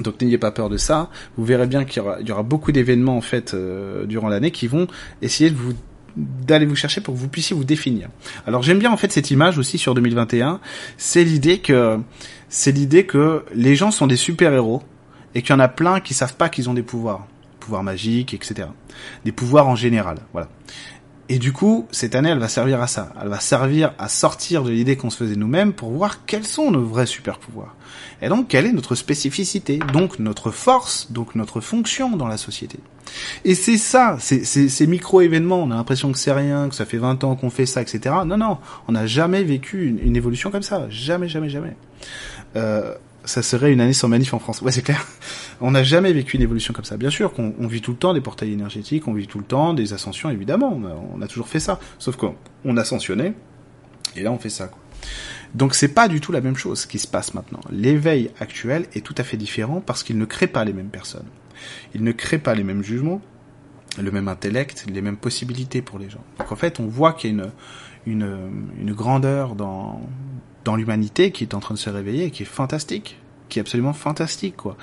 Donc 0.00 0.20
n'ayez 0.20 0.38
pas 0.38 0.50
peur 0.50 0.68
de 0.68 0.76
ça. 0.76 1.10
Vous 1.36 1.44
verrez 1.44 1.66
bien 1.66 1.84
qu'il 1.84 2.02
y 2.26 2.32
aura, 2.32 2.42
beaucoup 2.42 2.72
d'événements 2.72 3.16
en 3.16 3.20
fait 3.20 3.54
euh, 3.54 4.06
durant 4.06 4.28
l'année 4.28 4.50
qui 4.50 4.66
vont 4.66 4.86
essayer 5.20 5.52
d'aller 6.16 6.66
vous 6.66 6.76
chercher 6.76 7.00
pour 7.00 7.14
que 7.14 7.18
vous 7.18 7.28
puissiez 7.28 7.54
vous 7.54 7.64
définir. 7.64 8.08
Alors 8.46 8.62
j'aime 8.62 8.78
bien 8.78 8.90
en 8.90 8.96
fait 8.96 9.12
cette 9.12 9.30
image 9.30 9.58
aussi 9.58 9.78
sur 9.78 9.94
2021. 9.94 10.60
C'est 10.96 11.24
l'idée 11.24 11.58
que 11.58 11.98
c'est 12.48 12.72
l'idée 12.72 13.04
que 13.04 13.44
les 13.54 13.76
gens 13.76 13.90
sont 13.90 14.06
des 14.06 14.16
super 14.16 14.52
héros 14.52 14.82
et 15.34 15.42
qu'il 15.42 15.50
y 15.50 15.54
en 15.54 15.60
a 15.60 15.68
plein 15.68 16.00
qui 16.00 16.14
savent 16.14 16.36
pas 16.36 16.48
qu'ils 16.48 16.68
ont 16.68 16.74
des 16.74 16.82
pouvoirs, 16.82 17.26
pouvoirs 17.62 17.82
magiques, 17.82 18.34
etc. 18.34 18.68
Des 19.24 19.32
pouvoirs 19.32 19.68
en 19.68 19.76
général, 19.76 20.18
voilà. 20.32 20.48
Et 21.28 21.38
du 21.38 21.52
coup, 21.52 21.86
cette 21.92 22.14
année, 22.14 22.28
elle 22.28 22.40
va 22.40 22.48
servir 22.48 22.82
à 22.82 22.86
ça. 22.86 23.12
Elle 23.22 23.28
va 23.28 23.40
servir 23.40 23.94
à 23.98 24.08
sortir 24.08 24.64
de 24.64 24.70
l'idée 24.70 24.96
qu'on 24.96 25.08
se 25.08 25.16
faisait 25.16 25.36
nous-mêmes 25.36 25.72
pour 25.72 25.90
voir 25.90 26.26
quels 26.26 26.44
sont 26.44 26.70
nos 26.70 26.84
vrais 26.84 27.06
super 27.06 27.38
pouvoirs. 27.38 27.74
Et 28.20 28.28
donc, 28.28 28.48
quelle 28.48 28.66
est 28.66 28.72
notre 28.72 28.94
spécificité, 28.94 29.78
donc 29.78 30.18
notre 30.18 30.50
force, 30.50 31.10
donc 31.10 31.34
notre 31.34 31.60
fonction 31.60 32.16
dans 32.16 32.26
la 32.26 32.36
société. 32.36 32.80
Et 33.44 33.54
c'est 33.54 33.78
ça, 33.78 34.18
ces 34.20 34.86
micro-événements, 34.86 35.62
on 35.62 35.70
a 35.70 35.76
l'impression 35.76 36.12
que 36.12 36.18
c'est 36.18 36.32
rien, 36.32 36.68
que 36.68 36.74
ça 36.74 36.84
fait 36.84 36.98
20 36.98 37.24
ans 37.24 37.34
qu'on 37.34 37.50
fait 37.50 37.66
ça, 37.66 37.80
etc. 37.80 38.14
Non, 38.26 38.36
non, 38.36 38.58
on 38.88 38.92
n'a 38.92 39.06
jamais 39.06 39.42
vécu 39.42 39.86
une, 39.86 40.00
une, 40.00 40.16
évolution 40.16 40.50
comme 40.50 40.62
ça. 40.62 40.86
Jamais, 40.90 41.28
jamais, 41.28 41.48
jamais. 41.48 41.76
Euh, 42.56 42.94
ça 43.24 43.42
serait 43.42 43.72
une 43.72 43.80
année 43.80 43.92
sans 43.92 44.08
manif 44.08 44.34
en 44.34 44.38
France. 44.38 44.62
Ouais, 44.62 44.72
c'est 44.72 44.82
clair. 44.82 45.06
On 45.60 45.70
n'a 45.70 45.82
jamais 45.82 46.12
vécu 46.12 46.36
une 46.36 46.42
évolution 46.42 46.74
comme 46.74 46.84
ça. 46.84 46.96
Bien 46.96 47.10
sûr 47.10 47.32
qu'on 47.32 47.66
vit 47.66 47.80
tout 47.80 47.92
le 47.92 47.96
temps 47.96 48.14
des 48.14 48.20
portails 48.20 48.52
énergétiques, 48.52 49.06
on 49.06 49.14
vit 49.14 49.28
tout 49.28 49.38
le 49.38 49.44
temps 49.44 49.74
des 49.74 49.92
ascensions, 49.92 50.28
évidemment. 50.28 50.80
On 51.14 51.22
a, 51.22 51.28
toujours 51.28 51.46
fait 51.46 51.60
ça. 51.60 51.78
Sauf 52.00 52.16
qu'on 52.16 52.76
ascensionnait, 52.76 53.34
et 54.16 54.22
là 54.22 54.32
on 54.32 54.38
fait 54.38 54.50
ça. 54.50 54.66
Quoi. 54.66 54.80
Donc 55.54 55.74
c'est 55.74 55.88
pas 55.88 56.08
du 56.08 56.20
tout 56.20 56.32
la 56.32 56.40
même 56.40 56.56
chose 56.56 56.86
qui 56.86 56.98
se 56.98 57.06
passe 57.06 57.34
maintenant. 57.34 57.60
L'éveil 57.70 58.30
actuel 58.40 58.86
est 58.94 59.04
tout 59.04 59.14
à 59.18 59.22
fait 59.22 59.36
différent 59.36 59.80
parce 59.84 60.02
qu'il 60.02 60.18
ne 60.18 60.24
crée 60.24 60.46
pas 60.46 60.64
les 60.64 60.72
mêmes 60.72 60.88
personnes. 60.88 61.26
Il 61.94 62.02
ne 62.02 62.12
crée 62.12 62.38
pas 62.38 62.54
les 62.54 62.64
mêmes 62.64 62.82
jugements, 62.82 63.20
le 64.00 64.10
même 64.10 64.28
intellect, 64.28 64.86
les 64.90 65.02
mêmes 65.02 65.16
possibilités 65.16 65.82
pour 65.82 65.98
les 65.98 66.08
gens. 66.08 66.24
Donc 66.38 66.52
en 66.52 66.56
fait, 66.56 66.80
on 66.80 66.86
voit 66.86 67.12
qu'il 67.12 67.36
y 67.36 67.40
a 67.40 67.44
une, 68.06 68.94
grandeur 68.94 69.54
dans, 69.54 70.00
dans 70.64 70.76
l'humanité 70.76 71.30
qui 71.32 71.44
est 71.44 71.54
en 71.54 71.60
train 71.60 71.74
de 71.74 71.78
se 71.78 71.90
réveiller 71.90 72.26
et 72.26 72.30
qui 72.30 72.42
est 72.42 72.46
fantastique, 72.46 73.18
qui 73.48 73.58
est 73.58 73.62
absolument 73.62 73.92
fantastique, 73.92 74.56
quoi. 74.56 74.76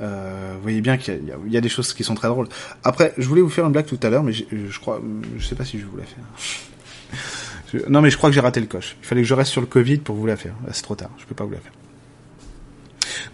Euh, 0.00 0.52
vous 0.54 0.62
voyez 0.62 0.80
bien 0.80 0.96
qu'il 0.96 1.20
y, 1.48 1.56
a 1.56 1.60
des 1.60 1.68
choses 1.68 1.92
qui 1.92 2.04
sont 2.04 2.14
très 2.14 2.28
drôles. 2.28 2.48
Après, 2.84 3.14
je 3.18 3.26
voulais 3.28 3.42
vous 3.42 3.48
faire 3.48 3.66
une 3.66 3.72
blague 3.72 3.86
tout 3.86 3.98
à 4.02 4.10
l'heure, 4.10 4.22
mais 4.22 4.32
je, 4.32 4.78
crois, 4.78 5.02
je 5.36 5.44
sais 5.44 5.56
pas 5.56 5.64
si 5.64 5.78
je 5.80 5.86
vous 5.86 5.96
la 5.96 6.04
faire. 6.04 7.84
non, 7.88 8.00
mais 8.00 8.10
je 8.10 8.16
crois 8.16 8.30
que 8.30 8.34
j'ai 8.34 8.40
raté 8.40 8.60
le 8.60 8.66
coche. 8.66 8.96
Il 9.02 9.06
fallait 9.06 9.22
que 9.22 9.26
je 9.26 9.34
reste 9.34 9.50
sur 9.50 9.60
le 9.60 9.66
Covid 9.66 9.98
pour 9.98 10.14
vous 10.14 10.26
la 10.26 10.36
faire. 10.36 10.54
C'est 10.72 10.82
trop 10.82 10.94
tard. 10.94 11.10
Je 11.18 11.24
peux 11.24 11.34
pas 11.34 11.44
vous 11.44 11.52
la 11.52 11.58
faire. 11.58 11.72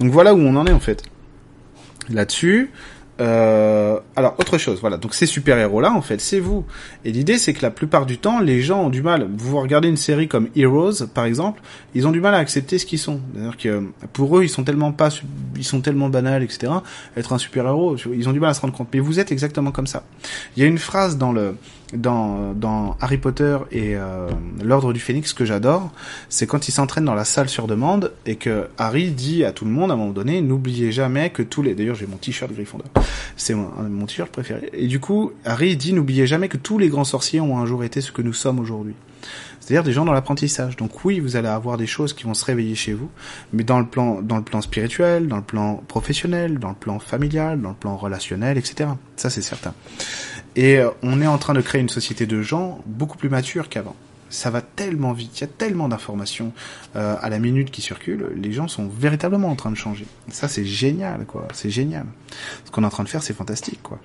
Donc 0.00 0.10
voilà 0.10 0.34
où 0.34 0.38
on 0.38 0.56
en 0.56 0.66
est 0.66 0.72
en 0.72 0.80
fait. 0.80 1.02
Là-dessus, 2.08 2.70
euh, 3.20 3.98
alors 4.16 4.34
autre 4.38 4.58
chose, 4.58 4.80
voilà. 4.80 4.96
Donc 4.96 5.14
ces 5.14 5.26
super 5.26 5.56
héros 5.58 5.80
là, 5.80 5.92
en 5.92 6.02
fait, 6.02 6.20
c'est 6.20 6.40
vous. 6.40 6.64
Et 7.04 7.12
l'idée, 7.12 7.38
c'est 7.38 7.52
que 7.52 7.62
la 7.62 7.70
plupart 7.70 8.06
du 8.06 8.18
temps, 8.18 8.40
les 8.40 8.60
gens 8.60 8.84
ont 8.84 8.90
du 8.90 9.02
mal. 9.02 9.28
Vous 9.36 9.58
regardez 9.60 9.88
une 9.88 9.96
série 9.96 10.26
comme 10.26 10.48
Heroes, 10.56 11.06
par 11.12 11.24
exemple, 11.24 11.62
ils 11.94 12.06
ont 12.06 12.10
du 12.10 12.20
mal 12.20 12.34
à 12.34 12.38
accepter 12.38 12.78
ce 12.78 12.86
qu'ils 12.86 12.98
sont. 12.98 13.20
C'est-à-dire 13.32 13.56
que 13.56 13.84
pour 14.12 14.38
eux, 14.38 14.42
ils 14.42 14.48
sont 14.48 14.64
tellement 14.64 14.92
pas, 14.92 15.10
ils 15.56 15.64
sont 15.64 15.80
tellement 15.80 16.08
banals, 16.08 16.42
etc. 16.42 16.72
Être 17.16 17.32
un 17.32 17.38
super 17.38 17.66
héros, 17.66 17.96
ils 18.12 18.28
ont 18.28 18.32
du 18.32 18.40
mal 18.40 18.50
à 18.50 18.54
se 18.54 18.60
rendre 18.60 18.74
compte. 18.74 18.88
Mais 18.92 19.00
vous 19.00 19.20
êtes 19.20 19.30
exactement 19.30 19.70
comme 19.70 19.86
ça. 19.86 20.04
Il 20.56 20.62
y 20.62 20.66
a 20.66 20.68
une 20.68 20.78
phrase 20.78 21.16
dans 21.16 21.32
le 21.32 21.56
dans, 21.92 22.52
dans 22.54 22.96
Harry 23.00 23.18
Potter 23.18 23.58
et 23.70 23.96
euh, 23.96 24.28
l'Ordre 24.62 24.92
du 24.92 25.00
Phénix 25.00 25.32
que 25.32 25.44
j'adore, 25.44 25.92
c'est 26.28 26.46
quand 26.46 26.68
il 26.68 26.72
s'entraîne 26.72 27.04
dans 27.04 27.14
la 27.14 27.24
salle 27.24 27.48
sur 27.48 27.66
demande 27.66 28.12
et 28.26 28.36
que 28.36 28.68
Harry 28.78 29.10
dit 29.10 29.44
à 29.44 29.52
tout 29.52 29.64
le 29.64 29.70
monde 29.70 29.90
à 29.90 29.94
un 29.94 29.96
moment 29.96 30.12
donné, 30.12 30.40
n'oubliez 30.40 30.92
jamais 30.92 31.30
que 31.30 31.42
tous 31.42 31.62
les... 31.62 31.74
D'ailleurs 31.74 31.94
j'ai 31.94 32.06
mon 32.06 32.16
t-shirt 32.16 32.52
Gryffondor, 32.52 32.88
c'est 33.36 33.54
mon, 33.54 33.70
mon 33.82 34.06
t-shirt 34.06 34.30
préféré. 34.30 34.70
Et 34.72 34.86
du 34.86 35.00
coup, 35.00 35.32
Harry 35.44 35.76
dit, 35.76 35.92
n'oubliez 35.92 36.26
jamais 36.26 36.48
que 36.48 36.56
tous 36.56 36.78
les 36.78 36.88
grands 36.88 37.04
sorciers 37.04 37.40
ont 37.40 37.58
un 37.58 37.66
jour 37.66 37.84
été 37.84 38.00
ce 38.00 38.12
que 38.12 38.22
nous 38.22 38.32
sommes 38.32 38.58
aujourd'hui. 38.58 38.94
C'est-à-dire 39.64 39.84
des 39.84 39.92
gens 39.92 40.04
dans 40.04 40.12
l'apprentissage. 40.12 40.76
Donc 40.76 41.06
oui, 41.06 41.20
vous 41.20 41.36
allez 41.36 41.48
avoir 41.48 41.78
des 41.78 41.86
choses 41.86 42.12
qui 42.12 42.24
vont 42.24 42.34
se 42.34 42.44
réveiller 42.44 42.74
chez 42.74 42.92
vous, 42.92 43.08
mais 43.54 43.64
dans 43.64 43.78
le 43.78 43.86
plan, 43.86 44.20
dans 44.20 44.36
le 44.36 44.42
plan 44.42 44.60
spirituel, 44.60 45.26
dans 45.26 45.36
le 45.36 45.42
plan 45.42 45.76
professionnel, 45.88 46.58
dans 46.58 46.68
le 46.68 46.74
plan 46.74 46.98
familial, 46.98 47.62
dans 47.62 47.70
le 47.70 47.74
plan 47.74 47.96
relationnel, 47.96 48.58
etc. 48.58 48.90
Ça 49.16 49.30
c'est 49.30 49.40
certain. 49.40 49.72
Et 50.56 50.78
euh, 50.78 50.90
on 51.02 51.20
est 51.20 51.26
en 51.26 51.38
train 51.38 51.54
de 51.54 51.60
créer 51.60 51.80
une 51.80 51.88
société 51.88 52.26
de 52.26 52.42
gens 52.42 52.80
beaucoup 52.86 53.18
plus 53.18 53.28
mature 53.28 53.68
qu'avant. 53.68 53.96
Ça 54.30 54.50
va 54.50 54.62
tellement 54.62 55.12
vite, 55.12 55.38
il 55.38 55.40
y 55.42 55.44
a 55.44 55.48
tellement 55.48 55.88
d'informations 55.88 56.52
euh, 56.96 57.14
à 57.20 57.28
la 57.28 57.38
minute 57.38 57.70
qui 57.70 57.82
circulent, 57.82 58.32
les 58.34 58.52
gens 58.52 58.66
sont 58.66 58.88
véritablement 58.88 59.48
en 59.48 59.54
train 59.54 59.70
de 59.70 59.76
changer. 59.76 60.06
Ça 60.28 60.48
c'est 60.48 60.64
génial, 60.64 61.24
quoi. 61.24 61.46
C'est 61.52 61.70
génial. 61.70 62.06
Ce 62.64 62.70
qu'on 62.70 62.82
est 62.82 62.86
en 62.86 62.90
train 62.90 63.04
de 63.04 63.08
faire, 63.08 63.22
c'est 63.22 63.34
fantastique, 63.34 63.80
quoi. 63.82 64.00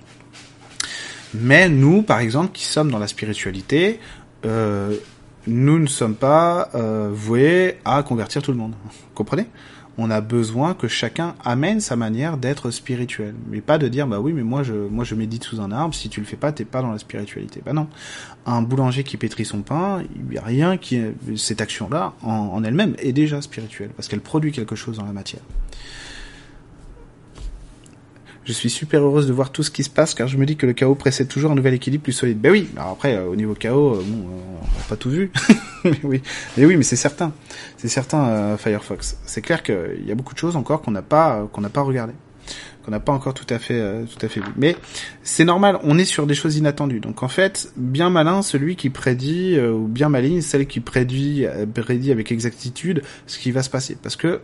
Mais 1.34 1.68
nous, 1.68 2.02
par 2.02 2.20
exemple, 2.20 2.50
qui 2.52 2.64
sommes 2.64 2.90
dans 2.90 2.98
la 2.98 3.06
spiritualité, 3.06 4.00
euh, 4.44 4.96
nous 5.46 5.78
ne 5.78 5.86
sommes 5.86 6.14
pas 6.14 6.70
euh, 6.74 7.10
voués 7.12 7.78
à 7.84 8.02
convertir 8.02 8.42
tout 8.42 8.50
le 8.50 8.58
monde. 8.58 8.74
Vous 8.84 9.14
comprenez? 9.14 9.46
On 9.98 10.10
a 10.10 10.20
besoin 10.20 10.74
que 10.74 10.88
chacun 10.88 11.34
amène 11.44 11.80
sa 11.80 11.96
manière 11.96 12.36
d'être 12.36 12.70
spirituel, 12.70 13.34
mais 13.50 13.60
pas 13.60 13.78
de 13.78 13.88
dire 13.88 14.06
bah 14.06 14.20
oui 14.20 14.32
mais 14.32 14.42
moi 14.42 14.62
je 14.62 14.72
moi 14.72 15.04
je 15.04 15.14
médite 15.14 15.44
sous 15.44 15.60
un 15.60 15.72
arbre. 15.72 15.94
Si 15.94 16.08
tu 16.08 16.20
le 16.20 16.26
fais 16.26 16.36
pas, 16.36 16.52
t'es 16.52 16.64
pas 16.64 16.82
dans 16.82 16.92
la 16.92 16.98
spiritualité. 16.98 17.62
Bah 17.64 17.72
non. 17.72 17.88
Un 18.46 18.62
boulanger 18.62 19.04
qui 19.04 19.16
pétrit 19.16 19.44
son 19.44 19.62
pain, 19.62 20.02
il 20.28 20.34
y 20.34 20.38
a 20.38 20.42
rien 20.42 20.76
qui 20.76 21.00
cette 21.36 21.60
action 21.60 21.88
là 21.90 22.14
en, 22.22 22.30
en 22.30 22.64
elle-même 22.64 22.94
est 22.98 23.12
déjà 23.12 23.42
spirituelle 23.42 23.90
parce 23.96 24.08
qu'elle 24.08 24.20
produit 24.20 24.52
quelque 24.52 24.76
chose 24.76 24.98
dans 24.98 25.04
la 25.04 25.12
matière. 25.12 25.42
Je 28.50 28.54
suis 28.56 28.68
super 28.68 29.00
heureuse 29.00 29.28
de 29.28 29.32
voir 29.32 29.52
tout 29.52 29.62
ce 29.62 29.70
qui 29.70 29.84
se 29.84 29.88
passe 29.88 30.12
car 30.12 30.26
je 30.26 30.36
me 30.36 30.44
dis 30.44 30.56
que 30.56 30.66
le 30.66 30.72
chaos 30.72 30.96
précède 30.96 31.28
toujours 31.28 31.52
un 31.52 31.54
nouvel 31.54 31.72
équilibre 31.72 32.02
plus 32.02 32.12
solide. 32.12 32.40
Ben 32.40 32.50
oui, 32.50 32.68
alors 32.76 32.90
après 32.90 33.14
euh, 33.14 33.28
au 33.28 33.36
niveau 33.36 33.54
chaos, 33.54 33.94
euh, 33.94 34.00
euh, 34.00 34.02
on 34.02 34.64
n'a 34.64 34.84
pas 34.88 34.96
tout 34.96 35.08
vu. 35.08 35.30
mais 35.84 36.20
oui, 36.64 36.76
mais 36.76 36.82
c'est 36.82 36.96
certain, 36.96 37.32
c'est 37.76 37.86
certain 37.86 38.56
Firefox. 38.56 39.18
C'est 39.24 39.40
clair 39.40 39.62
qu'il 39.62 40.04
y 40.04 40.10
a 40.10 40.16
beaucoup 40.16 40.34
de 40.34 40.38
choses 40.40 40.56
encore 40.56 40.82
qu'on 40.82 40.90
n'a 40.90 41.00
pas 41.00 41.48
qu'on 41.52 41.60
n'a 41.60 41.68
pas 41.68 41.82
regardé 41.82 42.12
qu'on 42.84 42.90
n'a 42.90 43.00
pas 43.00 43.12
encore 43.12 43.34
tout 43.34 43.46
à 43.48 43.58
fait 43.58 43.80
euh, 43.80 44.04
tout 44.04 44.24
à 44.24 44.28
fait 44.28 44.40
vu. 44.40 44.46
Mais 44.56 44.76
c'est 45.22 45.44
normal, 45.44 45.78
on 45.82 45.98
est 45.98 46.04
sur 46.04 46.26
des 46.26 46.34
choses 46.34 46.56
inattendues. 46.56 47.00
Donc 47.00 47.22
en 47.22 47.28
fait, 47.28 47.72
bien 47.76 48.10
malin 48.10 48.42
celui 48.42 48.76
qui 48.76 48.90
prédit 48.90 49.56
euh, 49.56 49.72
ou 49.72 49.86
bien 49.86 50.08
maligne 50.08 50.40
celle 50.40 50.66
qui 50.66 50.80
prédit 50.80 51.46
prédit 51.74 52.12
avec 52.12 52.32
exactitude 52.32 53.02
ce 53.26 53.38
qui 53.38 53.52
va 53.52 53.62
se 53.62 53.70
passer 53.70 53.96
parce 54.00 54.16
que 54.16 54.40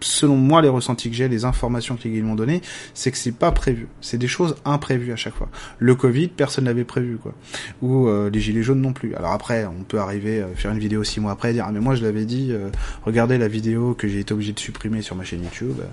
selon 0.00 0.36
moi, 0.36 0.62
les 0.62 0.68
ressentis 0.68 1.10
que 1.10 1.16
j'ai, 1.16 1.28
les 1.28 1.44
informations 1.44 1.96
qu'ils 1.96 2.22
m'ont 2.22 2.34
données, 2.34 2.62
c'est 2.94 3.10
que 3.10 3.16
c'est 3.16 3.32
pas 3.32 3.52
prévu. 3.52 3.88
C'est 4.00 4.18
des 4.18 4.28
choses 4.28 4.56
imprévues 4.64 5.12
à 5.12 5.16
chaque 5.16 5.34
fois. 5.34 5.48
Le 5.78 5.94
Covid, 5.94 6.28
personne 6.28 6.64
n'avait 6.64 6.84
prévu, 6.84 7.18
quoi. 7.18 7.34
Ou 7.82 8.08
euh, 8.08 8.30
les 8.30 8.40
gilets 8.40 8.62
jaunes 8.62 8.80
non 8.80 8.92
plus. 8.92 9.14
Alors 9.14 9.32
après, 9.32 9.66
on 9.66 9.82
peut 9.82 9.98
arriver 9.98 10.42
à 10.42 10.48
faire 10.54 10.72
une 10.72 10.78
vidéo 10.78 11.04
six 11.04 11.20
mois 11.20 11.32
après 11.32 11.50
et 11.50 11.52
dire 11.54 11.64
ah 11.66 11.72
mais 11.72 11.80
moi 11.80 11.94
je 11.94 12.02
l'avais 12.02 12.24
dit. 12.24 12.48
Euh, 12.50 12.70
regardez 13.04 13.38
la 13.38 13.48
vidéo 13.48 13.94
que 13.94 14.08
j'ai 14.08 14.20
été 14.20 14.32
obligé 14.32 14.52
de 14.52 14.58
supprimer 14.58 15.02
sur 15.02 15.16
ma 15.16 15.24
chaîne 15.24 15.42
YouTube. 15.42 15.76
Euh, 15.80 15.86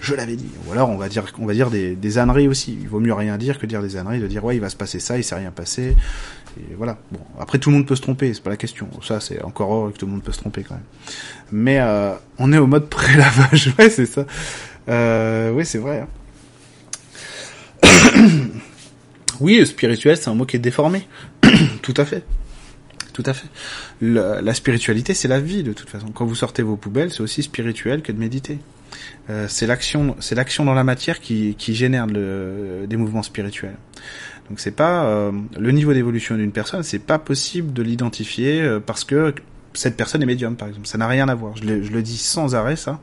je 0.00 0.14
l'avais 0.14 0.36
dit. 0.36 0.50
Ou 0.66 0.72
alors 0.72 0.90
on 0.90 0.96
va 0.96 1.08
dire, 1.08 1.24
on 1.38 1.46
va 1.46 1.54
dire 1.54 1.70
des, 1.70 2.18
âneries 2.18 2.48
aussi. 2.48 2.76
Il 2.80 2.88
vaut 2.88 3.00
mieux 3.00 3.14
rien 3.14 3.36
dire 3.38 3.58
que 3.58 3.66
dire 3.66 3.82
des 3.82 3.96
âneries, 3.96 4.20
de 4.20 4.26
dire 4.26 4.44
ouais 4.44 4.56
il 4.56 4.60
va 4.60 4.68
se 4.68 4.76
passer 4.76 5.00
ça, 5.00 5.18
il 5.18 5.24
s'est 5.24 5.34
rien 5.34 5.50
passé. 5.50 5.96
Et 6.58 6.74
voilà. 6.76 6.98
Après 7.40 7.58
tout 7.58 7.70
le 7.70 7.76
monde 7.76 7.86
peut 7.86 7.96
se 7.96 8.02
tromper, 8.02 8.32
c'est 8.34 8.42
pas 8.42 8.50
la 8.50 8.56
question. 8.56 8.88
Ça, 9.02 9.20
c'est 9.20 9.42
encore 9.42 9.72
heureux 9.72 9.92
que 9.92 9.98
tout 9.98 10.06
le 10.06 10.12
monde 10.12 10.22
peut 10.22 10.32
se 10.32 10.38
tromper 10.38 10.62
quand 10.62 10.74
même. 10.74 10.84
Mais 11.50 11.80
euh, 11.80 12.12
on 12.38 12.52
est 12.52 12.58
au 12.58 12.66
mode 12.66 12.88
pré-lavage, 12.88 13.74
ouais, 13.78 13.90
c'est 13.90 14.06
ça. 14.06 14.26
Euh, 14.88 15.50
oui, 15.52 15.64
c'est 15.64 15.78
vrai. 15.78 16.06
Hein. 17.84 18.08
oui, 19.40 19.58
le 19.58 19.64
spirituel, 19.64 20.16
c'est 20.16 20.28
un 20.28 20.34
mot 20.34 20.44
qui 20.44 20.56
est 20.56 20.60
déformé. 20.60 21.06
tout 21.82 21.94
à 21.96 22.04
fait. 22.04 22.24
Tout 23.12 23.22
à 23.26 23.34
la 24.00 24.54
spiritualité, 24.54 25.12
c'est 25.14 25.28
la 25.28 25.40
vie 25.40 25.62
de 25.62 25.72
toute 25.72 25.90
façon. 25.90 26.08
Quand 26.08 26.24
vous 26.24 26.34
sortez 26.34 26.62
vos 26.62 26.76
poubelles, 26.76 27.12
c'est 27.12 27.20
aussi 27.20 27.42
spirituel 27.42 28.02
que 28.02 28.10
de 28.10 28.18
méditer. 28.18 28.58
Euh, 29.30 29.46
c'est 29.48 29.66
l'action, 29.66 30.16
c'est 30.20 30.34
l'action 30.34 30.64
dans 30.64 30.74
la 30.74 30.84
matière 30.84 31.20
qui, 31.20 31.54
qui 31.56 31.74
génère 31.74 32.06
le, 32.06 32.86
des 32.88 32.96
mouvements 32.96 33.22
spirituels. 33.22 33.76
Donc 34.48 34.60
c'est 34.60 34.72
pas 34.72 35.04
euh, 35.04 35.32
le 35.58 35.70
niveau 35.70 35.92
d'évolution 35.92 36.36
d'une 36.36 36.52
personne, 36.52 36.82
c'est 36.82 36.98
pas 36.98 37.18
possible 37.18 37.72
de 37.72 37.82
l'identifier 37.82 38.60
euh, 38.60 38.80
parce 38.80 39.04
que 39.04 39.34
cette 39.74 39.96
personne 39.96 40.22
est 40.22 40.26
médium, 40.26 40.56
par 40.56 40.68
exemple. 40.68 40.86
Ça 40.86 40.98
n'a 40.98 41.08
rien 41.08 41.28
à 41.28 41.34
voir. 41.34 41.56
Je 41.56 41.64
le, 41.64 41.82
je 41.82 41.92
le, 41.92 42.02
dis 42.02 42.18
sans 42.18 42.54
arrêt, 42.54 42.76
ça. 42.76 43.00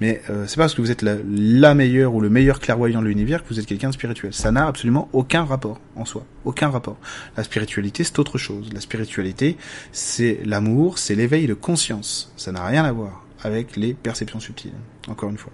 Mais 0.00 0.22
euh, 0.30 0.44
c'est 0.46 0.56
pas 0.56 0.62
parce 0.62 0.74
que 0.74 0.80
vous 0.80 0.90
êtes 0.90 1.02
la, 1.02 1.16
la, 1.28 1.74
meilleure 1.74 2.14
ou 2.14 2.20
le 2.20 2.30
meilleur 2.30 2.60
clairvoyant 2.60 3.02
de 3.02 3.06
l'univers 3.06 3.42
que 3.42 3.48
vous 3.48 3.60
êtes 3.60 3.66
quelqu'un 3.66 3.88
de 3.88 3.94
spirituel. 3.94 4.32
Ça 4.32 4.50
n'a 4.50 4.66
absolument 4.66 5.08
aucun 5.12 5.44
rapport 5.44 5.78
en 5.94 6.04
soi. 6.04 6.24
Aucun 6.44 6.70
rapport. 6.70 6.96
La 7.36 7.44
spiritualité, 7.44 8.04
c'est 8.04 8.18
autre 8.18 8.38
chose. 8.38 8.70
La 8.72 8.80
spiritualité, 8.80 9.56
c'est 9.92 10.40
l'amour, 10.44 10.98
c'est 10.98 11.14
l'éveil 11.14 11.46
de 11.46 11.54
conscience. 11.54 12.32
Ça 12.36 12.52
n'a 12.52 12.64
rien 12.64 12.84
à 12.84 12.92
voir 12.92 13.25
avec 13.42 13.76
les 13.76 13.94
perceptions 13.94 14.40
subtiles. 14.40 14.72
Encore 15.08 15.30
une 15.30 15.38
fois. 15.38 15.52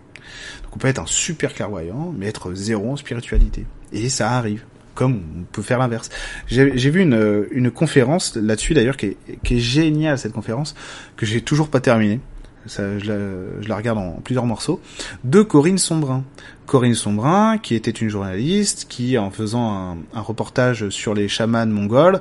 Donc 0.63 0.77
on 0.77 0.79
peut 0.79 0.89
être 0.89 1.01
un 1.01 1.07
super 1.07 1.53
clairvoyant, 1.53 2.15
mais 2.17 2.27
être 2.27 2.55
zéro 2.55 2.93
en 2.93 2.97
spiritualité. 2.97 3.67
Et 3.93 4.09
ça 4.09 4.33
arrive 4.33 4.65
comme 4.95 5.23
on 5.41 5.43
peut 5.45 5.63
faire 5.63 5.79
l'inverse. 5.79 6.11
J'ai 6.47 6.91
vu 6.91 7.01
une, 7.01 7.47
une 7.51 7.71
conférence 7.71 8.37
là-dessus 8.37 8.75
d'ailleurs 8.75 8.97
qui 8.97 9.07
est, 9.07 9.17
qui 9.43 9.57
est 9.57 9.61
géniale 9.61 10.19
cette 10.19 10.33
conférence 10.33 10.75
que 11.17 11.25
j'ai 11.27 11.41
toujours 11.41 11.69
pas 11.69 11.81
terminée. 11.81 12.21
Ça, 12.67 12.99
je, 12.99 13.07
la, 13.07 13.63
je 13.63 13.69
la 13.69 13.77
regarde 13.77 13.99
en 13.99 14.21
plusieurs 14.23 14.47
morceaux 14.47 14.81
de 15.25 15.43
Corinne 15.43 15.79
Sombrin. 15.79 16.25
Corinne 16.73 16.95
Sombrin, 16.95 17.59
qui 17.59 17.75
était 17.75 17.91
une 17.91 18.09
journaliste, 18.09 18.87
qui 18.89 19.19
en 19.19 19.31
faisant 19.31 19.75
un, 19.75 19.97
un 20.15 20.21
reportage 20.23 20.89
sur 20.89 21.13
les 21.13 21.29
chamans 21.29 21.67
mongols, 21.67 22.19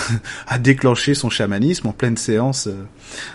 a 0.48 0.58
déclenché 0.58 1.12
son 1.12 1.28
chamanisme 1.28 1.86
en 1.86 1.92
pleine 1.92 2.16
séance, 2.16 2.66
euh, 2.66 2.86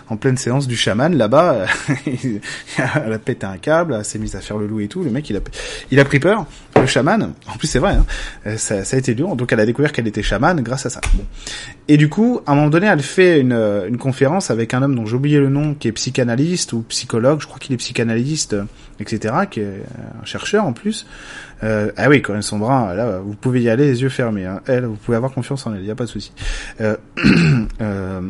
en 0.08 0.16
pleine 0.16 0.36
séance 0.36 0.66
du 0.66 0.74
chaman. 0.74 1.16
Là-bas, 1.16 1.66
elle 2.04 3.12
a 3.12 3.18
pété 3.20 3.46
un 3.46 3.58
câble, 3.58 3.94
elle 3.96 4.04
s'est 4.04 4.18
mise 4.18 4.34
à 4.34 4.40
faire 4.40 4.58
le 4.58 4.66
loup 4.66 4.80
et 4.80 4.88
tout. 4.88 5.04
Le 5.04 5.10
mec, 5.10 5.30
il 5.30 5.36
a, 5.36 5.40
il 5.92 6.00
a 6.00 6.04
pris 6.04 6.18
peur. 6.18 6.46
Le 6.74 6.86
chaman, 6.86 7.32
en 7.46 7.56
plus 7.56 7.68
c'est 7.68 7.78
vrai, 7.78 7.94
hein, 7.94 8.56
ça, 8.56 8.84
ça, 8.84 8.96
a 8.96 8.98
été 8.98 9.14
dur. 9.14 9.36
Donc 9.36 9.52
elle 9.52 9.60
a 9.60 9.66
découvert 9.66 9.92
qu'elle 9.92 10.08
était 10.08 10.22
chamane 10.24 10.62
grâce 10.62 10.84
à 10.84 10.90
ça. 10.90 11.00
Bon. 11.14 11.24
Et 11.86 11.96
du 11.96 12.08
coup, 12.08 12.40
à 12.44 12.52
un 12.52 12.54
moment 12.56 12.70
donné, 12.70 12.88
elle 12.88 13.02
fait 13.02 13.38
une, 13.38 13.52
une 13.52 13.98
conférence 13.98 14.50
avec 14.50 14.74
un 14.74 14.82
homme 14.82 14.96
dont 14.96 15.06
j'ai 15.06 15.14
oublié 15.14 15.38
le 15.38 15.48
nom, 15.48 15.74
qui 15.74 15.86
est 15.86 15.92
psychanalyste 15.92 16.72
ou 16.72 16.82
psychologue. 16.88 17.40
Je 17.40 17.46
crois 17.46 17.60
qu'il 17.60 17.72
est 17.72 17.78
psychanalyste, 17.78 18.56
etc., 19.00 19.34
qui 19.50 19.60
est 19.60 19.82
un 20.20 20.24
chercheur 20.24 20.64
en 20.64 20.72
plus. 20.72 21.06
Euh, 21.62 21.90
ah 21.96 22.08
oui, 22.08 22.22
Corinne 22.22 22.42
Sombrin, 22.42 22.94
là, 22.94 23.18
vous 23.18 23.34
pouvez 23.34 23.62
y 23.62 23.68
aller 23.68 23.86
les 23.86 24.02
yeux 24.02 24.08
fermés. 24.08 24.46
Hein. 24.46 24.60
Elle, 24.66 24.84
vous 24.86 24.96
pouvez 24.96 25.16
avoir 25.16 25.32
confiance 25.32 25.66
en 25.66 25.74
elle, 25.74 25.80
il 25.80 25.84
n'y 25.84 25.90
a 25.90 25.94
pas 25.94 26.04
de 26.04 26.10
souci. 26.10 26.32
Euh, 26.80 26.96
euh, 27.80 28.20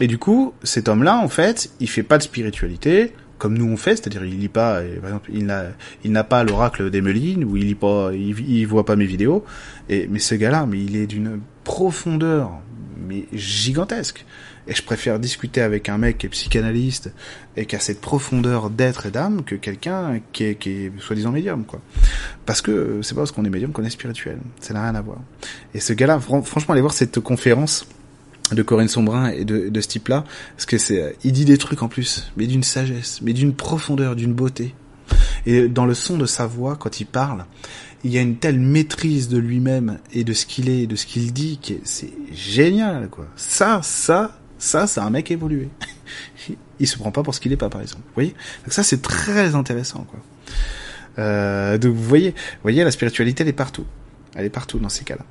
et 0.00 0.06
du 0.06 0.18
coup, 0.18 0.54
cet 0.62 0.88
homme-là, 0.88 1.16
en 1.16 1.28
fait, 1.28 1.70
il 1.80 1.88
fait 1.88 2.02
pas 2.02 2.18
de 2.18 2.22
spiritualité 2.22 3.12
comme 3.38 3.58
nous 3.58 3.66
on 3.66 3.76
fait, 3.76 3.96
c'est-à-dire 3.96 4.24
il 4.24 4.38
lit 4.38 4.48
pas, 4.48 4.80
par 5.02 5.10
exemple, 5.10 5.30
il 5.30 5.44
n'a, 5.44 5.64
il 6.04 6.10
n'a 6.10 6.24
pas 6.24 6.42
l'oracle 6.42 6.90
d'Emeline 6.90 7.44
ou 7.44 7.58
il 7.58 7.66
lit 7.66 7.74
pas, 7.74 8.10
il, 8.14 8.34
il 8.48 8.66
voit 8.66 8.86
pas 8.86 8.96
mes 8.96 9.04
vidéos. 9.04 9.44
Et 9.90 10.08
mais 10.10 10.20
ce 10.20 10.34
gars-là, 10.34 10.64
mais 10.66 10.78
il 10.82 10.96
est 10.96 11.06
d'une 11.06 11.40
profondeur 11.62 12.62
mais 13.06 13.26
gigantesque. 13.32 14.24
Et 14.68 14.74
je 14.74 14.82
préfère 14.82 15.18
discuter 15.18 15.60
avec 15.60 15.88
un 15.88 15.98
mec 15.98 16.18
qui 16.18 16.26
est 16.26 16.28
psychanalyste 16.30 17.12
et 17.56 17.66
qui 17.66 17.76
a 17.76 17.80
cette 17.80 18.00
profondeur 18.00 18.70
d'être 18.70 19.06
et 19.06 19.10
d'âme 19.10 19.44
que 19.44 19.54
quelqu'un 19.54 20.20
qui 20.32 20.44
est, 20.44 20.54
qui 20.56 20.70
est 20.70 20.92
soi-disant 20.98 21.30
médium, 21.30 21.64
quoi. 21.64 21.80
Parce 22.44 22.62
que 22.62 23.00
c'est 23.02 23.14
pas 23.14 23.20
parce 23.20 23.32
qu'on 23.32 23.44
est 23.44 23.50
médium 23.50 23.72
qu'on 23.72 23.84
est 23.84 23.90
spirituel. 23.90 24.38
Ça 24.60 24.74
n'a 24.74 24.82
rien 24.82 24.94
à 24.94 25.00
voir. 25.00 25.18
Et 25.74 25.80
ce 25.80 25.92
gars-là, 25.92 26.18
franchement, 26.20 26.72
allez 26.72 26.80
voir 26.80 26.94
cette 26.94 27.20
conférence 27.20 27.86
de 28.52 28.62
Corinne 28.62 28.88
Sombrin 28.88 29.30
et 29.30 29.44
de, 29.44 29.68
de 29.68 29.80
ce 29.80 29.88
type-là, 29.88 30.24
parce 30.56 30.66
que 30.66 30.78
c'est, 30.78 31.16
il 31.24 31.32
dit 31.32 31.44
des 31.44 31.58
trucs 31.58 31.82
en 31.82 31.88
plus, 31.88 32.30
mais 32.36 32.46
d'une 32.46 32.62
sagesse, 32.62 33.20
mais 33.22 33.32
d'une 33.32 33.54
profondeur, 33.54 34.14
d'une 34.14 34.34
beauté. 34.34 34.74
Et 35.46 35.68
dans 35.68 35.86
le 35.86 35.94
son 35.94 36.16
de 36.16 36.26
sa 36.26 36.46
voix, 36.46 36.76
quand 36.76 37.00
il 37.00 37.06
parle, 37.06 37.44
il 38.04 38.12
y 38.12 38.18
a 38.18 38.20
une 38.20 38.36
telle 38.36 38.60
maîtrise 38.60 39.28
de 39.28 39.38
lui-même 39.38 39.98
et 40.12 40.24
de 40.24 40.32
ce 40.32 40.46
qu'il 40.46 40.68
est, 40.68 40.82
et 40.82 40.86
de 40.86 40.96
ce 40.96 41.06
qu'il 41.06 41.32
dit, 41.32 41.58
que 41.58 41.74
c'est 41.84 42.12
génial, 42.32 43.08
quoi. 43.08 43.26
Ça, 43.36 43.80
ça, 43.82 44.38
ça, 44.58 44.86
c'est 44.86 45.00
un 45.00 45.10
mec 45.10 45.30
évolué. 45.30 45.68
il 46.80 46.86
se 46.86 46.96
prend 46.98 47.10
pas 47.10 47.22
pour 47.22 47.34
ce 47.34 47.40
qu'il 47.40 47.52
est 47.52 47.56
pas, 47.56 47.68
par 47.68 47.80
exemple. 47.80 48.02
Vous 48.06 48.14
voyez? 48.14 48.34
Donc 48.64 48.72
ça, 48.72 48.82
c'est 48.82 49.02
très 49.02 49.54
intéressant, 49.54 50.06
quoi. 50.10 50.20
Euh, 51.18 51.78
donc 51.78 51.94
vous 51.94 52.02
voyez, 52.02 52.30
vous 52.30 52.62
voyez, 52.62 52.84
la 52.84 52.90
spiritualité, 52.90 53.42
elle 53.42 53.48
est 53.48 53.54
partout. 53.54 53.86
Elle 54.34 54.44
est 54.44 54.50
partout 54.50 54.78
dans 54.78 54.90
ces 54.90 55.04
cas-là. 55.04 55.24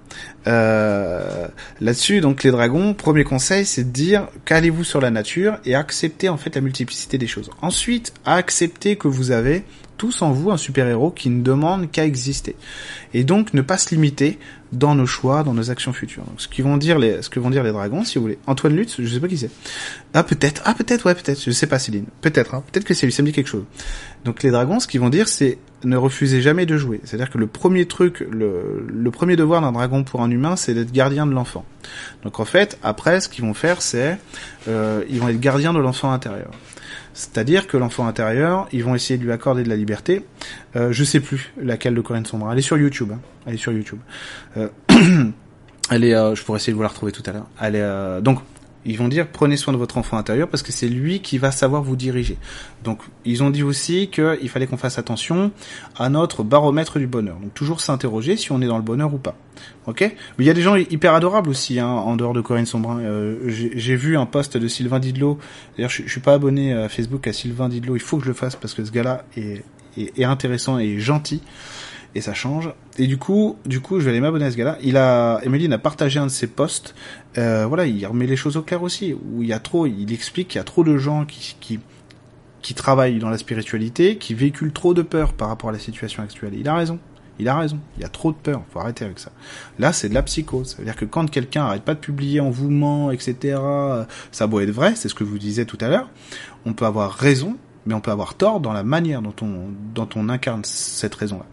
Euh, 0.47 1.47
Là-dessus, 1.79 2.21
donc 2.21 2.41
les 2.43 2.49
dragons, 2.49 2.95
premier 2.95 3.23
conseil, 3.23 3.63
c'est 3.65 3.83
de 3.83 3.91
dire 3.91 4.27
calez-vous 4.45 4.83
sur 4.83 4.99
la 4.99 5.11
nature 5.11 5.59
et 5.63 5.75
acceptez 5.75 6.27
en 6.27 6.37
fait 6.37 6.55
la 6.55 6.61
multiplicité 6.61 7.19
des 7.19 7.27
choses. 7.27 7.51
Ensuite, 7.61 8.13
acceptez 8.25 8.95
que 8.95 9.07
vous 9.07 9.29
avez 9.29 9.63
tous 9.97 10.23
en 10.23 10.31
vous 10.31 10.49
un 10.49 10.57
super-héros 10.57 11.11
qui 11.11 11.29
ne 11.29 11.43
demande 11.43 11.91
qu'à 11.91 12.03
exister. 12.03 12.55
Et 13.13 13.23
donc 13.23 13.53
ne 13.53 13.61
pas 13.61 13.77
se 13.77 13.93
limiter 13.93 14.39
dans 14.75 14.95
nos 14.95 15.05
choix, 15.05 15.43
dans 15.43 15.53
nos 15.53 15.71
actions 15.71 15.93
futures. 15.93 16.23
Donc, 16.23 16.41
ce, 16.41 16.47
qu'ils 16.47 16.63
vont 16.63 16.77
dire 16.77 16.99
les, 16.99 17.21
ce 17.21 17.29
que 17.29 17.39
vont 17.39 17.49
dire 17.49 17.63
les 17.63 17.71
dragons, 17.71 18.03
si 18.03 18.17
vous 18.17 18.23
voulez. 18.23 18.37
Antoine 18.47 18.75
Lutz, 18.75 18.95
je 18.99 19.07
sais 19.07 19.19
pas 19.19 19.27
qui 19.27 19.37
c'est. 19.37 19.49
Ah 20.13 20.23
peut-être, 20.23 20.61
ah 20.65 20.73
peut-être, 20.73 21.05
ouais 21.05 21.15
peut-être, 21.15 21.41
je 21.41 21.51
sais 21.51 21.67
pas 21.67 21.79
Céline. 21.79 22.05
Peut-être, 22.21 22.55
hein. 22.55 22.63
peut-être 22.71 22.85
que 22.85 22.93
c'est 22.93 23.05
lui, 23.05 23.13
ça 23.13 23.23
me 23.23 23.27
dit 23.27 23.33
quelque 23.33 23.47
chose. 23.47 23.65
Donc 24.23 24.43
les 24.43 24.51
dragons, 24.51 24.79
ce 24.79 24.87
qu'ils 24.87 24.99
vont 24.99 25.09
dire, 25.09 25.27
c'est 25.27 25.57
ne 25.83 25.97
refusez 25.97 26.41
jamais 26.41 26.65
de 26.65 26.77
jouer. 26.77 26.99
C'est-à-dire 27.03 27.29
que 27.29 27.37
le 27.37 27.47
premier 27.47 27.85
truc, 27.85 28.25
le, 28.31 28.85
le 28.87 29.11
premier 29.11 29.35
devoir 29.35 29.61
d'un 29.61 29.71
dragon 29.71 30.03
pour 30.03 30.21
un 30.21 30.31
humain, 30.31 30.55
c'est 30.55 30.73
d'être 30.73 30.91
gardien 30.91 31.27
de 31.27 31.31
l'enfant. 31.31 31.65
Donc 32.23 32.39
en 32.39 32.45
fait, 32.45 32.77
après, 32.83 33.21
ce 33.21 33.29
qu'ils 33.29 33.45
vont 33.45 33.53
faire, 33.53 33.81
c'est 33.81 34.17
euh, 34.67 35.03
ils 35.09 35.19
vont 35.19 35.29
être 35.29 35.39
gardiens 35.39 35.73
de 35.73 35.79
l'enfant 35.79 36.11
intérieur. 36.11 36.51
C'est-à-dire 37.15 37.65
que 37.67 37.77
l'enfant 37.77 38.05
intérieur, 38.07 38.67
ils 38.73 38.83
vont 38.83 38.93
essayer 38.93 39.17
de 39.17 39.23
lui 39.23 39.31
accorder 39.31 39.63
de 39.63 39.69
la 39.69 39.77
liberté. 39.77 40.25
Euh, 40.75 40.91
je 40.91 41.03
sais 41.05 41.21
plus 41.21 41.53
laquelle 41.57 41.95
de 41.95 42.01
Corinne 42.01 42.25
Sombra. 42.25 42.51
Elle 42.51 42.59
est 42.59 42.61
sur 42.61 42.77
YouTube. 42.77 43.11
Hein. 43.13 43.19
Elle 43.47 43.53
est 43.53 43.57
sur 43.57 43.71
YouTube. 43.71 43.99
Euh, 44.57 44.67
elle 45.89 46.03
est, 46.03 46.13
euh, 46.13 46.35
je 46.35 46.43
pourrais 46.43 46.57
essayer 46.57 46.73
de 46.73 46.75
vous 46.75 46.83
la 46.83 46.89
retrouver 46.89 47.13
tout 47.13 47.23
à 47.25 47.31
l'heure. 47.31 47.47
Elle 47.61 47.75
est, 47.75 47.81
euh, 47.81 48.19
donc 48.19 48.39
ils 48.85 48.97
vont 48.97 49.07
dire 49.07 49.27
prenez 49.27 49.57
soin 49.57 49.73
de 49.73 49.77
votre 49.77 49.97
enfant 49.97 50.17
intérieur 50.17 50.47
parce 50.47 50.63
que 50.63 50.71
c'est 50.71 50.87
lui 50.87 51.19
qui 51.21 51.37
va 51.37 51.51
savoir 51.51 51.81
vous 51.81 51.95
diriger. 51.95 52.37
Donc 52.83 52.99
ils 53.25 53.43
ont 53.43 53.49
dit 53.49 53.63
aussi 53.63 54.09
qu'il 54.09 54.49
fallait 54.49 54.67
qu'on 54.67 54.77
fasse 54.77 54.99
attention 54.99 55.51
à 55.97 56.09
notre 56.09 56.43
baromètre 56.43 56.99
du 56.99 57.07
bonheur. 57.07 57.37
Donc 57.39 57.53
toujours 57.53 57.81
s'interroger 57.81 58.37
si 58.37 58.51
on 58.51 58.61
est 58.61 58.67
dans 58.67 58.77
le 58.77 58.83
bonheur 58.83 59.13
ou 59.13 59.17
pas. 59.17 59.35
Ok? 59.87 60.01
Mais 60.01 60.45
il 60.45 60.45
y 60.45 60.49
a 60.49 60.53
des 60.53 60.61
gens 60.61 60.75
hyper 60.75 61.13
adorables 61.13 61.49
aussi 61.49 61.79
hein, 61.79 61.87
en 61.87 62.15
dehors 62.15 62.33
de 62.33 62.41
Corinne 62.41 62.65
Sombrin. 62.65 62.99
Euh, 62.99 63.37
J'ai 63.47 63.95
vu 63.95 64.17
un 64.17 64.25
post 64.25 64.57
de 64.57 64.67
Sylvain 64.67 64.99
Didlot. 64.99 65.39
D'ailleurs 65.75 65.89
je, 65.89 66.07
suis 66.07 66.21
pas 66.21 66.33
abonné 66.33 66.73
à 66.73 66.89
Facebook 66.89 67.27
à 67.27 67.33
Sylvain 67.33 67.69
Didlot. 67.69 67.95
Il 67.95 68.01
faut 68.01 68.17
que 68.17 68.23
je 68.23 68.29
le 68.29 68.35
fasse 68.35 68.55
parce 68.55 68.73
que 68.73 68.85
ce 68.85 68.91
gars-là 68.91 69.25
est, 69.35 69.63
est, 69.97 70.19
est 70.19 70.25
intéressant 70.25 70.77
et 70.77 70.99
gentil 70.99 71.41
et 72.15 72.21
ça 72.21 72.33
change. 72.33 72.69
Et 72.97 73.07
du 73.07 73.17
coup, 73.17 73.57
du 73.65 73.81
coup, 73.81 73.99
je 73.99 74.05
vais 74.05 74.11
aller 74.11 74.21
m'abonner 74.21 74.45
à 74.45 74.51
ce 74.51 74.55
gars-là. 74.55 74.77
Il 74.81 74.95
a, 74.95 75.41
Emeline 75.43 75.73
a 75.73 75.77
partagé 75.77 76.17
un 76.17 76.25
de 76.25 76.31
ses 76.31 76.47
posts. 76.47 76.95
Euh, 77.37 77.65
voilà, 77.65 77.85
il 77.85 78.05
remet 78.05 78.27
les 78.27 78.35
choses 78.35 78.57
au 78.57 78.61
clair 78.61 78.83
aussi. 78.83 79.13
Où 79.13 79.43
il 79.43 79.49
y 79.49 79.53
a 79.53 79.59
trop, 79.59 79.85
il 79.87 80.11
explique 80.13 80.49
qu'il 80.49 80.59
y 80.59 80.61
a 80.61 80.65
trop 80.65 80.83
de 80.83 80.97
gens 80.97 81.25
qui, 81.25 81.55
qui, 81.59 81.79
qui 82.61 82.73
travaillent 82.73 83.19
dans 83.19 83.29
la 83.29 83.37
spiritualité, 83.37 84.17
qui 84.17 84.33
véhiculent 84.33 84.73
trop 84.73 84.93
de 84.93 85.01
peur 85.01 85.33
par 85.33 85.49
rapport 85.49 85.69
à 85.69 85.73
la 85.73 85.79
situation 85.79 86.23
actuelle. 86.23 86.53
Il 86.55 86.67
a 86.67 86.75
raison. 86.75 86.99
Il 87.37 87.49
a 87.49 87.57
raison. 87.57 87.79
Il 87.97 88.01
y 88.01 88.05
a 88.05 88.09
trop 88.09 88.31
de 88.31 88.37
peur. 88.37 88.63
Faut 88.71 88.79
arrêter 88.79 89.03
avec 89.03 89.19
ça. 89.19 89.31
Là, 89.77 89.91
c'est 89.91 90.07
de 90.07 90.13
la 90.13 90.23
psychose. 90.23 90.69
Ça 90.69 90.77
veut 90.77 90.85
dire 90.85 90.95
que 90.95 91.05
quand 91.05 91.29
quelqu'un 91.29 91.65
arrête 91.65 91.83
pas 91.83 91.93
de 91.93 91.99
publier 91.99 92.39
en 92.39 92.49
vous 92.49 92.69
ment, 92.69 93.11
etc., 93.11 93.59
ça 94.31 94.47
doit 94.47 94.63
être 94.63 94.71
vrai. 94.71 94.93
C'est 94.95 95.09
ce 95.09 95.15
que 95.15 95.25
vous 95.25 95.37
disais 95.37 95.65
tout 95.65 95.77
à 95.81 95.89
l'heure. 95.89 96.09
On 96.65 96.73
peut 96.73 96.85
avoir 96.85 97.11
raison, 97.11 97.57
mais 97.85 97.93
on 97.93 98.01
peut 98.01 98.11
avoir 98.11 98.35
tort 98.35 98.59
dans 98.59 98.73
la 98.73 98.83
manière 98.83 99.21
dont 99.21 99.35
on, 99.41 99.69
dont 99.93 100.09
on 100.15 100.29
incarne 100.29 100.61
cette 100.63 101.15
raison-là. 101.15 101.45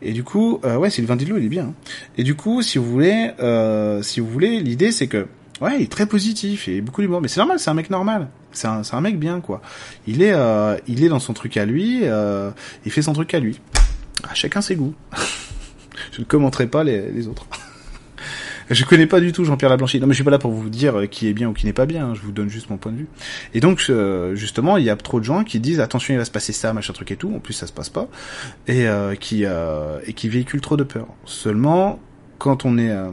Et 0.00 0.12
du 0.12 0.22
coup, 0.22 0.60
euh, 0.64 0.76
ouais, 0.76 0.90
Sylvain 0.90 1.16
Didlot, 1.16 1.38
il 1.38 1.46
est 1.46 1.48
bien. 1.48 1.64
Hein. 1.64 1.74
Et 2.16 2.22
du 2.22 2.34
coup, 2.34 2.62
si 2.62 2.78
vous 2.78 2.84
voulez, 2.84 3.32
euh, 3.40 4.02
si 4.02 4.20
vous 4.20 4.28
voulez, 4.28 4.60
l'idée 4.60 4.92
c'est 4.92 5.08
que, 5.08 5.26
ouais, 5.60 5.76
il 5.76 5.82
est 5.82 5.92
très 5.92 6.06
positif 6.06 6.68
et 6.68 6.80
beaucoup 6.80 7.02
d'humour. 7.02 7.20
Mais 7.20 7.28
c'est 7.28 7.40
normal, 7.40 7.58
c'est 7.58 7.70
un 7.70 7.74
mec 7.74 7.90
normal. 7.90 8.28
C'est 8.52 8.68
un, 8.68 8.82
c'est 8.82 8.94
un 8.94 9.00
mec 9.00 9.18
bien, 9.18 9.40
quoi. 9.40 9.60
Il 10.06 10.22
est, 10.22 10.32
euh, 10.32 10.76
il 10.86 11.04
est 11.04 11.08
dans 11.08 11.18
son 11.18 11.32
truc 11.32 11.56
à 11.56 11.64
lui. 11.64 12.00
Euh, 12.04 12.50
il 12.84 12.92
fait 12.92 13.02
son 13.02 13.12
truc 13.12 13.34
à 13.34 13.40
lui. 13.40 13.60
À 14.28 14.34
chacun 14.34 14.60
ses 14.60 14.76
goûts. 14.76 14.94
Je 16.12 16.20
ne 16.20 16.24
commenterai 16.24 16.66
pas 16.66 16.84
les, 16.84 17.10
les 17.10 17.28
autres. 17.28 17.46
Je 18.70 18.84
connais 18.84 19.06
pas 19.06 19.20
du 19.20 19.32
tout 19.32 19.44
Jean-Pierre 19.44 19.70
Lablanchi. 19.70 20.00
Non, 20.00 20.06
mais 20.06 20.12
je 20.12 20.16
suis 20.16 20.24
pas 20.24 20.30
là 20.30 20.38
pour 20.38 20.52
vous 20.52 20.68
dire 20.68 21.00
euh, 21.00 21.06
qui 21.06 21.28
est 21.28 21.32
bien 21.32 21.48
ou 21.48 21.52
qui 21.52 21.66
n'est 21.66 21.72
pas 21.72 21.86
bien. 21.86 22.08
Hein. 22.08 22.14
Je 22.14 22.20
vous 22.20 22.32
donne 22.32 22.48
juste 22.48 22.70
mon 22.70 22.76
point 22.76 22.92
de 22.92 22.98
vue. 22.98 23.08
Et 23.54 23.60
donc, 23.60 23.84
euh, 23.88 24.34
justement, 24.34 24.76
il 24.76 24.84
y 24.84 24.90
a 24.90 24.96
trop 24.96 25.20
de 25.20 25.24
gens 25.24 25.44
qui 25.44 25.60
disent 25.60 25.80
attention, 25.80 26.14
il 26.14 26.18
va 26.18 26.24
se 26.24 26.30
passer 26.30 26.52
ça, 26.52 26.72
machin 26.72 26.92
truc 26.92 27.10
et 27.10 27.16
tout. 27.16 27.32
En 27.34 27.40
plus, 27.40 27.54
ça 27.54 27.66
se 27.66 27.72
passe 27.72 27.88
pas 27.88 28.08
et 28.66 28.86
euh, 28.86 29.14
qui 29.14 29.44
euh, 29.44 29.98
et 30.06 30.12
qui 30.12 30.28
véhiculent 30.28 30.60
trop 30.60 30.76
de 30.76 30.84
peur. 30.84 31.06
Seulement, 31.24 31.98
quand 32.38 32.64
on 32.64 32.78
est 32.78 32.90
euh, 32.90 33.10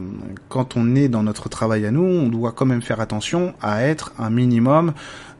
quand 0.48 0.76
on 0.76 0.94
est 0.94 1.08
dans 1.08 1.22
notre 1.22 1.48
travail 1.48 1.84
à 1.86 1.90
nous, 1.90 2.04
on 2.04 2.28
doit 2.28 2.52
quand 2.52 2.66
même 2.66 2.82
faire 2.82 3.00
attention 3.00 3.54
à 3.60 3.82
être 3.82 4.12
un 4.18 4.30
minimum 4.30 4.94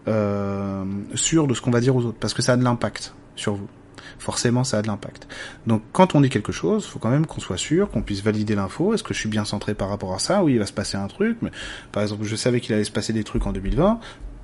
euh, 0.09 0.85
sûr 1.15 1.47
de 1.47 1.55
ce 1.55 1.61
qu'on 1.61 1.71
va 1.71 1.81
dire 1.81 1.97
aux 1.97 2.05
autres, 2.05 2.19
parce 2.19 2.35
que 2.35 2.43
ça 2.43 2.53
a 2.53 2.57
de 2.57 2.65
l'impact 2.65 3.15
sur 3.35 3.55
vous 3.55 3.69
forcément 4.19 4.65
ça 4.65 4.79
a 4.79 4.83
de 4.83 4.87
l'impact. 4.87 5.29
Donc 5.67 5.83
quand 5.93 6.15
on 6.15 6.21
dit 6.21 6.29
quelque 6.29 6.53
chose, 6.53 6.87
faut 6.87 6.99
quand 6.99 7.11
même 7.11 7.27
qu'on 7.27 7.41
soit 7.41 7.57
sûr, 7.57 7.91
qu'on 7.91 8.03
puisse 8.03 8.23
valider 8.23 8.55
l'info. 8.55 8.95
Est-ce 8.95 9.03
que 9.03 9.15
je 9.15 9.19
suis 9.19 9.29
bien 9.29 9.45
centré 9.45 9.75
par 9.75 9.89
rapport 9.89 10.15
à 10.15 10.19
ça? 10.19 10.43
Oui, 10.43 10.55
il 10.55 10.59
va 10.59 10.67
se 10.67 10.73
passer 10.73 10.97
un 10.97 11.07
truc. 11.07 11.39
Mais, 11.43 11.51
par 11.93 12.03
exemple, 12.03 12.25
je 12.25 12.37
savais 12.37 12.61
qu'il 12.61 12.75
allait 12.75 12.85
se 12.85 12.91
passer 12.91 13.13
des 13.13 13.25
trucs 13.25 13.47
en 13.47 13.53
2020. 13.53 14.01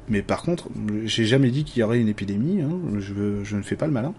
Mais 0.09 0.23
par 0.23 0.43
contre, 0.43 0.69
j'ai 1.05 1.25
jamais 1.25 1.51
dit 1.51 1.65
qu'il 1.65 1.81
y 1.81 1.83
aurait 1.83 2.01
une 2.01 2.09
épidémie. 2.09 2.61
Hein. 2.61 2.79
Je, 2.99 3.45
je 3.45 3.57
ne 3.57 3.63
fais 3.63 3.77
pas 3.77 3.87
le 3.87 3.93
malin. 3.93 4.15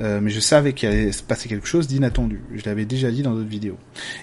Euh, 0.00 0.20
mais 0.22 0.30
je 0.30 0.40
savais 0.40 0.72
qu'il 0.72 0.88
allait 0.88 1.12
se 1.12 1.22
passer 1.22 1.48
quelque 1.48 1.66
chose 1.66 1.86
d'inattendu. 1.86 2.40
Je 2.54 2.64
l'avais 2.66 2.84
déjà 2.84 3.10
dit 3.10 3.22
dans 3.22 3.32
d'autres 3.32 3.48
vidéos. 3.48 3.78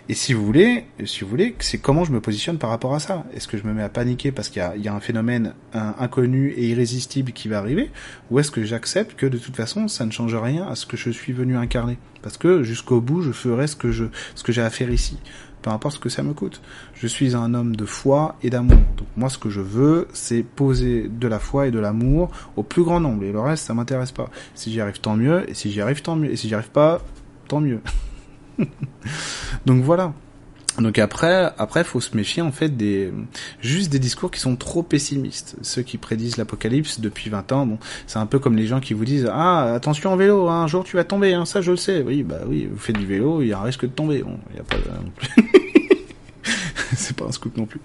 Et 0.07 0.13
si 0.13 0.33
vous 0.33 0.45
voulez, 0.45 0.85
si 1.05 1.21
vous 1.21 1.29
voulez, 1.29 1.55
c'est 1.59 1.79
comment 1.79 2.03
je 2.03 2.11
me 2.11 2.21
positionne 2.21 2.57
par 2.57 2.69
rapport 2.69 2.93
à 2.93 2.99
ça. 2.99 3.25
Est-ce 3.33 3.47
que 3.47 3.57
je 3.57 3.63
me 3.63 3.73
mets 3.73 3.83
à 3.83 3.89
paniquer 3.89 4.31
parce 4.31 4.49
qu'il 4.49 4.63
y, 4.77 4.81
y, 4.81 4.87
a 4.87 4.93
un 4.93 4.99
phénomène 4.99 5.53
inconnu 5.73 6.51
et 6.51 6.67
irrésistible 6.67 7.31
qui 7.31 7.47
va 7.47 7.57
arriver, 7.59 7.91
ou 8.31 8.39
est-ce 8.39 8.51
que 8.51 8.63
j'accepte 8.63 9.15
que 9.15 9.25
de 9.25 9.37
toute 9.37 9.55
façon, 9.55 9.87
ça 9.87 10.05
ne 10.05 10.11
change 10.11 10.35
rien 10.35 10.67
à 10.67 10.75
ce 10.75 10.85
que 10.85 10.97
je 10.97 11.09
suis 11.09 11.33
venu 11.33 11.57
incarner? 11.57 11.97
Parce 12.21 12.37
que 12.37 12.63
jusqu'au 12.63 13.01
bout, 13.01 13.21
je 13.21 13.31
ferai 13.31 13.67
ce 13.67 13.75
que 13.75 13.91
je, 13.91 14.05
ce 14.35 14.43
que 14.43 14.51
j'ai 14.51 14.61
à 14.61 14.69
faire 14.69 14.91
ici 14.91 15.17
peu 15.61 15.69
importe 15.69 15.95
ce 15.95 15.99
que 15.99 16.09
ça 16.09 16.23
me 16.23 16.33
coûte. 16.33 16.61
Je 16.93 17.07
suis 17.07 17.35
un 17.35 17.53
homme 17.53 17.75
de 17.75 17.85
foi 17.85 18.35
et 18.43 18.49
d'amour. 18.49 18.77
Donc 18.97 19.07
moi, 19.17 19.29
ce 19.29 19.37
que 19.37 19.49
je 19.49 19.61
veux, 19.61 20.07
c'est 20.13 20.43
poser 20.43 21.07
de 21.09 21.27
la 21.27 21.39
foi 21.39 21.67
et 21.67 21.71
de 21.71 21.79
l'amour 21.79 22.31
au 22.55 22.63
plus 22.63 22.83
grand 22.83 22.99
nombre. 22.99 23.23
Et 23.23 23.31
le 23.31 23.39
reste, 23.39 23.65
ça 23.65 23.73
m'intéresse 23.73 24.11
pas. 24.11 24.29
Si 24.55 24.71
j'y 24.71 24.81
arrive, 24.81 24.99
tant 24.99 25.15
mieux. 25.15 25.49
Et 25.49 25.53
si 25.53 25.71
j'y 25.71 25.81
arrive, 25.81 26.01
tant 26.01 26.15
mieux. 26.15 26.31
Et 26.31 26.35
si 26.35 26.47
j'y 26.47 26.55
arrive 26.55 26.71
pas, 26.71 27.01
tant 27.47 27.59
mieux. 27.59 27.81
Donc 29.65 29.83
voilà. 29.83 30.13
Donc 30.81 30.99
après, 30.99 31.51
après, 31.57 31.83
faut 31.83 32.01
se 32.01 32.15
méfier 32.15 32.41
en 32.41 32.51
fait 32.51 32.69
des 32.69 33.11
juste 33.61 33.91
des 33.91 33.99
discours 33.99 34.31
qui 34.31 34.39
sont 34.39 34.55
trop 34.55 34.83
pessimistes. 34.83 35.55
Ceux 35.61 35.81
qui 35.81 35.97
prédisent 35.97 36.37
l'apocalypse 36.37 36.99
depuis 36.99 37.29
20 37.29 37.51
ans, 37.51 37.65
bon, 37.65 37.79
c'est 38.07 38.19
un 38.19 38.25
peu 38.25 38.39
comme 38.39 38.55
les 38.55 38.67
gens 38.67 38.79
qui 38.79 38.93
vous 38.93 39.05
disent 39.05 39.29
ah 39.31 39.73
attention 39.73 40.11
en 40.11 40.15
vélo, 40.15 40.47
un 40.47 40.67
jour 40.67 40.83
tu 40.83 40.95
vas 40.95 41.03
tomber, 41.03 41.33
hein, 41.33 41.45
ça 41.45 41.61
je 41.61 41.71
le 41.71 41.77
sais. 41.77 42.01
Oui, 42.01 42.23
bah 42.23 42.39
oui, 42.47 42.67
vous 42.71 42.79
faites 42.79 42.97
du 42.97 43.05
vélo, 43.05 43.41
il 43.41 43.47
y 43.47 43.53
a 43.53 43.59
un 43.59 43.63
risque 43.63 43.81
de 43.81 43.87
tomber. 43.91 44.23
Bon, 44.23 44.37
y 44.55 44.59
a 44.59 44.63
pas 44.63 44.77
non 44.77 45.11
plus. 45.15 45.43
c'est 46.95 47.15
pas 47.15 47.25
un 47.25 47.31
scoop 47.31 47.57
non 47.57 47.65
plus. 47.65 47.79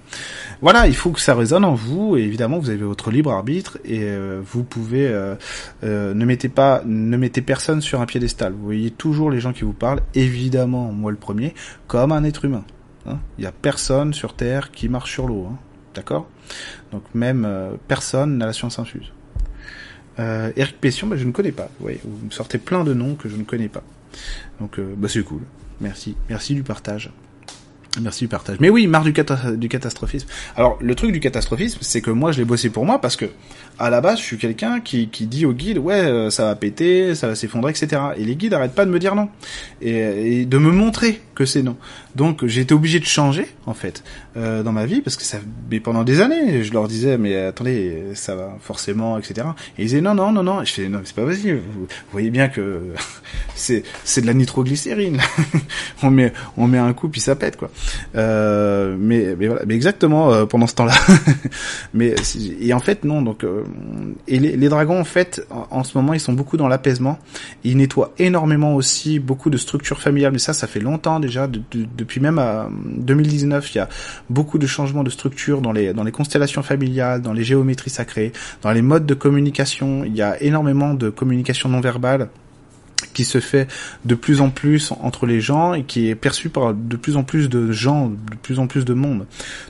Voilà, 0.60 0.86
il 0.86 0.94
faut 0.94 1.10
que 1.10 1.20
ça 1.20 1.34
résonne 1.34 1.64
en 1.64 1.74
vous 1.74 2.16
et 2.16 2.22
évidemment 2.22 2.58
vous 2.58 2.70
avez 2.70 2.84
votre 2.84 3.10
libre 3.10 3.32
arbitre 3.32 3.78
et 3.84 4.00
euh, 4.02 4.40
vous 4.44 4.64
pouvez 4.64 5.06
euh, 5.06 5.34
euh, 5.82 6.14
ne 6.14 6.24
mettez 6.24 6.48
pas 6.48 6.82
ne 6.84 7.16
mettez 7.16 7.42
personne 7.42 7.80
sur 7.80 8.00
un 8.00 8.06
piédestal. 8.06 8.52
Vous 8.52 8.64
voyez 8.64 8.90
toujours 8.90 9.30
les 9.30 9.40
gens 9.40 9.52
qui 9.52 9.64
vous 9.64 9.72
parlent, 9.72 10.00
évidemment 10.14 10.92
moi 10.92 11.10
le 11.10 11.16
premier, 11.16 11.54
comme 11.86 12.12
un 12.12 12.24
être 12.24 12.44
humain. 12.44 12.64
Hein. 13.06 13.18
Il 13.38 13.42
n'y 13.42 13.46
a 13.46 13.52
personne 13.52 14.14
sur 14.14 14.34
Terre 14.34 14.70
qui 14.70 14.88
marche 14.88 15.12
sur 15.12 15.26
l'eau, 15.26 15.48
hein. 15.50 15.58
d'accord? 15.94 16.28
Donc 16.92 17.02
même 17.14 17.44
euh, 17.44 17.72
personne 17.88 18.38
n'a 18.38 18.46
la 18.46 18.52
science 18.52 18.78
infuse. 18.78 19.12
Euh, 20.18 20.52
Eric 20.56 20.80
Pession, 20.80 21.06
bah, 21.06 21.16
je 21.16 21.24
ne 21.24 21.32
connais 21.32 21.52
pas. 21.52 21.68
Vous, 21.80 21.88
vous 22.04 22.26
me 22.26 22.30
sortez 22.30 22.58
plein 22.58 22.84
de 22.84 22.94
noms 22.94 23.14
que 23.14 23.28
je 23.28 23.36
ne 23.36 23.44
connais 23.44 23.68
pas. 23.68 23.82
Donc 24.60 24.78
euh, 24.78 24.94
bah, 24.96 25.08
c'est 25.08 25.22
cool. 25.22 25.42
Merci, 25.80 26.16
merci 26.28 26.54
du 26.54 26.62
partage. 26.62 27.10
Merci 28.00 28.24
du 28.24 28.28
partage. 28.28 28.58
Mais 28.60 28.70
oui, 28.70 28.86
marre 28.86 29.04
du, 29.04 29.12
du 29.12 29.68
catastrophisme. 29.68 30.26
Alors, 30.56 30.78
le 30.80 30.94
truc 30.94 31.12
du 31.12 31.20
catastrophisme, 31.20 31.78
c'est 31.82 32.00
que 32.00 32.10
moi, 32.10 32.32
je 32.32 32.38
l'ai 32.38 32.44
bossé 32.44 32.70
pour 32.70 32.84
moi 32.84 33.00
parce 33.00 33.14
que, 33.16 33.26
à 33.78 33.90
la 33.90 34.00
base, 34.00 34.18
je 34.18 34.24
suis 34.24 34.38
quelqu'un 34.38 34.80
qui, 34.80 35.08
qui 35.08 35.26
dit 35.26 35.46
aux 35.46 35.52
guides, 35.52 35.78
ouais, 35.78 35.94
euh, 35.94 36.30
ça 36.30 36.44
va 36.44 36.54
péter, 36.54 37.14
ça 37.14 37.28
va 37.28 37.34
s'effondrer, 37.34 37.70
etc. 37.70 38.00
Et 38.16 38.24
les 38.24 38.36
guides 38.36 38.54
arrêtent 38.54 38.74
pas 38.74 38.84
de 38.84 38.90
me 38.90 38.98
dire 38.98 39.14
non. 39.14 39.28
Et, 39.82 40.40
et 40.40 40.46
de 40.46 40.58
me 40.58 40.70
montrer 40.70 41.20
que 41.34 41.44
c'est 41.44 41.62
non. 41.62 41.76
Donc, 42.14 42.46
j'ai 42.46 42.60
été 42.60 42.74
obligé 42.74 43.00
de 43.00 43.04
changer, 43.04 43.46
en 43.66 43.74
fait, 43.74 44.04
euh, 44.36 44.62
dans 44.62 44.72
ma 44.72 44.86
vie, 44.86 45.00
parce 45.00 45.16
que 45.16 45.24
ça, 45.24 45.38
mais 45.70 45.80
pendant 45.80 46.04
des 46.04 46.20
années, 46.20 46.62
je 46.62 46.72
leur 46.72 46.86
disais, 46.86 47.18
mais 47.18 47.36
attendez, 47.36 48.12
ça 48.14 48.36
va 48.36 48.56
forcément, 48.60 49.18
etc. 49.18 49.48
Et 49.76 49.82
ils 49.82 49.86
disaient, 49.86 50.00
non, 50.00 50.14
non, 50.14 50.30
non, 50.30 50.44
non. 50.44 50.62
Et 50.62 50.66
je 50.66 50.72
fais, 50.72 50.88
non, 50.88 51.00
c'est 51.04 51.14
pas 51.16 51.24
possible. 51.24 51.60
Vous 51.76 51.86
voyez 52.12 52.30
bien 52.30 52.48
que 52.48 52.92
c'est, 53.56 53.82
c'est 54.04 54.20
de 54.20 54.26
la 54.26 54.34
nitroglycérine. 54.34 55.20
on 56.02 56.10
met, 56.10 56.32
on 56.56 56.68
met 56.68 56.78
un 56.78 56.92
coup, 56.92 57.08
puis 57.08 57.20
ça 57.20 57.34
pète, 57.34 57.56
quoi. 57.56 57.70
Euh, 58.14 58.96
mais, 58.98 59.34
mais 59.36 59.48
voilà, 59.48 59.62
mais 59.66 59.74
exactement 59.74 60.32
euh, 60.32 60.46
pendant 60.46 60.66
ce 60.66 60.74
temps-là. 60.74 60.94
mais 61.94 62.14
et 62.60 62.72
en 62.72 62.80
fait 62.80 63.04
non, 63.04 63.22
donc 63.22 63.44
euh, 63.44 63.63
et 64.28 64.38
les, 64.38 64.68
dragons 64.68 64.98
en 64.98 65.04
fait 65.04 65.46
en, 65.50 65.84
ce 65.84 65.96
moment 65.96 66.14
ils 66.14 66.20
sont 66.20 66.32
beaucoup 66.32 66.56
dans 66.56 66.68
l'apaisement. 66.68 67.18
Ils 67.62 67.76
nettoient 67.76 68.12
énormément 68.18 68.74
aussi 68.74 69.18
beaucoup 69.18 69.50
de 69.50 69.56
structures 69.56 70.00
familiales, 70.00 70.32
mais 70.32 70.38
ça 70.38 70.52
ça 70.52 70.66
fait 70.66 70.80
longtemps 70.80 71.20
déjà, 71.20 71.46
de, 71.46 71.60
de, 71.70 71.86
depuis 71.96 72.20
même 72.20 72.38
à 72.38 72.68
2019 72.84 73.74
il 73.74 73.78
y 73.78 73.80
a 73.80 73.88
beaucoup 74.30 74.58
de 74.58 74.66
changements 74.66 75.04
de 75.04 75.10
structure 75.10 75.60
dans 75.60 75.72
les 75.72 75.92
dans 75.92 76.04
les 76.04 76.12
constellations 76.12 76.62
familiales, 76.62 77.22
dans 77.22 77.32
les 77.32 77.44
géométries 77.44 77.90
sacrées, 77.90 78.32
dans 78.62 78.72
les 78.72 78.82
modes 78.82 79.06
de 79.06 79.14
communication. 79.14 80.04
Il 80.04 80.16
y 80.16 80.22
a 80.22 80.40
énormément 80.42 80.94
de 80.94 81.10
communication 81.10 81.68
non 81.68 81.80
verbale 81.80 82.28
qui 83.12 83.24
se 83.24 83.40
fait 83.40 83.68
de 84.04 84.14
plus 84.14 84.40
en 84.40 84.50
plus 84.50 84.92
entre 85.00 85.26
les 85.26 85.40
gens 85.40 85.74
et 85.74 85.84
qui 85.84 86.08
est 86.08 86.14
perçu 86.14 86.48
par 86.48 86.74
de 86.74 86.96
plus 86.96 87.16
en 87.16 87.22
plus 87.22 87.48
de 87.48 87.72
gens, 87.72 88.08
de 88.08 88.36
plus 88.42 88.58
en 88.58 88.66
plus 88.66 88.84
de 88.84 88.94
monde. 88.94 89.26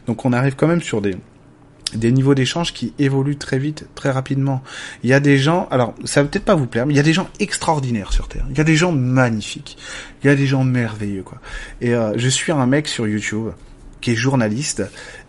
Donc 0.07 0.25
on 0.25 0.33
arrive 0.33 0.57
quand 0.57 0.67
même 0.67 0.83
sur 0.83 1.01
des 1.01 1.17
des 1.99 2.13
niveaux 2.13 2.35
d'échange 2.35 2.73
qui 2.73 2.93
évoluent 2.99 3.37
très 3.37 3.59
vite, 3.59 3.87
très 3.95 4.11
rapidement. 4.11 4.63
Il 5.03 5.11
y 5.11 5.13
a 5.13 5.21
des 5.21 5.39
gens, 5.39 5.69
alors 5.71 5.95
ça 6.05 6.23
va 6.23 6.29
peut-être 6.29 6.45
pas 6.45 6.55
vous 6.55 6.67
plaire, 6.67 6.87
mais 6.87 6.95
il 6.95 6.97
y 6.97 7.01
a 7.01 7.05
des 7.05 7.13
gens 7.13 7.29
extraordinaires 7.41 8.13
sur 8.13 8.29
Terre. 8.29 8.47
Il 8.51 8.59
y 8.59 8.61
a 8.61 8.65
des 8.65 8.77
gens 8.77 8.93
magnifiques. 8.93 9.77
Il 10.23 10.27
y 10.27 10.31
a 10.31 10.35
des 10.35 10.47
gens 10.47 10.65
merveilleux, 10.65 11.23
quoi. 11.23 11.41
Et 11.81 11.95
euh, 11.95 12.13
je 12.17 12.29
suis 12.29 12.53
un 12.53 12.67
mec 12.67 12.89
sur 12.89 13.07
YouTube 13.07 13.51
qui 14.01 14.13
est 14.13 14.17
journaliste 14.17 14.83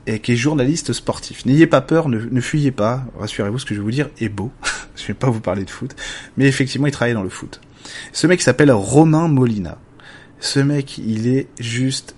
et 0.07 0.19
qui 0.19 0.33
est 0.33 0.35
journaliste 0.35 0.93
sportif. 0.93 1.45
N'ayez 1.45 1.67
pas 1.67 1.81
peur, 1.81 2.09
ne, 2.09 2.19
ne 2.19 2.41
fuyez 2.41 2.71
pas. 2.71 3.05
Rassurez-vous, 3.17 3.59
ce 3.59 3.65
que 3.65 3.73
je 3.73 3.79
vais 3.79 3.85
vous 3.85 3.91
dire 3.91 4.09
est 4.19 4.29
beau. 4.29 4.51
je 4.95 5.07
vais 5.07 5.13
pas 5.13 5.29
vous 5.29 5.39
parler 5.39 5.63
de 5.63 5.69
foot, 5.69 5.95
mais 6.37 6.45
effectivement, 6.45 6.87
il 6.87 6.91
travaille 6.91 7.13
dans 7.13 7.23
le 7.23 7.29
foot. 7.29 7.61
Ce 8.11 8.27
mec 8.27 8.41
s'appelle 8.41 8.71
Romain 8.71 9.27
Molina. 9.27 9.77
Ce 10.39 10.59
mec, 10.59 10.97
il 10.97 11.27
est 11.27 11.47
juste 11.59 12.15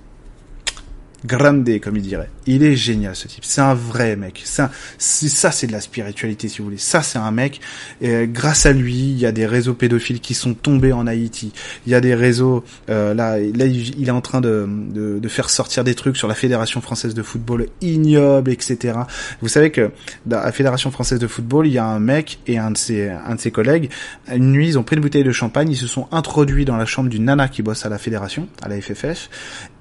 grande, 1.26 1.80
comme 1.80 1.98
il 1.98 2.02
dirait. 2.02 2.30
Il 2.48 2.64
est 2.64 2.76
génial 2.76 3.16
ce 3.16 3.28
type. 3.28 3.44
C'est 3.46 3.62
un 3.62 3.74
vrai 3.74 4.16
mec. 4.16 4.42
Ça, 4.46 4.72
ça 4.98 5.52
c'est 5.52 5.68
de 5.68 5.72
la 5.72 5.82
spiritualité 5.82 6.48
si 6.48 6.60
vous 6.60 6.66
voulez. 6.66 6.78
Ça 6.78 7.04
c'est 7.04 7.20
un 7.20 7.32
mec. 7.32 7.60
Et 8.02 8.28
grâce 8.28 8.66
à 8.66 8.74
lui, 8.74 8.96
il 8.96 9.20
y 9.20 9.26
a 9.26 9.32
des 9.32 9.46
réseaux 9.46 9.74
pédophiles 9.74 10.20
qui 10.20 10.34
sont 10.34 10.54
tombés 10.54 10.94
en 10.94 11.08
Haïti. 11.08 11.52
Il 11.86 11.92
y 11.92 11.96
a 11.96 12.02
des 12.02 12.16
réseaux. 12.16 12.64
Euh, 12.90 13.14
là, 13.14 13.38
là, 13.38 13.66
il 13.66 14.08
est 14.08 14.12
en 14.12 14.22
train 14.22 14.42
de, 14.42 14.68
de, 14.68 15.20
de, 15.20 15.28
faire 15.28 15.50
sortir 15.50 15.84
des 15.84 15.96
trucs 15.96 16.18
sur 16.18 16.28
la 16.28 16.36
fédération 16.36 16.82
française 16.82 17.14
de 17.14 17.22
football 17.22 17.68
ignoble, 17.82 18.52
etc. 18.52 19.00
Vous 19.42 19.48
savez 19.48 19.72
que 19.72 19.92
dans 20.26 20.40
la 20.40 20.52
fédération 20.52 20.92
française 20.92 21.20
de 21.20 21.28
football, 21.28 21.68
il 21.68 21.74
y 21.74 21.78
a 21.78 21.86
un 21.86 22.00
mec 22.00 22.40
et 22.48 22.58
un 22.58 22.72
de 22.72 22.78
ses 22.78 23.10
un 23.10 23.36
de 23.36 23.40
ses 23.40 23.52
collègues. 23.52 23.90
Une 24.34 24.52
nuit, 24.52 24.70
ils 24.70 24.80
ont 24.80 24.84
pris 24.84 24.96
une 24.96 25.02
bouteille 25.02 25.24
de 25.24 25.32
champagne. 25.32 25.70
Ils 25.70 25.78
se 25.78 25.88
sont 25.88 26.08
introduits 26.12 26.66
dans 26.66 26.78
la 26.78 26.86
chambre 26.86 27.10
d'une 27.10 27.26
nana 27.26 27.48
qui 27.48 27.62
bosse 27.62 27.86
à 27.86 27.90
la 27.90 27.98
fédération, 27.98 28.48
à 28.62 28.70
la 28.70 28.80
FFF. 28.80 29.30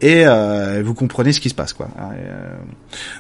Et 0.01 0.27
euh, 0.27 0.83
vous 0.85 0.95
comprenez 0.95 1.33
ce 1.33 1.41
qui 1.41 1.49
se 1.49 1.55
passe, 1.55 1.73
quoi. 1.73 1.89
Euh, 1.99 2.56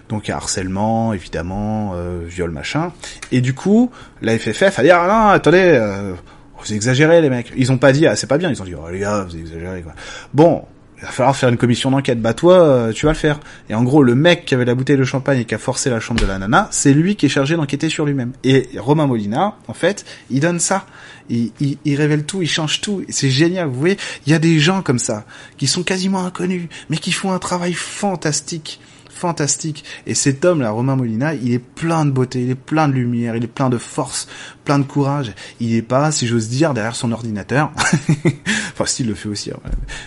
donc 0.08 0.28
il 0.28 0.30
y 0.30 0.32
a 0.32 0.36
harcèlement, 0.36 1.12
évidemment, 1.12 1.92
euh, 1.94 2.22
viol, 2.26 2.50
machin. 2.50 2.92
Et 3.32 3.40
du 3.40 3.54
coup, 3.54 3.90
la 4.22 4.38
FFF 4.38 4.78
a 4.78 4.82
dit 4.82 4.90
ah 4.90 5.06
non, 5.08 5.28
attendez, 5.28 5.62
euh, 5.62 6.14
vous 6.58 6.72
exagérez 6.72 7.20
les 7.20 7.30
mecs. 7.30 7.52
Ils 7.56 7.72
ont 7.72 7.78
pas 7.78 7.92
dit 7.92 8.06
ah 8.06 8.16
c'est 8.16 8.26
pas 8.26 8.38
bien, 8.38 8.50
ils 8.50 8.60
ont 8.60 8.64
dit 8.64 8.74
oh 8.74 8.88
les 8.90 9.00
gars 9.00 9.24
vous 9.28 9.36
exagérez 9.36 9.82
quoi. 9.82 9.92
Bon, 10.34 10.64
il 10.98 11.04
va 11.04 11.10
falloir 11.10 11.36
faire 11.36 11.48
une 11.50 11.58
commission 11.58 11.90
d'enquête. 11.90 12.20
Bah 12.22 12.32
toi, 12.32 12.58
euh, 12.58 12.92
tu 12.92 13.06
vas 13.06 13.12
le 13.12 13.18
faire. 13.18 13.38
Et 13.68 13.74
en 13.74 13.82
gros, 13.82 14.02
le 14.02 14.14
mec 14.14 14.46
qui 14.46 14.54
avait 14.54 14.64
la 14.64 14.74
bouteille 14.74 14.96
de 14.96 15.04
champagne 15.04 15.40
et 15.40 15.44
qui 15.44 15.54
a 15.54 15.58
forcé 15.58 15.90
la 15.90 16.00
chambre 16.00 16.20
de 16.20 16.26
la 16.26 16.38
nana, 16.38 16.68
c'est 16.70 16.94
lui 16.94 17.16
qui 17.16 17.26
est 17.26 17.28
chargé 17.28 17.56
d'enquêter 17.56 17.88
sur 17.88 18.06
lui-même. 18.06 18.32
Et 18.44 18.70
Romain 18.78 19.06
Molina, 19.06 19.56
en 19.68 19.74
fait, 19.74 20.06
il 20.30 20.40
donne 20.40 20.58
ça. 20.58 20.86
Il, 21.28 21.52
il, 21.60 21.76
il 21.84 21.96
révèle 21.96 22.24
tout, 22.24 22.40
il 22.40 22.48
change 22.48 22.80
tout. 22.80 23.04
C'est 23.10 23.30
génial. 23.30 23.68
Vous 23.68 23.78
voyez, 23.78 23.98
il 24.26 24.32
y 24.32 24.34
a 24.34 24.38
des 24.38 24.58
gens 24.58 24.80
comme 24.80 24.98
ça 24.98 25.26
qui 25.58 25.66
sont 25.66 25.82
quasiment 25.82 26.24
inconnus, 26.24 26.68
mais 26.88 26.96
qui 26.96 27.12
font 27.12 27.32
un 27.32 27.38
travail 27.38 27.74
fantastique 27.74 28.80
fantastique. 29.16 29.84
Et 30.06 30.14
cet 30.14 30.44
homme 30.44 30.60
là, 30.60 30.70
Romain 30.70 30.96
Molina, 30.96 31.34
il 31.34 31.52
est 31.52 31.58
plein 31.58 32.04
de 32.04 32.10
beauté, 32.10 32.42
il 32.42 32.50
est 32.50 32.54
plein 32.54 32.88
de 32.88 32.92
lumière, 32.92 33.36
il 33.36 33.44
est 33.44 33.48
plein 33.48 33.70
de 33.70 33.78
force, 33.78 34.28
plein 34.64 34.78
de 34.78 34.84
courage. 34.84 35.32
Il 35.60 35.74
est 35.74 35.82
pas, 35.82 36.12
si 36.12 36.26
j'ose 36.26 36.48
dire, 36.48 36.74
derrière 36.74 36.96
son 36.96 37.12
ordinateur. 37.12 37.72
enfin, 38.72 38.86
s'il 38.86 39.06
le 39.06 39.14
fait 39.14 39.28
aussi. 39.28 39.50
Hein. 39.50 39.58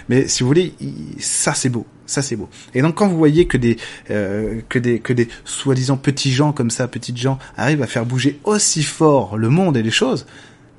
Mais 0.08 0.28
si 0.28 0.44
vous 0.44 0.48
voulez, 0.48 0.74
ça 1.20 1.54
c'est 1.54 1.70
beau. 1.70 1.86
Ça 2.06 2.24
c'est 2.24 2.36
beau. 2.36 2.50
Et 2.74 2.82
donc 2.82 2.96
quand 2.96 3.08
vous 3.08 3.18
voyez 3.18 3.46
que 3.46 3.58
des 3.58 3.78
euh, 4.10 4.62
que 4.68 4.80
des 4.80 5.00
que 5.00 5.14
des 5.14 5.28
soi-disant 5.46 5.96
petits 5.96 6.32
gens 6.32 6.54
comme 6.54 6.72
ça, 6.72 6.88
petites 6.88 7.18
gens 7.18 7.38
arrivent 7.56 7.84
à 7.84 7.88
faire 7.88 8.04
bouger 8.04 8.40
aussi 8.46 8.82
fort 8.82 9.38
le 9.38 9.50
monde 9.50 9.78
et 9.78 9.84
les 9.84 9.92
choses, 9.92 10.26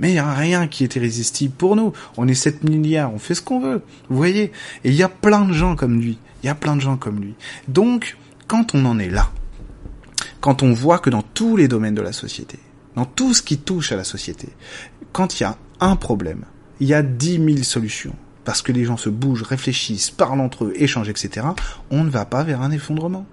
mais 0.00 0.10
il 0.10 0.14
n'y 0.14 0.18
a 0.18 0.32
rien 0.32 0.66
qui 0.66 0.82
est 0.82 0.96
irrésistible 0.96 1.54
pour 1.54 1.76
nous. 1.76 1.92
On 2.16 2.26
est 2.26 2.34
7 2.34 2.64
milliards, 2.64 3.12
on 3.14 3.18
fait 3.18 3.34
ce 3.34 3.42
qu'on 3.42 3.60
veut. 3.60 3.82
Vous 4.08 4.16
voyez? 4.16 4.52
Et 4.82 4.88
il 4.90 4.94
y 4.94 5.02
a 5.02 5.08
plein 5.08 5.44
de 5.44 5.52
gens 5.52 5.76
comme 5.76 6.00
lui. 6.00 6.18
Il 6.42 6.46
y 6.46 6.50
a 6.50 6.54
plein 6.54 6.74
de 6.74 6.80
gens 6.80 6.96
comme 6.96 7.20
lui. 7.20 7.34
Donc, 7.68 8.16
quand 8.46 8.74
on 8.74 8.84
en 8.86 8.98
est 8.98 9.10
là, 9.10 9.30
quand 10.40 10.62
on 10.62 10.72
voit 10.72 10.98
que 10.98 11.10
dans 11.10 11.22
tous 11.22 11.56
les 11.56 11.68
domaines 11.68 11.94
de 11.94 12.02
la 12.02 12.12
société, 12.12 12.58
dans 12.96 13.04
tout 13.04 13.34
ce 13.34 13.42
qui 13.42 13.58
touche 13.58 13.92
à 13.92 13.96
la 13.96 14.04
société, 14.04 14.48
quand 15.12 15.38
il 15.38 15.42
y 15.42 15.46
a 15.46 15.58
un 15.80 15.96
problème, 15.96 16.44
il 16.80 16.88
y 16.88 16.94
a 16.94 17.02
dix 17.02 17.38
mille 17.38 17.64
solutions, 17.64 18.16
parce 18.44 18.62
que 18.62 18.72
les 18.72 18.84
gens 18.84 18.96
se 18.96 19.10
bougent, 19.10 19.42
réfléchissent, 19.42 20.10
parlent 20.10 20.40
entre 20.40 20.64
eux, 20.64 20.72
échangent, 20.76 21.10
etc., 21.10 21.46
on 21.90 22.04
ne 22.04 22.10
va 22.10 22.24
pas 22.24 22.42
vers 22.42 22.62
un 22.62 22.70
effondrement. 22.70 23.26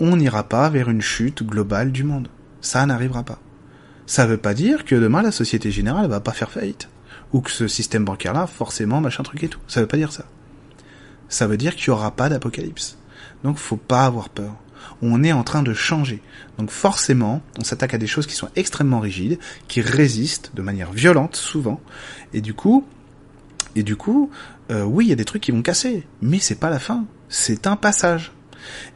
On 0.00 0.16
n'ira 0.16 0.42
pas 0.42 0.68
vers 0.68 0.90
une 0.90 1.00
chute 1.00 1.42
globale 1.42 1.92
du 1.92 2.04
monde. 2.04 2.28
Ça 2.60 2.84
n'arrivera 2.84 3.22
pas. 3.22 3.38
Ça 4.06 4.26
veut 4.26 4.36
pas 4.36 4.54
dire 4.54 4.84
que 4.84 4.94
demain 4.94 5.22
la 5.22 5.32
Société 5.32 5.70
Générale 5.70 6.08
va 6.08 6.20
pas 6.20 6.32
faire 6.32 6.50
faillite. 6.50 6.88
Ou 7.32 7.40
que 7.40 7.50
ce 7.50 7.68
système 7.68 8.04
bancaire-là, 8.04 8.46
forcément, 8.46 9.00
machin 9.00 9.22
truc 9.22 9.42
et 9.42 9.48
tout. 9.48 9.60
Ça 9.68 9.80
veut 9.80 9.86
pas 9.86 9.96
dire 9.96 10.12
ça. 10.12 10.24
Ça 11.28 11.46
veut 11.46 11.56
dire 11.56 11.76
qu'il 11.76 11.88
y 11.88 11.90
aura 11.90 12.10
pas 12.10 12.28
d'apocalypse. 12.28 12.98
Donc 13.42 13.56
faut 13.56 13.76
pas 13.76 14.04
avoir 14.04 14.28
peur. 14.28 14.54
On 15.00 15.24
est 15.24 15.32
en 15.32 15.42
train 15.42 15.62
de 15.62 15.72
changer. 15.72 16.22
Donc 16.58 16.70
forcément, 16.70 17.42
on 17.58 17.64
s'attaque 17.64 17.94
à 17.94 17.98
des 17.98 18.06
choses 18.06 18.26
qui 18.26 18.34
sont 18.34 18.48
extrêmement 18.56 19.00
rigides, 19.00 19.38
qui 19.68 19.80
résistent 19.80 20.52
de 20.54 20.62
manière 20.62 20.92
violente 20.92 21.36
souvent, 21.36 21.80
et 22.34 22.40
du 22.40 22.54
coup, 22.54 22.84
et 23.74 23.82
du 23.82 23.96
coup, 23.96 24.30
euh, 24.70 24.84
oui, 24.84 25.06
il 25.06 25.08
y 25.08 25.12
a 25.12 25.16
des 25.16 25.24
trucs 25.24 25.42
qui 25.42 25.52
vont 25.52 25.62
casser, 25.62 26.06
mais 26.20 26.38
c'est 26.38 26.56
pas 26.56 26.70
la 26.70 26.78
fin. 26.78 27.06
C'est 27.28 27.66
un 27.66 27.76
passage. 27.76 28.32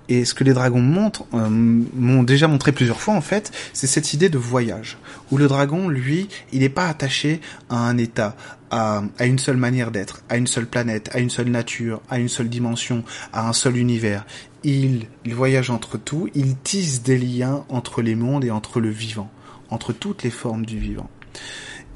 Et 0.09 0.25
ce 0.25 0.35
que 0.35 0.45
les 0.45 0.53
dragons 0.53 0.81
montrent, 0.81 1.27
euh, 1.35 1.49
m'ont 1.49 2.23
déjà 2.23 2.49
montré 2.49 2.73
plusieurs 2.73 3.01
fois 3.01 3.15
en 3.15 3.21
fait, 3.21 3.53
c'est 3.73 3.87
cette 3.87 4.13
idée 4.13 4.29
de 4.29 4.39
voyage, 4.39 4.99
où 5.31 5.37
le 5.37 5.49
dragon, 5.49 5.89
lui, 5.89 6.29
il 6.53 6.61
n'est 6.61 6.69
pas 6.69 6.89
attaché 6.89 7.41
à 7.69 7.77
un 7.77 7.99
état, 7.99 8.37
à, 8.71 9.03
à 9.19 9.27
une 9.27 9.39
seule 9.39 9.57
manière 9.57 9.91
d'être, 9.91 10.23
à 10.29 10.37
une 10.37 10.47
seule 10.47 10.67
planète, 10.67 11.11
à 11.13 11.19
une 11.19 11.31
seule 11.31 11.49
nature, 11.49 12.01
à 12.09 12.19
une 12.19 12.29
seule 12.29 12.49
dimension, 12.49 13.05
à 13.33 13.49
un 13.49 13.53
seul 13.53 13.77
univers. 13.77 14.25
Il, 14.63 15.07
il 15.25 15.35
voyage 15.35 15.71
entre 15.71 15.99
tout, 15.99 16.29
il 16.35 16.57
tisse 16.57 17.03
des 17.03 17.19
liens 17.19 17.65
entre 17.69 18.03
les 18.03 18.15
mondes 18.15 18.45
et 18.45 18.51
entre 18.51 18.81
le 18.81 18.91
vivant, 18.91 19.31
entre 19.71 19.93
toutes 19.93 20.23
les 20.23 20.31
formes 20.31 20.67
du 20.67 20.79
vivant. 20.79 21.11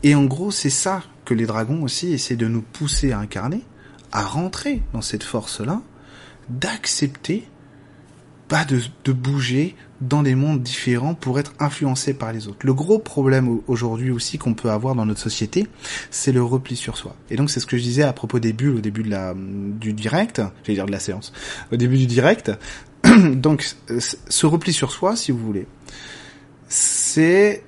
Et 0.03 0.15
en 0.15 0.25
gros, 0.25 0.51
c'est 0.51 0.71
ça 0.71 1.03
que 1.25 1.35
les 1.35 1.47
dragons 1.47 1.83
aussi 1.83 2.13
essaient 2.13 2.37
de 2.37 2.49
nous 2.49 2.63
pousser 2.63 3.13
à 3.13 3.19
incarner, 3.19 3.63
à 4.13 4.25
rentrer 4.25 4.83
dans 4.93 5.03
cette 5.03 5.23
force-là, 5.23 5.83
d'accepter 6.49 7.47
pas 8.51 8.65
de, 8.65 8.81
de, 9.05 9.13
bouger 9.13 9.77
dans 10.01 10.25
des 10.25 10.35
mondes 10.35 10.61
différents 10.61 11.15
pour 11.15 11.39
être 11.39 11.55
influencé 11.61 12.15
par 12.15 12.33
les 12.33 12.49
autres. 12.49 12.67
Le 12.67 12.75
gros 12.75 12.99
problème 12.99 13.61
aujourd'hui 13.69 14.11
aussi 14.11 14.39
qu'on 14.39 14.55
peut 14.55 14.71
avoir 14.71 14.97
dans 14.97 15.07
notre 15.07 15.21
société, 15.21 15.69
c'est 16.11 16.33
le 16.33 16.43
repli 16.43 16.75
sur 16.75 16.97
soi. 16.97 17.15
Et 17.31 17.37
donc 17.37 17.49
c'est 17.49 17.61
ce 17.61 17.67
que 17.67 17.77
je 17.77 17.83
disais 17.83 18.03
à 18.03 18.13
propos 18.13 18.41
des 18.41 18.53
bulles 18.53 18.79
au 18.79 18.81
début 18.81 19.05
de 19.05 19.11
la 19.11 19.35
du 19.37 19.93
direct, 19.93 20.43
j'allais 20.65 20.75
dire 20.75 20.87
de 20.87 20.91
la 20.91 20.99
séance, 20.99 21.33
au 21.73 21.77
début 21.77 21.97
du 21.97 22.07
direct. 22.07 22.51
donc 23.35 23.77
ce 23.87 24.47
repli 24.47 24.73
sur 24.73 24.91
soi, 24.91 25.15
si 25.15 25.31
vous 25.31 25.39
voulez, 25.39 25.69
c'est 26.67 27.63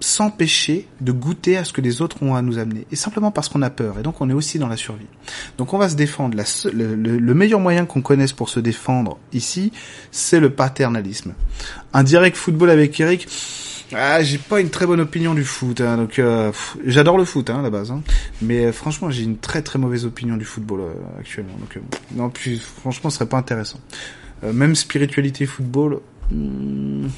s'empêcher 0.00 0.86
de 1.00 1.12
goûter 1.12 1.56
à 1.56 1.64
ce 1.64 1.72
que 1.72 1.80
les 1.80 2.02
autres 2.02 2.22
ont 2.22 2.34
à 2.34 2.42
nous 2.42 2.58
amener. 2.58 2.86
Et 2.92 2.96
simplement 2.96 3.30
parce 3.30 3.48
qu'on 3.48 3.62
a 3.62 3.70
peur. 3.70 3.98
Et 3.98 4.02
donc 4.02 4.20
on 4.20 4.28
est 4.28 4.34
aussi 4.34 4.58
dans 4.58 4.68
la 4.68 4.76
survie. 4.76 5.06
Donc 5.58 5.72
on 5.72 5.78
va 5.78 5.88
se 5.88 5.96
défendre. 5.96 6.36
Le, 6.36 6.94
le, 6.94 7.18
le, 7.18 7.34
meilleur 7.34 7.60
moyen 7.60 7.86
qu'on 7.86 8.02
connaisse 8.02 8.32
pour 8.32 8.48
se 8.48 8.60
défendre 8.60 9.18
ici, 9.32 9.72
c'est 10.10 10.40
le 10.40 10.50
paternalisme. 10.50 11.34
Un 11.92 12.02
direct 12.02 12.36
football 12.36 12.70
avec 12.70 12.98
Eric, 13.00 13.26
Ah, 13.92 14.22
j'ai 14.22 14.38
pas 14.38 14.60
une 14.60 14.70
très 14.70 14.84
bonne 14.84 15.00
opinion 15.00 15.32
du 15.34 15.44
foot, 15.44 15.80
hein, 15.80 15.96
donc 15.96 16.18
euh, 16.18 16.50
j'adore 16.84 17.18
le 17.18 17.24
foot 17.24 17.50
hein, 17.50 17.60
à 17.60 17.62
la 17.62 17.70
base, 17.70 17.92
hein, 17.92 18.02
mais 18.42 18.66
euh, 18.66 18.72
franchement 18.72 19.10
j'ai 19.10 19.22
une 19.22 19.38
très 19.38 19.62
très 19.62 19.78
mauvaise 19.78 20.04
opinion 20.04 20.36
du 20.36 20.44
football 20.44 20.80
euh, 20.80 21.20
actuellement. 21.20 21.54
Donc 21.60 21.78
non, 22.16 22.28
puis 22.28 22.58
franchement 22.58 23.10
ce 23.10 23.18
serait 23.18 23.28
pas 23.28 23.38
intéressant. 23.38 23.78
Même 24.42 24.74
spiritualité 24.74 25.46
football, 25.46 26.00
hmm, 26.30 27.08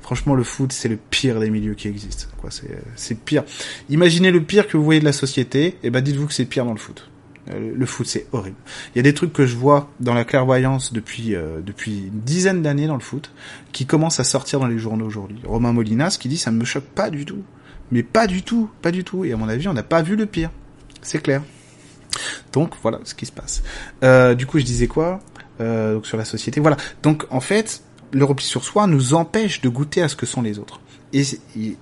franchement 0.00 0.34
le 0.34 0.44
foot 0.44 0.72
c'est 0.72 0.88
le 0.88 0.96
pire 0.96 1.40
des 1.40 1.50
milieux 1.50 1.74
qui 1.74 1.88
existent. 1.88 2.26
Quoi, 2.38 2.50
c'est 2.96 3.24
pire. 3.24 3.44
Imaginez 3.88 4.30
le 4.30 4.42
pire 4.42 4.66
que 4.66 4.76
vous 4.76 4.84
voyez 4.84 5.00
de 5.00 5.04
la 5.04 5.12
société, 5.12 5.78
et 5.82 5.90
ben 5.90 6.00
dites-vous 6.00 6.26
que 6.26 6.34
c'est 6.34 6.44
pire 6.44 6.64
dans 6.64 6.72
le 6.72 6.78
foot. 6.78 7.08
Euh, 7.50 7.72
Le 7.74 7.86
foot, 7.86 8.06
c'est 8.06 8.26
horrible. 8.32 8.56
Il 8.94 8.98
y 8.98 9.00
a 9.00 9.02
des 9.02 9.14
trucs 9.14 9.32
que 9.32 9.46
je 9.46 9.56
vois 9.56 9.90
dans 10.00 10.14
la 10.14 10.24
clairvoyance 10.24 10.92
depuis 10.92 11.34
euh, 11.34 11.60
depuis 11.60 12.06
une 12.06 12.20
dizaine 12.20 12.62
d'années 12.62 12.86
dans 12.86 12.94
le 12.94 13.00
foot 13.00 13.32
qui 13.72 13.86
commencent 13.86 14.20
à 14.20 14.24
sortir 14.24 14.60
dans 14.60 14.68
les 14.68 14.78
journaux 14.78 15.06
aujourd'hui. 15.06 15.40
Romain 15.44 15.72
Molinas 15.72 16.16
qui 16.20 16.28
dit 16.28 16.38
ça 16.38 16.50
ne 16.50 16.56
me 16.56 16.64
choque 16.64 16.84
pas 16.84 17.10
du 17.10 17.24
tout, 17.24 17.42
mais 17.90 18.02
pas 18.02 18.26
du 18.26 18.42
tout, 18.42 18.70
pas 18.80 18.92
du 18.92 19.02
tout. 19.02 19.24
Et 19.24 19.32
à 19.32 19.36
mon 19.36 19.48
avis, 19.48 19.66
on 19.68 19.72
n'a 19.72 19.82
pas 19.82 20.02
vu 20.02 20.14
le 20.16 20.26
pire. 20.26 20.50
C'est 21.02 21.20
clair. 21.20 21.42
Donc 22.52 22.74
voilà 22.82 23.00
ce 23.04 23.14
qui 23.14 23.26
se 23.26 23.32
passe. 23.32 23.62
Euh, 24.04 24.34
du 24.34 24.46
coup, 24.46 24.58
je 24.58 24.64
disais 24.64 24.86
quoi? 24.86 25.20
Euh, 25.60 25.94
donc 25.94 26.06
sur 26.06 26.16
la 26.16 26.24
société. 26.24 26.60
Voilà. 26.60 26.76
Donc 27.02 27.26
en 27.30 27.40
fait, 27.40 27.82
le 28.12 28.24
repli 28.24 28.44
sur 28.44 28.64
soi 28.64 28.86
nous 28.86 29.14
empêche 29.14 29.60
de 29.60 29.68
goûter 29.68 30.02
à 30.02 30.08
ce 30.08 30.16
que 30.16 30.26
sont 30.26 30.42
les 30.42 30.58
autres. 30.58 30.80
Et, 31.12 31.24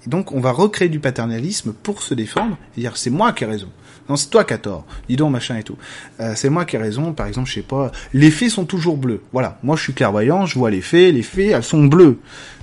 donc 0.07 0.33
on 0.33 0.41
va 0.41 0.51
recréer 0.51 0.89
du 0.89 0.99
paternalisme 0.99 1.73
pour 1.73 2.03
se 2.03 2.15
défendre 2.15 2.57
et 2.77 2.81
dire 2.81 2.97
c'est 2.97 3.11
moi 3.11 3.33
qui 3.33 3.45
ai 3.45 3.47
raison. 3.47 3.69
Non, 4.09 4.17
c'est 4.17 4.29
toi 4.29 4.43
qui 4.43 4.55
as 4.55 4.59
tort. 4.59 4.85
Dis 5.09 5.15
donc, 5.15 5.31
machin 5.31 5.57
et 5.57 5.63
tout. 5.63 5.77
Euh, 6.19 6.33
c'est 6.35 6.51
moi 6.51 6.65
qui 6.65 6.75
ai 6.75 6.81
raison. 6.81 7.13
Par 7.13 7.29
exemple, 7.29 7.49
je 7.49 7.55
sais 7.55 7.63
pas, 7.63 7.93
les 8.13 8.33
fées 8.33 8.49
sont 8.49 8.65
toujours 8.65 8.97
bleues. 8.97 9.23
Voilà. 9.33 9.61
Moi, 9.63 9.77
je 9.77 9.85
suis 9.85 9.93
clairvoyant, 9.93 10.47
je 10.47 10.59
vois 10.59 10.71
les 10.71 10.81
fées. 10.81 11.13
Les 11.13 11.23
fées, 11.23 11.51
elles 11.51 11.63
sont 11.63 11.85
bleues. 11.85 12.19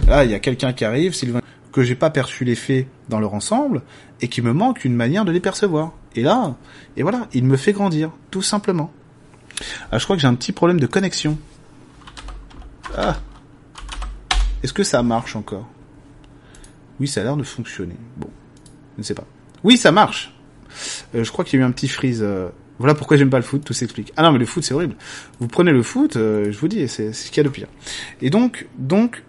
Là, 0.07 0.25
il 0.25 0.31
y 0.31 0.33
a 0.33 0.39
quelqu'un 0.39 0.73
qui 0.73 0.83
arrive, 0.83 1.13
Sylvain, 1.13 1.39
que 1.71 1.83
j'ai 1.83 1.95
pas 1.95 2.09
perçu 2.09 2.43
les 2.43 2.55
fées 2.55 2.89
dans 3.07 3.21
leur 3.21 3.33
ensemble 3.33 3.81
et 4.19 4.27
qui 4.27 4.41
me 4.41 4.51
manque 4.51 4.83
une 4.83 4.95
manière 4.95 5.23
de 5.23 5.31
les 5.31 5.39
percevoir. 5.39 5.93
Et 6.15 6.21
là, 6.21 6.57
et 6.97 7.03
voilà, 7.03 7.29
il 7.33 7.45
me 7.45 7.55
fait 7.55 7.71
grandir, 7.71 8.11
tout 8.29 8.41
simplement. 8.41 8.91
Ah, 9.91 9.99
je 9.99 10.03
crois 10.03 10.17
que 10.17 10.21
j'ai 10.21 10.27
un 10.27 10.35
petit 10.35 10.51
problème 10.51 10.81
de 10.81 10.87
connexion. 10.87 11.37
Ah. 12.97 13.15
Est-ce 14.63 14.73
que 14.73 14.83
ça 14.83 15.03
marche 15.03 15.35
encore? 15.35 15.67
Oui, 16.99 17.07
ça 17.07 17.21
a 17.21 17.23
l'air 17.23 17.37
de 17.37 17.43
fonctionner. 17.43 17.95
Bon, 18.17 18.29
je 18.95 19.01
ne 19.01 19.03
sais 19.03 19.13
pas. 19.13 19.25
Oui, 19.63 19.77
ça 19.77 19.91
marche. 19.91 20.33
Euh, 21.15 21.23
je 21.23 21.31
crois 21.31 21.45
qu'il 21.45 21.59
y 21.59 21.61
a 21.61 21.65
eu 21.65 21.67
un 21.67 21.71
petit 21.71 21.87
freeze. 21.87 22.21
euh, 22.23 22.49
Voilà 22.79 22.95
pourquoi 22.95 23.17
j'aime 23.17 23.29
pas 23.29 23.37
le 23.37 23.43
foot, 23.43 23.63
tout 23.63 23.73
s'explique. 23.73 24.11
Ah 24.17 24.23
non, 24.23 24.31
mais 24.31 24.39
le 24.39 24.45
foot 24.45 24.63
c'est 24.63 24.73
horrible. 24.73 24.95
Vous 25.39 25.47
prenez 25.47 25.71
le 25.71 25.83
foot, 25.83 26.15
euh, 26.15 26.51
je 26.51 26.57
vous 26.57 26.67
dis, 26.67 26.87
c'est 26.87 27.13
ce 27.13 27.29
qu'il 27.29 27.37
y 27.37 27.39
a 27.41 27.43
de 27.43 27.49
pire. 27.49 27.67
Et 28.21 28.29
donc, 28.29 28.67
donc, 28.77 29.23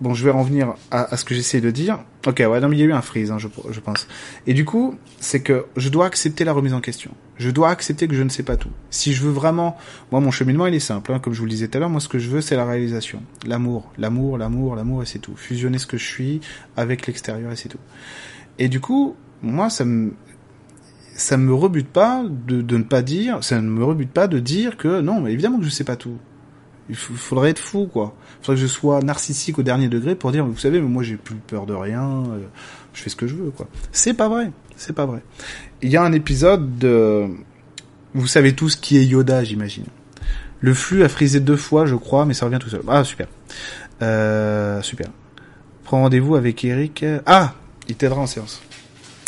bon, 0.00 0.14
je 0.14 0.24
vais 0.24 0.30
revenir 0.30 0.74
à, 0.90 1.12
à 1.12 1.16
ce 1.16 1.24
que 1.24 1.34
j'essaie 1.34 1.60
de 1.60 1.70
dire. 1.70 2.00
Ok, 2.26 2.38
ouais, 2.38 2.60
non, 2.60 2.68
mais 2.68 2.76
il 2.76 2.80
y 2.80 2.82
a 2.82 2.86
eu 2.86 2.92
un 2.92 3.02
freeze, 3.02 3.30
hein, 3.30 3.38
je, 3.38 3.48
je 3.70 3.80
pense. 3.80 4.06
Et 4.46 4.54
du 4.54 4.64
coup, 4.64 4.96
c'est 5.18 5.40
que 5.40 5.66
je 5.76 5.88
dois 5.88 6.06
accepter 6.06 6.44
la 6.44 6.52
remise 6.52 6.74
en 6.74 6.80
question. 6.80 7.12
Je 7.38 7.50
dois 7.50 7.70
accepter 7.70 8.08
que 8.08 8.14
je 8.14 8.22
ne 8.22 8.28
sais 8.28 8.42
pas 8.42 8.56
tout. 8.56 8.70
Si 8.90 9.12
je 9.12 9.22
veux 9.22 9.30
vraiment, 9.30 9.76
moi, 10.12 10.20
mon 10.20 10.30
cheminement, 10.30 10.66
il 10.66 10.74
est 10.74 10.80
simple. 10.80 11.12
Hein, 11.12 11.18
comme 11.18 11.32
je 11.32 11.38
vous 11.38 11.46
le 11.46 11.50
disais 11.50 11.68
tout 11.68 11.78
à 11.78 11.80
l'heure, 11.80 11.90
moi, 11.90 12.00
ce 12.00 12.08
que 12.08 12.18
je 12.18 12.28
veux, 12.28 12.40
c'est 12.40 12.56
la 12.56 12.64
réalisation, 12.64 13.22
l'amour, 13.46 13.90
l'amour, 13.96 14.36
l'amour, 14.36 14.76
l'amour, 14.76 15.02
et 15.02 15.06
c'est 15.06 15.18
tout. 15.18 15.34
Fusionner 15.36 15.78
ce 15.78 15.86
que 15.86 15.96
je 15.96 16.06
suis 16.06 16.40
avec 16.76 17.06
l'extérieur, 17.06 17.52
et 17.52 17.56
c'est 17.56 17.68
tout. 17.68 17.78
Et 18.58 18.68
du 18.68 18.80
coup, 18.80 19.16
moi, 19.42 19.70
ça 19.70 19.86
me, 19.86 20.12
ça 21.14 21.36
me 21.36 21.54
rebute 21.54 21.88
pas 21.88 22.24
de, 22.28 22.60
de 22.60 22.76
ne 22.76 22.82
pas 22.82 23.02
dire, 23.02 23.42
ça 23.42 23.60
ne 23.60 23.68
me 23.68 23.84
rebute 23.84 24.10
pas 24.10 24.26
de 24.26 24.38
dire 24.38 24.76
que 24.76 25.00
non, 25.00 25.20
mais 25.22 25.32
évidemment 25.32 25.58
que 25.58 25.64
je 25.64 25.70
sais 25.70 25.84
pas 25.84 25.96
tout. 25.96 26.18
Il 26.90 26.96
faudrait 26.96 27.50
être 27.50 27.60
fou, 27.60 27.88
quoi. 27.90 28.14
Il 28.40 28.46
faudrait 28.46 28.60
que 28.60 28.66
je 28.66 28.72
sois 28.72 29.00
narcissique 29.00 29.58
au 29.58 29.62
dernier 29.62 29.88
degré 29.88 30.14
pour 30.16 30.32
dire, 30.32 30.44
vous 30.44 30.58
savez, 30.58 30.80
mais 30.80 30.88
moi 30.88 31.02
j'ai 31.02 31.16
plus 31.16 31.36
peur 31.36 31.64
de 31.64 31.72
rien, 31.72 32.24
euh, 32.26 32.40
je 32.92 33.02
fais 33.02 33.10
ce 33.10 33.16
que 33.16 33.26
je 33.26 33.34
veux, 33.34 33.50
quoi. 33.50 33.68
C'est 33.92 34.14
pas 34.14 34.28
vrai, 34.28 34.50
c'est 34.76 34.92
pas 34.92 35.06
vrai. 35.06 35.22
Il 35.82 35.90
y 35.90 35.96
a 35.96 36.02
un 36.02 36.12
épisode 36.12 36.78
de, 36.78 37.28
vous 38.14 38.26
savez 38.26 38.54
tous 38.54 38.76
qui 38.76 38.98
est 38.98 39.04
Yoda, 39.04 39.44
j'imagine. 39.44 39.84
Le 40.60 40.74
flux 40.74 41.04
a 41.04 41.08
frisé 41.08 41.40
deux 41.40 41.56
fois, 41.56 41.86
je 41.86 41.94
crois, 41.94 42.26
mais 42.26 42.34
ça 42.34 42.46
revient 42.46 42.58
tout 42.58 42.68
seul. 42.68 42.82
Ah, 42.88 43.04
super. 43.04 43.28
Euh, 44.02 44.82
super. 44.82 45.08
Prends 45.84 46.02
rendez-vous 46.02 46.36
avec 46.36 46.64
Eric. 46.64 47.04
Ah, 47.24 47.54
il 47.88 47.96
t'aidera 47.96 48.20
en 48.20 48.26
séance. 48.26 48.60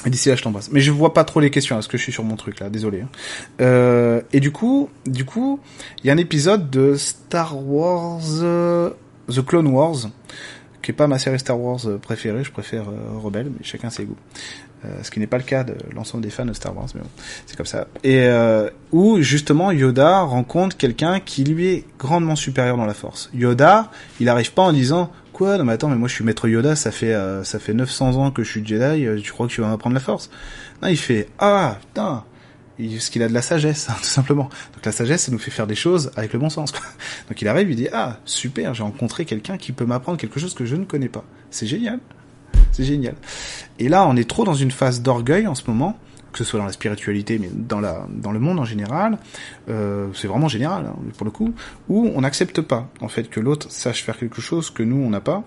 D'ici 0.07 0.29
là, 0.29 0.35
je 0.37 0.43
t'embrasse. 0.43 0.71
Mais 0.73 0.81
je 0.81 0.91
vois 0.91 1.15
pas 1.15 1.25
trop 1.25 1.39
les 1.39 1.51
questions, 1.51 1.77
parce 1.77 1.87
que 1.87 1.97
je 1.97 2.03
suis 2.03 2.13
sur 2.13 2.25
mon 2.25 2.37
truc 2.37 2.59
là, 2.61 2.69
désolé. 2.69 3.03
hein. 3.03 3.09
Euh, 3.61 4.21
et 4.33 4.41
du 4.41 4.51
coup, 4.51 4.89
du 5.07 5.25
coup, 5.25 5.61
il 6.03 6.07
y 6.07 6.11
a 6.11 6.13
un 6.13 6.19
épisode 6.19 6.71
de 6.71 6.97
Star 6.97 7.57
Wars, 7.65 8.21
euh, 8.43 8.91
The 9.29 9.45
Clone 9.45 9.69
Wars, 9.69 10.09
qui 10.83 10.91
est 10.91 10.95
pas 10.95 11.07
ma 11.07 11.19
série 11.21 11.39
Star 11.39 11.61
Wars 11.61 11.79
euh, 11.87 11.99
préférée. 11.99 12.43
Je 12.43 12.51
préfère 12.51 12.89
euh, 12.89 13.17
Rebelle, 13.19 13.47
mais 13.47 13.65
chacun 13.65 13.91
ses 13.91 14.05
goûts. 14.05 14.17
Euh, 14.85 14.89
ce 15.05 15.13
qui 15.13 15.21
n'est 15.21 15.29
pas 15.29 15.37
le 15.39 15.45
cas 15.45 15.63
de 15.63 15.77
l'ensemble 15.95 16.25
des 16.25 16.31
fans 16.31 16.45
de 16.45 16.53
Star 16.53 16.77
Wars, 16.77 16.89
mais 16.97 17.03
bon, 17.03 17.09
c'est 17.47 17.57
comme 17.57 17.67
ça. 17.67 17.87
Et 18.03 18.27
où 18.91 19.21
justement 19.21 19.71
Yoda 19.71 20.23
rencontre 20.23 20.77
quelqu'un 20.77 21.21
qui 21.21 21.45
lui 21.45 21.69
est 21.69 21.85
grandement 22.01 22.35
supérieur 22.35 22.77
dans 22.77 22.87
la 22.87 22.95
Force. 22.95 23.31
Yoda, 23.33 23.93
il 24.19 24.29
arrive 24.29 24.53
pas 24.53 24.63
en 24.63 24.73
disant 24.73 25.13
Non 25.43 25.65
mais 25.65 25.73
attends, 25.73 25.89
mais 25.89 25.97
moi 25.97 26.09
je 26.09 26.15
suis 26.15 26.25
maître 26.25 26.49
Yoda, 26.49 26.77
ça 26.77 26.91
fait 26.91 27.15
euh, 27.15 27.45
ça 27.45 27.59
fait 27.59 27.75
900 27.75 28.17
ans 28.17 28.31
que 28.31 28.43
je 28.43 28.51
suis 28.51 28.67
Jedi, 28.67 29.07
euh, 29.07 29.21
tu 29.21 29.33
crois 29.33 29.47
que 29.47 29.53
tu 29.53 29.61
vas 29.61 29.69
m'apprendre 29.69 29.95
la 29.95 30.01
Force? 30.01 30.31
Non, 30.83 30.89
il 30.89 30.97
fait 30.97 31.29
ah 31.39 31.79
putain. 31.81 32.25
Parce 32.79 33.11
qu'il 33.11 33.23
a 33.23 33.29
de 33.29 33.35
la 33.35 33.43
sagesse, 33.43 33.89
hein, 33.91 33.95
tout 33.99 34.09
simplement. 34.09 34.49
Donc 34.75 34.85
la 34.85 34.93
sagesse, 34.93 35.25
ça 35.25 35.33
nous 35.33 35.39
fait 35.39 35.51
faire 35.51 35.67
des 35.67 35.75
choses 35.75 36.11
avec 36.17 36.33
le 36.33 36.39
bon 36.39 36.49
sens. 36.49 36.73
Quoi. 36.73 36.81
Donc 37.29 37.43
il 37.43 37.49
arrive, 37.49 37.71
il 37.71 37.77
dit 37.77 37.89
ah 37.93 38.19
super, 38.25 38.75
j'ai 38.75 38.83
rencontré 38.83 39.25
quelqu'un 39.25 39.59
qui 39.59 39.73
peut 39.73 39.85
m'apprendre 39.85 40.19
quelque 40.19 40.41
chose 40.41 40.55
que 40.55 40.65
je 40.65 40.77
ne 40.77 40.85
connais 40.85 41.09
pas. 41.09 41.25
C'est 41.51 41.67
génial. 41.67 41.99
C'est 42.71 42.85
génial. 42.85 43.15
Et 43.79 43.89
là, 43.89 44.07
on 44.07 44.17
est 44.17 44.29
trop 44.29 44.45
dans 44.45 44.55
une 44.55 44.71
phase 44.71 45.03
d'orgueil 45.03 45.47
en 45.47 45.55
ce 45.55 45.65
moment, 45.67 45.99
que 46.33 46.39
ce 46.39 46.45
soit 46.45 46.59
dans 46.59 46.67
la 46.67 46.73
spiritualité, 46.73 47.39
mais 47.39 47.51
dans 47.53 47.81
la 47.81 48.07
dans 48.11 48.33
le 48.33 48.41
monde 48.41 48.59
en 48.59 48.65
général. 48.65 49.19
Euh, 49.69 50.09
c'est 50.15 50.29
vraiment 50.29 50.49
général 50.49 50.87
hein, 50.87 50.97
pour 51.17 51.25
le 51.25 51.31
coup, 51.31 51.55
où 51.89 52.11
on 52.15 52.21
n'accepte 52.23 52.61
pas 52.61 52.89
en 53.01 53.09
fait 53.09 53.29
que 53.29 53.41
l'autre 53.41 53.71
sache 53.71 54.03
faire 54.03 54.19
quelque 54.19 54.41
chose 54.41 54.71
que 54.71 54.83
nous 54.83 54.97
on 54.97 55.11
n'a 55.11 55.21
pas, 55.21 55.45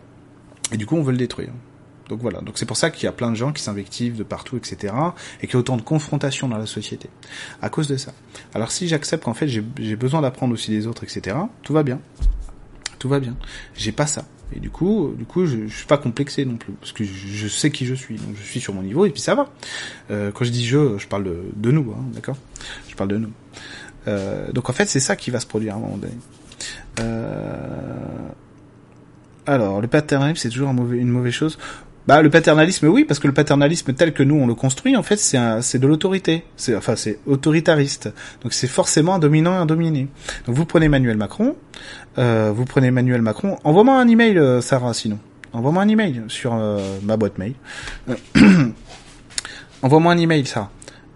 et 0.72 0.78
du 0.78 0.86
coup 0.86 0.96
on 0.96 1.04
veut 1.04 1.12
le 1.12 1.18
détruire. 1.18 1.52
Donc 2.10 2.22
voilà. 2.22 2.40
Donc 2.42 2.60
c'est 2.60 2.68
pour 2.68 2.78
ça 2.78 2.92
qu'il 2.92 3.06
y 3.06 3.08
a 3.08 3.12
plein 3.12 3.32
de 3.32 3.36
gens 3.36 3.52
qui 3.52 3.64
s'invectivent 3.64 4.16
de 4.16 4.24
partout, 4.24 4.58
etc. 4.58 4.94
Et 5.42 5.48
qu'il 5.48 5.56
y 5.56 5.58
a 5.58 5.60
autant 5.60 5.78
de 5.78 5.82
confrontations 5.82 6.48
dans 6.48 6.58
la 6.58 6.68
société 6.68 7.10
à 7.62 7.70
cause 7.70 7.88
de 7.88 7.98
ça. 7.98 8.14
Alors 8.54 8.72
si 8.72 8.88
j'accepte 8.88 9.24
qu'en 9.24 9.34
fait 9.34 9.48
j'ai 9.48 9.96
besoin 9.96 10.22
d'apprendre 10.22 10.54
aussi 10.54 10.72
des 10.72 10.88
autres, 10.88 11.04
etc. 11.04 11.36
Tout 11.64 11.74
va 11.74 11.84
bien. 11.84 12.00
Tout 13.00 13.10
va 13.10 13.20
bien. 13.20 13.36
J'ai 13.76 13.92
pas 13.92 14.06
ça. 14.08 14.26
Et 14.54 14.60
du 14.60 14.70
coup, 14.70 15.14
du 15.18 15.26
coup, 15.26 15.46
je, 15.46 15.68
suis 15.68 15.88
pas 15.88 15.98
complexé 15.98 16.46
non 16.46 16.56
plus, 16.56 16.74
parce 16.74 16.91
que 16.91 17.04
je, 17.04 17.48
sais 17.48 17.72
qui 17.72 17.86
je 17.86 17.96
suis, 17.96 18.16
donc 18.16 18.36
je 18.36 18.43
suis 18.43 18.60
sur 18.60 18.74
mon 18.74 18.84
niveau 18.84 19.06
et 19.06 19.10
puis 19.10 19.22
ça 19.22 19.36
va. 19.36 19.50
Euh, 20.12 20.32
quand 20.32 20.46
je 20.46 20.52
dis 20.52 20.66
je, 20.66 20.98
je 20.98 21.08
parle 21.08 21.24
de, 21.56 21.72
nous, 21.72 21.91
hein, 21.91 22.04
d'accord? 22.14 22.38
Je 22.88 22.96
parle 22.96 23.10
de 23.10 23.18
nous. 23.18 23.32
Euh, 24.08 24.52
donc 24.52 24.70
en 24.70 24.74
fait, 24.74 24.88
c'est 24.88 25.00
ça 25.00 25.16
qui 25.16 25.32
va 25.32 25.39
se 25.39 25.48
produire 25.48 25.74
à 25.74 25.78
un 25.78 25.80
moment 25.80 25.98
donné. 25.98 26.14
Euh... 27.00 28.30
Alors, 29.48 29.82
le 29.82 29.88
paternalisme, 29.88 30.41
c'est 30.41 30.50
toujours 30.50 30.70
une 30.70 31.10
mauvaise 31.10 31.34
chose. 31.34 31.60
Bah, 32.08 32.22
le 32.22 32.30
paternalisme, 32.30 32.88
oui, 32.88 33.03
parce 33.03 33.20
que 33.20 33.28
le 33.28 33.34
paternalisme 33.34 33.93
tel 33.93 34.14
que 34.14 34.22
nous 34.22 34.36
on 34.36 34.45
le 34.45 34.53
construit, 34.53 34.95
en 34.95 35.03
fait, 35.03 35.18
c'est 35.18 35.39
c'est 35.62 35.80
de 35.80 35.88
l'autorité. 35.88 36.43
C'est 36.56 36.76
enfin, 36.76 36.95
c'est 36.95 37.20
autoritariste. 37.26 38.14
Donc, 38.43 38.53
c'est 38.53 38.68
forcément 38.68 39.16
un 39.16 39.20
dominant 39.20 39.53
et 39.53 39.58
un 39.58 39.66
dominé. 39.66 40.08
Donc, 40.45 40.56
vous 40.56 40.66
prenez 40.66 40.86
Emmanuel 40.86 41.18
Macron, 41.18 41.56
euh, 42.18 42.51
vous 42.56 42.66
prenez 42.66 42.88
Emmanuel 42.88 43.22
Macron. 43.22 43.58
Envoie-moi 43.64 43.99
un 43.99 44.08
email, 44.08 44.38
euh, 44.38 44.62
Sarah, 44.62 44.93
sinon. 44.93 45.18
Envoie-moi 45.53 45.84
un 45.84 45.88
email 45.88 46.24
sur 46.28 46.53
euh, 46.53 46.99
ma 47.01 47.18
boîte 47.18 47.38
mail. 47.38 47.53
Euh, 48.10 48.16
Envoie-moi 49.82 50.14
un 50.14 50.18
email, 50.18 50.45
Sarah. 50.45 50.70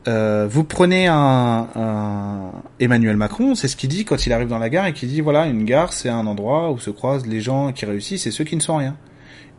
Euh, 0.08 0.48
vous 0.50 0.64
prenez 0.64 1.08
un, 1.08 1.68
un 1.76 2.52
Emmanuel 2.80 3.18
Macron, 3.18 3.54
c'est 3.54 3.68
ce 3.68 3.76
qu'il 3.76 3.90
dit 3.90 4.06
quand 4.06 4.26
il 4.26 4.34
arrive 4.34 4.48
dans 4.48 4.58
la 4.58 4.70
gare 4.70 4.88
et 4.88 4.94
qu'il 4.94 5.10
dit 5.10 5.20
voilà 5.20 5.46
une 5.46 5.66
gare 5.66 5.92
c'est 5.92 6.08
un 6.08 6.26
endroit 6.26 6.72
où 6.72 6.80
se 6.80 6.90
croisent 6.90 7.28
les 7.28 7.42
gens 7.42 7.74
qui 7.74 7.86
réussissent 7.86 8.26
et 8.26 8.32
ceux 8.32 8.46
qui 8.46 8.56
ne 8.56 8.62
sont 8.62 8.78
rien. 8.78 8.96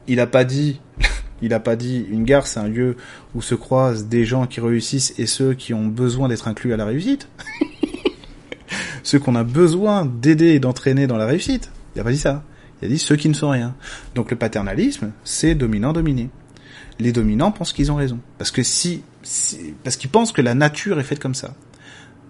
Il 0.08 0.18
a 0.18 0.26
pas 0.26 0.44
dit, 0.44 0.80
il 1.42 1.54
a 1.54 1.60
pas 1.60 1.76
dit 1.76 2.06
une 2.10 2.24
gare 2.24 2.46
c'est 2.46 2.60
un 2.60 2.68
lieu 2.68 2.96
où 3.34 3.42
se 3.42 3.54
croisent 3.54 4.06
des 4.06 4.24
gens 4.24 4.46
qui 4.46 4.60
réussissent 4.60 5.14
et 5.18 5.26
ceux 5.26 5.54
qui 5.54 5.74
ont 5.74 5.86
besoin 5.86 6.28
d'être 6.28 6.48
inclus 6.48 6.72
à 6.72 6.76
la 6.76 6.84
réussite. 6.84 7.28
ceux 9.02 9.18
qu'on 9.18 9.34
a 9.34 9.44
besoin 9.44 10.04
d'aider 10.06 10.48
et 10.48 10.60
d'entraîner 10.60 11.06
dans 11.06 11.16
la 11.16 11.26
réussite. 11.26 11.70
Il 11.94 12.00
a 12.00 12.04
pas 12.04 12.12
dit 12.12 12.18
ça. 12.18 12.44
Il 12.80 12.86
a 12.86 12.88
dit 12.88 12.98
ceux 12.98 13.16
qui 13.16 13.28
ne 13.28 13.34
sont 13.34 13.50
rien. 13.50 13.74
Donc 14.14 14.30
le 14.30 14.36
paternalisme, 14.36 15.12
c'est 15.24 15.54
dominant-dominé. 15.54 16.30
Les 16.98 17.12
dominants 17.12 17.50
pensent 17.50 17.72
qu'ils 17.72 17.90
ont 17.90 17.96
raison. 17.96 18.18
Parce 18.38 18.50
que 18.50 18.62
si, 18.62 19.02
parce 19.84 19.96
qu'ils 19.96 20.10
pensent 20.10 20.32
que 20.32 20.42
la 20.42 20.54
nature 20.54 21.00
est 21.00 21.04
faite 21.04 21.18
comme 21.18 21.34
ça. 21.34 21.54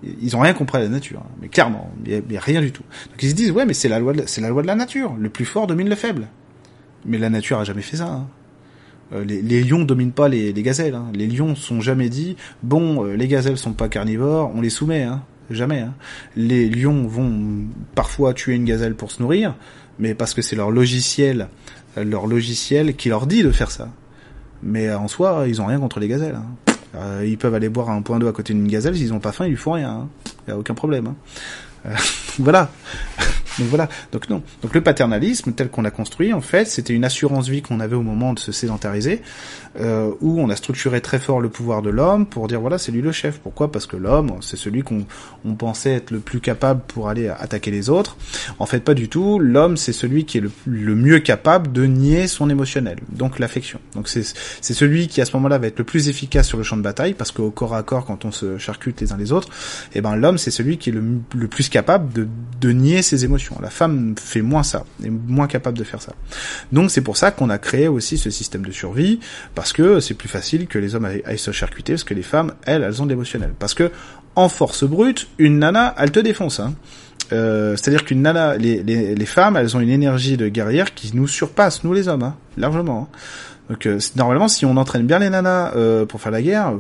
Ils 0.03 0.35
ont 0.35 0.41
rien 0.41 0.55
compris 0.55 0.79
à 0.79 0.81
la 0.81 0.89
nature, 0.89 1.21
hein. 1.21 1.31
mais 1.43 1.49
clairement, 1.49 1.93
il 2.07 2.23
y 2.33 2.37
a, 2.37 2.41
rien 2.41 2.63
du 2.63 2.73
tout. 2.73 2.85
Donc 3.11 3.23
ils 3.23 3.31
se 3.31 3.35
disent 3.35 3.51
ouais, 3.51 3.67
mais 3.67 3.75
c'est 3.75 3.89
la 3.89 3.99
loi, 3.99 4.15
de, 4.15 4.23
c'est 4.25 4.41
la 4.41 4.49
loi 4.49 4.63
de 4.63 4.67
la 4.67 4.75
nature. 4.75 5.15
Le 5.19 5.29
plus 5.29 5.45
fort 5.45 5.67
domine 5.67 5.91
le 5.91 5.95
faible. 5.95 6.29
Mais 7.05 7.19
la 7.19 7.29
nature 7.29 7.59
a 7.59 7.65
jamais 7.65 7.83
fait 7.83 7.99
ça. 7.99 8.07
hein. 8.07 8.27
Euh, 9.13 9.25
les, 9.25 9.43
les 9.43 9.63
lions 9.63 9.85
dominent 9.85 10.13
pas 10.13 10.29
les, 10.29 10.53
les 10.53 10.63
gazelles. 10.63 10.95
hein. 10.95 11.07
Les 11.15 11.27
lions 11.27 11.55
sont 11.57 11.81
jamais 11.81 12.09
dit 12.09 12.37
bon, 12.63 13.05
euh, 13.05 13.17
les 13.17 13.29
gazelles 13.29 13.59
sont 13.59 13.73
pas 13.73 13.89
carnivores, 13.89 14.53
on 14.55 14.61
les 14.61 14.71
soumet. 14.71 15.03
Hein. 15.03 15.23
Jamais. 15.51 15.81
Hein. 15.81 15.95
Les 16.37 16.69
lions 16.69 17.07
vont 17.09 17.65
parfois 17.97 18.35
tuer 18.35 18.55
une 18.55 18.65
gazelle 18.65 18.95
pour 18.95 19.11
se 19.11 19.21
nourrir, 19.21 19.57
mais 19.99 20.15
parce 20.15 20.33
que 20.33 20.43
c'est 20.43 20.55
leur 20.55 20.71
logiciel, 20.71 21.49
euh, 21.99 22.05
leur 22.05 22.27
logiciel 22.29 22.95
qui 22.95 23.09
leur 23.09 23.27
dit 23.27 23.43
de 23.43 23.51
faire 23.51 23.71
ça. 23.71 23.89
Mais 24.63 24.93
en 24.93 25.09
soi, 25.09 25.47
ils 25.49 25.61
ont 25.61 25.67
rien 25.67 25.81
contre 25.81 25.99
les 25.99 26.07
gazelles. 26.09 26.37
Hein. 26.37 26.73
Euh, 26.97 27.25
ils 27.27 27.39
peuvent 27.39 27.55
aller 27.55 27.69
boire 27.69 27.91
un 27.91 28.03
point 28.03 28.19
d'eau 28.19 28.29
à 28.29 28.33
côté 28.33 28.53
d'une 28.53 28.69
gazelle, 28.69 28.97
s'ils 28.97 29.13
ont 29.13 29.21
pas 29.21 29.33
faim, 29.33 29.47
ils 29.47 29.51
lui 29.51 29.57
font 29.57 29.73
rien. 29.73 29.91
Hein. 29.91 30.09
Y 30.49 30.51
a 30.53 30.59
aucun 30.59 30.75
problème. 30.75 31.09
Hein. 31.09 31.15
Euh, 31.87 31.95
voilà. 32.39 32.71
Donc 33.59 33.69
voilà. 33.69 33.89
Donc 34.13 34.29
non. 34.29 34.43
Donc 34.63 34.75
le 34.75 34.81
paternalisme 34.81 35.53
tel 35.53 35.69
qu'on 35.69 35.83
l'a 35.83 35.91
construit, 35.91 36.33
en 36.33 36.41
fait, 36.41 36.67
c'était 36.67 36.95
une 36.95 37.05
assurance 37.05 37.49
vie 37.49 37.63
qu'on 37.63 37.81
avait 37.81 37.97
au 37.97 38.03
moment 38.03 38.33
de 38.33 38.39
se 38.39 38.53
sédentariser, 38.53 39.23
euh, 39.79 40.13
où 40.21 40.41
on 40.41 40.51
a 40.51 40.57
structuré 40.57 41.01
très 41.01 41.19
fort 41.19 41.41
le 41.41 41.49
pouvoir 41.49 41.83
de 41.83 41.91
l'homme 41.91 42.27
pour 42.27 42.49
dire 42.49 42.61
voilà 42.61 42.79
c'est 42.79 42.93
lui 42.93 43.03
le 43.03 43.13
chef. 43.13 43.39
Pourquoi? 43.39 43.71
Parce 43.71 43.87
que 43.87 43.97
l'homme 43.97 44.37
c'est 44.41 44.57
celui 44.57 44.83
qu'on 44.83 45.05
on 45.45 45.55
pensait 45.55 45.95
être 45.95 46.11
le 46.11 46.21
plus 46.21 46.41
capable 46.41 46.81
pour 46.87 47.09
aller 47.09 47.29
attaquer 47.29 47.71
les 47.71 47.89
autres. 47.89 48.17
En 48.59 48.67
fait 48.67 48.81
pas 48.81 48.95
du 48.95 49.09
tout. 49.09 49.39
L'homme 49.39 49.77
c'est 49.77 49.93
celui 49.93 50.25
qui 50.25 50.39
est 50.39 50.41
le, 50.41 50.51
le, 50.67 50.95
mieux 50.95 51.21
capable 51.21 51.73
de 51.73 51.85
nier 51.85 52.27
son 52.27 52.51
émotionnel, 52.51 52.99
donc 53.11 53.39
l'affection. 53.39 53.81
Donc 53.95 54.09
c'est 54.09 54.25
c'est 54.61 54.75
celui 54.75 55.09
qui 55.09 55.21
à 55.21 55.25
ce 55.25 55.37
moment-là 55.37 55.59
va 55.59 55.67
être 55.67 55.79
le 55.79 55.85
plus 55.85 56.09
efficace 56.09 56.47
sur 56.47 56.59
le 56.59 56.65
champ 56.65 56.77
de 56.77 56.83
bataille 56.83 57.15
parce 57.15 57.31
qu'au 57.33 57.51
corps 57.51 57.75
à 57.75 57.83
corps 57.83 58.05
quand 58.05 58.25
on 58.25 58.33
se 58.33 58.59
charcute 58.59 59.01
les 59.01 59.13
uns 59.13 59.17
les 59.17 59.33
autres, 59.33 59.49
et 59.93 59.99
eh 59.99 60.01
ben 60.01 60.17
l'homme 60.17 60.39
c'est 60.39 60.51
celui 60.51 60.79
qui 60.79 60.91
est 60.91 60.93
le, 60.93 61.03
le 61.35 61.49
plus 61.49 61.69
capable 61.69 62.13
de, 62.13 62.27
de 62.61 62.71
nier 62.71 63.03
ses 63.03 63.25
émotions. 63.25 63.40
La 63.63 63.71
femme 63.71 64.15
fait 64.21 64.43
moins 64.43 64.63
ça, 64.63 64.85
est 65.05 65.11
moins 65.11 65.47
capable 65.47 65.79
de 65.79 65.85
faire 65.85 66.03
ça. 66.03 66.13
Donc 66.73 66.91
c'est 66.91 67.01
pour 67.01 67.17
ça 67.17 67.31
qu'on 67.31 67.51
a 67.51 67.59
créé 67.59 67.89
aussi 67.89 68.19
ce 68.19 68.31
système 68.31 68.65
de 68.65 68.73
survie 68.73 69.21
parce 69.55 69.73
que 69.73 70.01
c'est 70.01 70.15
plus 70.15 70.29
facile 70.29 70.67
que 70.67 70.79
les 70.79 70.95
hommes 70.95 71.05
aillent 71.05 71.39
se 71.39 71.51
charcuter, 71.53 71.95
parce 71.95 72.05
que 72.05 72.15
les 72.15 72.23
femmes, 72.23 72.53
elles, 72.65 72.83
elles 72.83 73.03
ont 73.03 73.05
de 73.05 73.11
l'émotionnel. 73.11 73.55
Parce 73.59 73.75
que, 73.75 73.91
en 74.37 74.49
force 74.49 74.85
brute, 74.85 75.29
une 75.39 75.59
nana, 75.59 75.95
elle 75.99 76.11
te 76.11 76.21
défonce. 76.21 76.61
Hein. 76.61 76.75
Euh, 77.33 77.77
C'est-à-dire 77.77 78.05
qu'une 78.05 78.23
nana, 78.23 78.57
les, 78.57 79.27
femmes, 79.27 79.57
elles 79.57 79.77
ont 79.77 79.81
une 79.81 79.91
énergie 79.91 80.37
de 80.37 80.49
guerrière 80.49 80.95
qui 80.95 81.15
nous 81.15 81.29
surpasse, 81.29 81.85
nous 81.85 81.93
les 81.93 82.09
hommes, 82.09 82.23
hein, 82.23 82.37
largement. 82.57 83.09
Hein. 83.13 83.19
Donc 83.69 83.87
euh, 83.87 83.99
normalement, 84.17 84.49
si 84.49 84.67
on 84.67 84.77
entraîne 84.77 85.07
bien 85.07 85.21
les 85.21 85.31
nanas 85.31 85.73
euh, 85.77 86.05
pour 86.05 86.21
faire 86.21 86.33
la 86.33 86.43
guerre, 86.43 86.73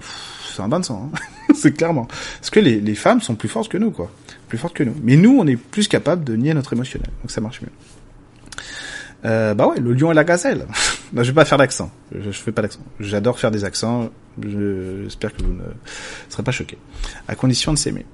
c'est 0.52 0.62
un 0.62 0.68
bain 0.68 0.80
de 0.80 0.84
sang. 0.84 1.10
C'est 1.54 1.72
clairement. 1.72 2.06
Parce 2.40 2.50
que 2.50 2.60
les, 2.60 2.80
les 2.80 2.94
femmes 2.94 3.20
sont 3.20 3.34
plus 3.34 3.48
fortes 3.48 3.68
que 3.68 3.78
nous, 3.78 3.90
quoi. 3.90 4.10
Plus 4.50 4.58
fortes 4.58 4.74
que 4.74 4.82
nous. 4.82 4.94
Mais 5.02 5.16
nous, 5.16 5.38
on 5.38 5.46
est 5.46 5.56
plus 5.56 5.88
capable 5.88 6.24
de 6.24 6.34
nier 6.34 6.52
notre 6.52 6.72
émotionnel. 6.74 7.08
Donc 7.22 7.30
ça 7.30 7.40
marche 7.40 7.62
mieux. 7.62 7.68
Euh, 9.24 9.54
bah 9.54 9.68
ouais, 9.68 9.78
le 9.78 9.92
lion 9.92 10.10
et 10.10 10.14
la 10.14 10.24
gazelle. 10.24 10.66
bah, 11.12 11.22
je 11.22 11.30
vais 11.30 11.34
pas 11.34 11.44
faire 11.44 11.56
d'accent. 11.56 11.90
Je, 12.12 12.30
fais 12.32 12.52
pas 12.52 12.62
d'accent. 12.62 12.80
J'adore 12.98 13.38
faire 13.38 13.52
des 13.52 13.64
accents. 13.64 14.10
J'espère 14.42 15.34
que 15.34 15.42
vous 15.42 15.52
ne 15.52 15.62
serez 16.28 16.42
pas 16.42 16.52
choqués. 16.52 16.78
À 17.28 17.36
condition 17.36 17.72
de 17.72 17.78
s'aimer. 17.78 18.04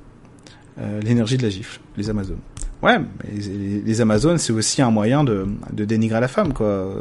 Euh, 0.79 1.01
L'énergie 1.01 1.39
de 1.39 1.43
la 1.43 1.49
gifle, 1.49 1.81
les 1.97 2.11
Amazones. 2.11 2.41
Ouais, 2.87 3.01
les, 3.33 4.01
Amazones, 4.01 4.39
c'est 4.39 4.53
aussi 4.53 4.81
un 4.81 4.93
moyen 4.93 5.25
de, 5.25 5.45
dénigrer 5.73 6.21
la 6.21 6.29
femme, 6.29 6.53
quoi. 6.53 6.67
Euh, 6.69 6.95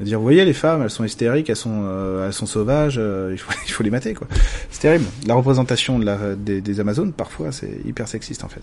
de 0.00 0.06
dire, 0.06 0.16
vous 0.16 0.24
voyez, 0.24 0.42
les 0.46 0.54
femmes, 0.54 0.80
elles 0.82 0.90
sont 0.90 1.04
hystériques, 1.04 1.50
elles 1.50 1.56
sont, 1.56 1.82
euh, 1.84 2.26
elles 2.26 2.32
sont 2.32 2.46
sauvages, 2.46 2.96
euh, 2.98 3.28
il, 3.30 3.38
faut, 3.38 3.82
les 3.82 3.90
mater, 3.90 4.14
quoi. 4.14 4.26
C'est 4.70 4.80
terrible. 4.80 5.04
La 5.26 5.34
représentation 5.34 5.98
des 5.98 6.80
Amazones, 6.80 7.12
parfois, 7.12 7.52
c'est 7.52 7.82
hyper 7.84 8.08
sexiste, 8.08 8.42
en 8.42 8.48
fait. 8.48 8.62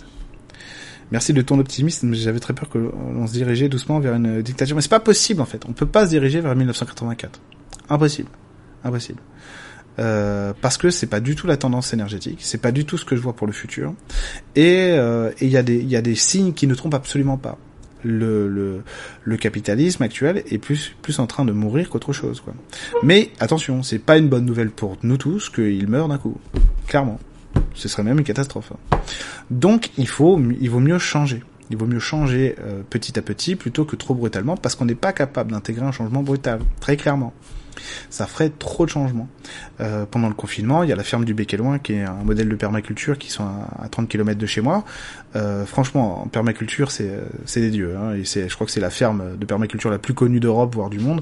Merci 1.12 1.34
de 1.34 1.42
ton 1.44 1.60
optimisme, 1.60 2.16
j'avais 2.16 2.40
très 2.40 2.54
peur 2.54 2.68
que 2.68 2.80
l'on 2.80 3.28
se 3.28 3.34
dirigeait 3.34 3.70
doucement 3.70 4.00
vers 4.00 4.16
une 4.16 4.42
dictature. 4.42 4.76
Mais 4.76 4.82
c'est 4.82 4.90
pas 4.90 5.00
possible 5.00 5.42
en 5.42 5.46
fait. 5.46 5.64
On 5.68 5.74
peut 5.74 5.88
pas 5.88 6.06
se 6.06 6.12
diriger 6.12 6.40
vers 6.40 6.56
1984. 6.56 7.42
Impossible. 7.90 8.30
Impossible. 8.84 9.20
Euh, 10.00 10.54
parce 10.62 10.78
que 10.78 10.90
c'est 10.90 11.08
pas 11.08 11.20
du 11.20 11.36
tout 11.36 11.46
la 11.46 11.58
tendance 11.58 11.94
énergétique, 11.94 12.40
c'est 12.42 12.62
pas 12.62 12.72
du 12.72 12.86
tout 12.86 12.98
ce 12.98 13.04
que 13.04 13.16
je 13.16 13.22
vois 13.22 13.34
pour 13.34 13.48
le 13.48 13.54
futur, 13.54 13.94
et 14.56 14.88
il 14.88 14.98
euh, 14.98 15.32
y 15.42 15.58
a 15.58 15.64
des 15.64 15.84
y 15.84 15.96
a 15.98 16.02
des 16.02 16.16
signes 16.16 16.54
qui 16.54 16.68
ne 16.68 16.76
trompent 16.76 16.94
absolument 16.94 17.38
pas. 17.38 17.58
Le, 18.02 18.48
le, 18.48 18.84
le 19.26 19.36
capitalisme 19.36 20.02
actuel 20.04 20.44
est 20.50 20.58
plus 20.58 20.96
plus 21.02 21.20
en 21.20 21.28
train 21.28 21.44
de 21.44 21.52
mourir 21.52 21.90
qu'autre 21.90 22.14
chose 22.14 22.40
quoi. 22.40 22.54
Mais 23.04 23.32
attention, 23.42 23.84
c'est 23.84 24.00
pas 24.00 24.18
une 24.18 24.30
bonne 24.30 24.46
nouvelle 24.46 24.70
pour 24.70 24.98
nous 25.04 25.18
tous 25.18 25.50
qu'il 25.50 25.88
meurt 25.90 26.08
d'un 26.08 26.18
coup, 26.18 26.38
clairement. 26.88 27.20
Ce 27.74 27.90
serait 27.90 28.04
même 28.04 28.20
une 28.20 28.24
catastrophe. 28.24 28.72
Donc 29.52 29.90
il 29.98 30.08
faut, 30.08 30.40
il 30.62 30.70
vaut 30.70 30.80
mieux 30.80 30.98
changer. 31.00 31.44
Il 31.72 31.78
vaut 31.78 31.88
mieux 31.88 32.00
changer 32.00 32.56
euh, 32.62 32.82
petit 32.90 33.20
à 33.20 33.22
petit 33.22 33.56
plutôt 33.56 33.84
que 33.84 33.98
trop 33.98 34.16
brutalement 34.16 34.56
parce 34.56 34.76
qu'on 34.76 34.86
n'est 34.86 34.96
pas 34.96 35.12
capable 35.12 35.52
d'intégrer 35.52 35.86
un 35.86 35.92
changement 35.92 36.24
brutal, 36.24 36.62
très 36.80 36.96
clairement. 36.96 37.34
Ça 38.10 38.28
ferait 38.28 38.50
trop 38.50 38.86
de 38.86 38.90
changements. 38.90 39.28
Euh, 39.80 40.06
pendant 40.06 40.28
le 40.28 40.34
confinement, 40.34 40.84
il 40.84 40.90
y 40.90 40.94
a 40.94 40.96
la 40.96 41.04
ferme 41.04 41.26
du 41.26 41.34
Bec 41.34 41.54
et 41.54 41.58
Loin 41.58 41.80
qui 41.80 41.94
est 41.94 42.04
un 42.04 42.24
modèle 42.24 42.50
de 42.50 42.56
permaculture 42.56 43.18
qui 43.18 43.32
sont 43.32 43.44
à, 43.44 43.86
à 43.86 43.90
30 43.90 44.08
km 44.08 44.40
de 44.40 44.46
chez 44.46 44.62
moi. 44.62 44.84
Euh, 45.36 45.66
franchement, 45.66 46.24
en 46.24 46.28
permaculture, 46.28 46.92
c'est 46.92 47.12
c'est 47.46 47.62
des 47.62 47.70
dieux. 47.70 47.96
Hein, 47.96 48.16
et 48.16 48.26
c'est, 48.26 48.50
je 48.50 48.56
crois 48.56 48.66
que 48.66 48.72
c'est 48.72 48.80
la 48.80 48.90
ferme 48.90 49.38
de 49.38 49.46
permaculture 49.46 49.90
la 49.90 50.00
plus 50.00 50.14
connue 50.14 50.40
d'Europe, 50.40 50.74
voire 50.76 50.90
du 50.90 51.00
monde. 51.00 51.22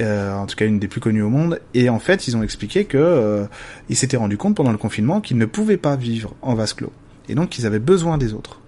Euh, 0.00 0.32
en 0.34 0.46
tout 0.46 0.56
cas, 0.56 0.66
une 0.66 0.78
des 0.78 0.88
plus 0.88 1.00
connues 1.00 1.22
au 1.22 1.28
monde. 1.28 1.60
Et 1.74 1.88
en 1.88 1.98
fait, 1.98 2.28
ils 2.28 2.36
ont 2.36 2.42
expliqué 2.42 2.84
que 2.84 2.98
euh, 2.98 3.44
ils 3.88 3.96
s'étaient 3.96 4.16
rendu 4.16 4.36
compte 4.36 4.56
pendant 4.56 4.72
le 4.72 4.78
confinement 4.78 5.20
qu'ils 5.20 5.38
ne 5.38 5.46
pouvaient 5.46 5.76
pas 5.76 5.96
vivre 5.96 6.34
en 6.42 6.54
vase 6.54 6.74
clos. 6.74 6.92
Et 7.28 7.34
donc, 7.34 7.58
ils 7.58 7.66
avaient 7.66 7.78
besoin 7.78 8.18
des 8.18 8.32
autres. 8.32 8.60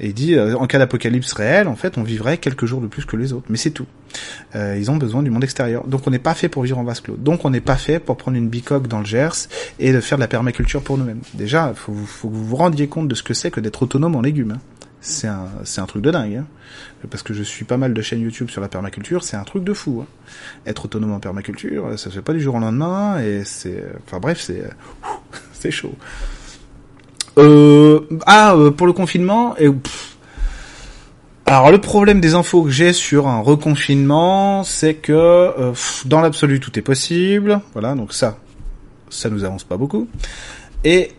Et 0.00 0.08
il 0.08 0.14
dit, 0.14 0.34
euh, 0.34 0.56
en 0.56 0.66
cas 0.66 0.78
d'apocalypse 0.78 1.32
réel, 1.34 1.68
en 1.68 1.76
fait, 1.76 1.98
on 1.98 2.02
vivrait 2.02 2.38
quelques 2.38 2.64
jours 2.64 2.80
de 2.80 2.86
plus 2.86 3.04
que 3.04 3.16
les 3.16 3.34
autres. 3.34 3.46
Mais 3.50 3.58
c'est 3.58 3.70
tout. 3.70 3.86
Euh, 4.56 4.76
ils 4.78 4.90
ont 4.90 4.96
besoin 4.96 5.22
du 5.22 5.30
monde 5.30 5.44
extérieur. 5.44 5.86
Donc 5.86 6.06
on 6.06 6.10
n'est 6.10 6.18
pas 6.18 6.34
fait 6.34 6.48
pour 6.48 6.62
vivre 6.62 6.78
en 6.78 6.84
vase 6.84 7.00
clos. 7.00 7.16
Donc 7.16 7.44
on 7.44 7.50
n'est 7.50 7.60
pas 7.60 7.76
fait 7.76 8.00
pour 8.00 8.16
prendre 8.16 8.38
une 8.38 8.48
bicoque 8.48 8.88
dans 8.88 8.98
le 8.98 9.04
Gers 9.04 9.48
et 9.78 9.92
de 9.92 10.00
faire 10.00 10.16
de 10.16 10.22
la 10.22 10.28
permaculture 10.28 10.82
pour 10.82 10.96
nous-mêmes. 10.96 11.20
Déjà, 11.34 11.74
faut, 11.74 11.94
faut 11.94 12.28
que 12.28 12.34
vous 12.34 12.46
vous 12.46 12.56
rendiez 12.56 12.88
compte 12.88 13.08
de 13.08 13.14
ce 13.14 13.22
que 13.22 13.34
c'est 13.34 13.50
que 13.50 13.60
d'être 13.60 13.82
autonome 13.82 14.16
en 14.16 14.22
légumes. 14.22 14.52
Hein. 14.52 14.60
C'est 15.02 15.28
un, 15.28 15.48
un 15.76 15.86
truc 15.86 16.02
de 16.02 16.10
dingue. 16.10 16.36
Hein. 16.36 16.46
Parce 17.10 17.22
que 17.22 17.34
je 17.34 17.42
suis 17.42 17.66
pas 17.66 17.76
mal 17.76 17.92
de 17.92 18.02
chaînes 18.02 18.20
YouTube 18.20 18.50
sur 18.50 18.62
la 18.62 18.68
permaculture, 18.68 19.22
c'est 19.22 19.36
un 19.36 19.44
truc 19.44 19.64
de 19.64 19.74
fou. 19.74 20.02
Hein. 20.02 20.06
Être 20.66 20.86
autonome 20.86 21.12
en 21.12 21.20
permaculture, 21.20 21.98
ça 21.98 22.10
se 22.10 22.10
fait 22.10 22.22
pas 22.22 22.34
du 22.34 22.40
jour 22.40 22.54
au 22.54 22.58
lendemain, 22.58 23.18
et 23.20 23.42
c'est... 23.44 23.82
Enfin 24.06 24.18
bref, 24.18 24.40
c'est... 24.40 24.64
c'est 25.52 25.70
chaud. 25.70 25.94
Euh, 27.40 28.00
ah, 28.26 28.54
euh, 28.54 28.70
pour 28.70 28.86
le 28.86 28.92
confinement, 28.92 29.54
et, 29.58 29.68
alors 31.46 31.70
le 31.70 31.80
problème 31.80 32.20
des 32.20 32.34
infos 32.34 32.62
que 32.62 32.70
j'ai 32.70 32.92
sur 32.92 33.26
un 33.26 33.40
reconfinement, 33.40 34.62
c'est 34.62 34.94
que 34.94 35.12
euh, 35.12 35.72
dans 36.04 36.20
l'absolu 36.20 36.60
tout 36.60 36.78
est 36.78 36.82
possible. 36.82 37.60
Voilà, 37.72 37.94
donc 37.94 38.12
ça, 38.12 38.38
ça 39.08 39.30
nous 39.30 39.44
avance 39.44 39.64
pas 39.64 39.76
beaucoup. 39.76 40.08
Et 40.84 41.12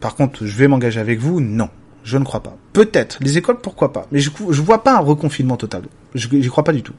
par 0.00 0.16
contre, 0.16 0.44
je 0.44 0.56
vais 0.56 0.66
m'engager 0.66 1.00
avec 1.00 1.20
vous, 1.20 1.40
non, 1.40 1.68
je 2.02 2.18
ne 2.18 2.24
crois 2.24 2.42
pas. 2.42 2.56
Peut-être 2.72 3.18
les 3.20 3.38
écoles, 3.38 3.60
pourquoi 3.60 3.92
pas, 3.92 4.06
mais 4.10 4.18
je 4.18 4.30
je 4.50 4.62
vois 4.62 4.82
pas 4.82 4.96
un 4.96 5.00
reconfinement 5.00 5.56
total. 5.56 5.82
Je 6.14 6.28
j'y 6.28 6.48
crois 6.48 6.64
pas 6.64 6.72
du 6.72 6.82
tout. 6.82 6.94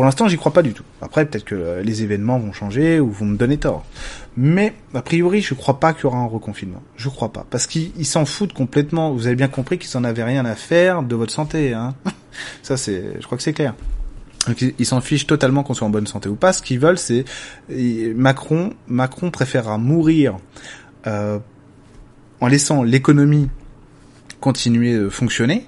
Pour 0.00 0.06
l'instant, 0.06 0.28
j'y 0.28 0.38
crois 0.38 0.54
pas 0.54 0.62
du 0.62 0.72
tout. 0.72 0.82
Après, 1.02 1.26
peut-être 1.26 1.44
que 1.44 1.82
les 1.84 2.02
événements 2.02 2.38
vont 2.38 2.54
changer 2.54 3.00
ou 3.00 3.10
vont 3.10 3.26
me 3.26 3.36
donner 3.36 3.58
tort. 3.58 3.84
Mais, 4.34 4.72
a 4.94 5.02
priori, 5.02 5.42
je 5.42 5.52
crois 5.52 5.78
pas 5.78 5.92
qu'il 5.92 6.04
y 6.04 6.06
aura 6.06 6.16
un 6.16 6.26
reconfinement. 6.26 6.82
Je 6.96 7.10
crois 7.10 7.34
pas. 7.34 7.44
Parce 7.50 7.66
qu'ils 7.66 8.06
s'en 8.06 8.24
foutent 8.24 8.54
complètement. 8.54 9.12
Vous 9.12 9.26
avez 9.26 9.36
bien 9.36 9.48
compris 9.48 9.76
qu'ils 9.76 9.94
en 9.98 10.04
avaient 10.04 10.24
rien 10.24 10.46
à 10.46 10.54
faire 10.54 11.02
de 11.02 11.14
votre 11.14 11.34
santé, 11.34 11.74
hein. 11.74 11.94
Ça, 12.62 12.78
c'est, 12.78 13.16
je 13.20 13.26
crois 13.26 13.36
que 13.36 13.44
c'est 13.44 13.52
clair. 13.52 13.74
Donc, 14.46 14.64
ils 14.78 14.86
s'en 14.86 15.02
fichent 15.02 15.26
totalement 15.26 15.62
qu'on 15.62 15.74
soit 15.74 15.86
en 15.86 15.90
bonne 15.90 16.06
santé 16.06 16.30
ou 16.30 16.34
pas. 16.34 16.54
Ce 16.54 16.62
qu'ils 16.62 16.80
veulent, 16.80 16.96
c'est 16.96 17.26
Macron. 17.68 18.72
Macron 18.86 19.30
préférera 19.30 19.76
mourir 19.76 20.38
euh, 21.06 21.38
en 22.40 22.46
laissant 22.46 22.82
l'économie 22.84 23.50
continuer 24.40 24.94
de 24.94 25.10
fonctionner, 25.10 25.66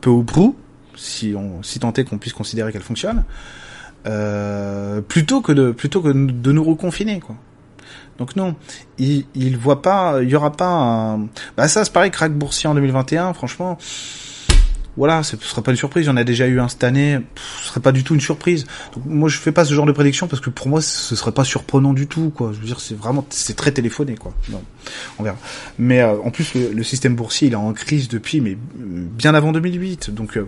peu 0.00 0.10
ou 0.10 0.22
prou, 0.22 0.54
si 0.96 1.34
on 1.36 1.62
si 1.62 1.78
tant 1.78 1.92
est 1.92 2.04
qu'on 2.04 2.18
puisse 2.18 2.32
considérer 2.32 2.72
qu'elle 2.72 2.82
fonctionne, 2.82 3.24
euh, 4.06 5.00
plutôt 5.00 5.40
que 5.40 5.52
de 5.52 5.70
plutôt 5.72 6.02
que 6.02 6.08
de 6.08 6.52
nous 6.52 6.64
reconfiner 6.64 7.20
quoi. 7.20 7.36
Donc 8.18 8.36
non, 8.36 8.54
il 8.98 9.26
il 9.34 9.56
voit 9.56 9.82
pas, 9.82 10.22
il 10.22 10.28
y 10.28 10.36
aura 10.36 10.52
pas 10.52 10.68
un... 10.68 11.28
bah 11.56 11.68
ça 11.68 11.84
c'est 11.84 11.92
pareil 11.92 12.10
crack 12.10 12.32
boursier 12.32 12.68
en 12.68 12.74
2021, 12.74 13.32
franchement 13.32 13.78
voilà, 14.96 15.22
ce 15.22 15.36
sera 15.38 15.62
pas 15.62 15.70
une 15.70 15.76
surprise. 15.76 16.08
En 16.08 16.16
a 16.16 16.24
déjà 16.24 16.46
eu 16.46 16.60
un 16.60 16.68
cette 16.68 16.84
année, 16.84 17.18
ce 17.60 17.68
serait 17.68 17.80
pas 17.80 17.92
du 17.92 18.04
tout 18.04 18.14
une 18.14 18.20
surprise. 18.20 18.66
Donc, 18.94 19.04
moi, 19.06 19.28
je 19.28 19.38
fais 19.38 19.52
pas 19.52 19.64
ce 19.64 19.72
genre 19.72 19.86
de 19.86 19.92
prédiction 19.92 20.28
parce 20.28 20.40
que 20.40 20.50
pour 20.50 20.68
moi, 20.68 20.82
ce 20.82 21.16
serait 21.16 21.32
pas 21.32 21.44
surprenant 21.44 21.94
du 21.94 22.06
tout, 22.06 22.30
quoi. 22.30 22.52
Je 22.52 22.58
veux 22.58 22.66
dire, 22.66 22.80
c'est 22.80 22.96
vraiment, 22.96 23.24
c'est 23.30 23.56
très 23.56 23.72
téléphoné, 23.72 24.16
quoi. 24.16 24.34
Non, 24.50 24.62
on 25.18 25.22
verra. 25.22 25.38
Mais 25.78 26.00
euh, 26.00 26.16
en 26.22 26.30
plus, 26.30 26.54
le, 26.54 26.82
système 26.82 27.14
boursier, 27.14 27.48
il 27.48 27.52
est 27.54 27.56
en 27.56 27.72
crise 27.72 28.08
depuis, 28.08 28.40
mais 28.40 28.56
bien 28.76 29.34
avant 29.34 29.52
2008. 29.52 30.10
Donc 30.10 30.36
euh, 30.36 30.46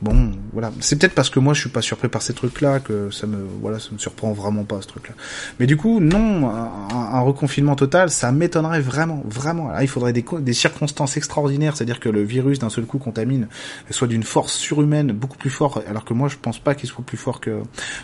bon, 0.00 0.32
voilà. 0.52 0.72
C'est 0.80 0.98
peut-être 0.98 1.14
parce 1.14 1.28
que 1.28 1.38
moi, 1.38 1.52
je 1.52 1.60
suis 1.60 1.70
pas 1.70 1.82
surpris 1.82 2.08
par 2.08 2.22
ces 2.22 2.32
trucs-là 2.32 2.80
que 2.80 3.10
ça 3.10 3.26
me, 3.26 3.44
voilà, 3.60 3.78
ça 3.78 3.90
me 3.92 3.98
surprend 3.98 4.32
vraiment 4.32 4.64
pas 4.64 4.80
ce 4.80 4.86
truc-là. 4.86 5.14
Mais 5.60 5.66
du 5.66 5.76
coup, 5.76 6.00
non, 6.00 6.48
un, 6.48 7.20
reconfinement 7.20 7.76
total, 7.76 8.10
ça 8.10 8.32
m'étonnerait 8.32 8.80
vraiment, 8.80 9.22
vraiment. 9.26 9.68
Là, 9.70 9.82
il 9.82 9.88
faudrait 9.88 10.12
des 10.12 10.52
circonstances 10.52 11.16
extraordinaires, 11.16 11.76
c'est-à-dire 11.76 12.00
que 12.00 12.08
le 12.08 12.22
virus 12.22 12.58
d'un 12.58 12.70
seul 12.70 12.84
coup 12.84 12.98
contamine 12.98 13.48
soit 13.90 14.08
d'une 14.08 14.22
force 14.22 14.54
surhumaine, 14.54 15.12
beaucoup 15.12 15.38
plus 15.38 15.50
fort, 15.50 15.82
alors 15.86 16.04
que 16.04 16.14
moi 16.14 16.28
je 16.28 16.36
pense 16.36 16.58
pas 16.58 16.74
qu'il 16.74 16.88
soit 16.88 17.04
plus 17.04 17.16
fort 17.16 17.40
que 17.40 17.62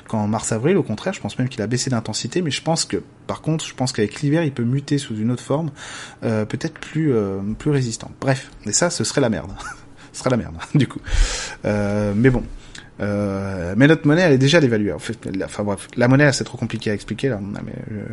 qu'en 0.08 0.26
mars-avril, 0.26 0.76
au 0.76 0.82
contraire, 0.82 1.12
je 1.12 1.20
pense 1.20 1.38
même 1.38 1.48
qu'il 1.48 1.62
a 1.62 1.66
baissé 1.66 1.90
d'intensité, 1.90 2.42
mais 2.42 2.50
je 2.50 2.62
pense 2.62 2.84
que, 2.84 3.02
par 3.26 3.40
contre, 3.40 3.64
je 3.64 3.74
pense 3.74 3.92
qu'avec 3.92 4.20
l'hiver, 4.22 4.44
il 4.44 4.52
peut 4.52 4.64
muter 4.64 4.98
sous 4.98 5.16
une 5.16 5.30
autre 5.30 5.42
forme, 5.42 5.70
euh, 6.24 6.44
peut-être 6.44 6.78
plus 6.78 7.12
euh, 7.12 7.40
plus 7.58 7.70
résistant. 7.70 8.10
Bref, 8.20 8.50
et 8.66 8.72
ça, 8.72 8.90
ce 8.90 9.04
serait 9.04 9.20
la 9.20 9.28
merde. 9.28 9.52
ce 10.12 10.20
serait 10.20 10.30
la 10.30 10.36
merde, 10.36 10.56
du 10.74 10.86
coup. 10.86 11.00
Euh, 11.64 12.12
mais 12.16 12.30
bon. 12.30 12.42
Euh, 13.00 13.74
mais 13.78 13.86
notre 13.86 14.06
monnaie, 14.06 14.22
elle 14.22 14.32
est 14.32 14.38
déjà 14.38 14.60
dévaluée. 14.60 14.92
En 14.92 14.98
fait, 14.98 15.24
la, 15.34 15.46
enfin 15.46 15.64
bref, 15.64 15.88
la 15.96 16.06
monnaie, 16.06 16.30
c'est 16.32 16.44
trop 16.44 16.58
compliqué 16.58 16.90
à 16.90 16.94
expliquer 16.94 17.30
là. 17.30 17.40
Mais 17.40 17.72
euh, 17.92 18.04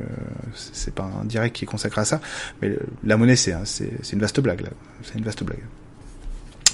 c'est 0.53 0.93
pas 0.93 1.09
un 1.21 1.25
direct 1.25 1.55
qui 1.55 1.65
est 1.65 1.67
consacré 1.67 2.01
à 2.01 2.05
ça. 2.05 2.21
Mais 2.61 2.73
la 3.03 3.17
monnaie, 3.17 3.35
c'est 3.35 3.53
c'est 3.65 4.13
une 4.13 4.19
vaste 4.19 4.39
blague 4.39 4.61
là. 4.61 4.69
C'est 5.03 5.15
une 5.15 5.25
vaste 5.25 5.43
blague. 5.43 5.59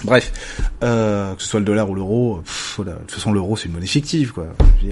Bref, 0.03 0.31
euh, 0.83 1.33
que 1.35 1.41
ce 1.41 1.47
soit 1.47 1.59
le 1.59 1.65
dollar 1.65 1.89
ou 1.89 1.95
l'euro, 1.95 2.43
de 2.77 2.83
toute 2.83 3.11
façon 3.11 3.31
l'euro 3.31 3.55
c'est 3.55 3.65
une 3.65 3.73
monnaie 3.73 3.87
fictive 3.87 4.33
quoi. 4.33 4.47
Je 4.81 4.89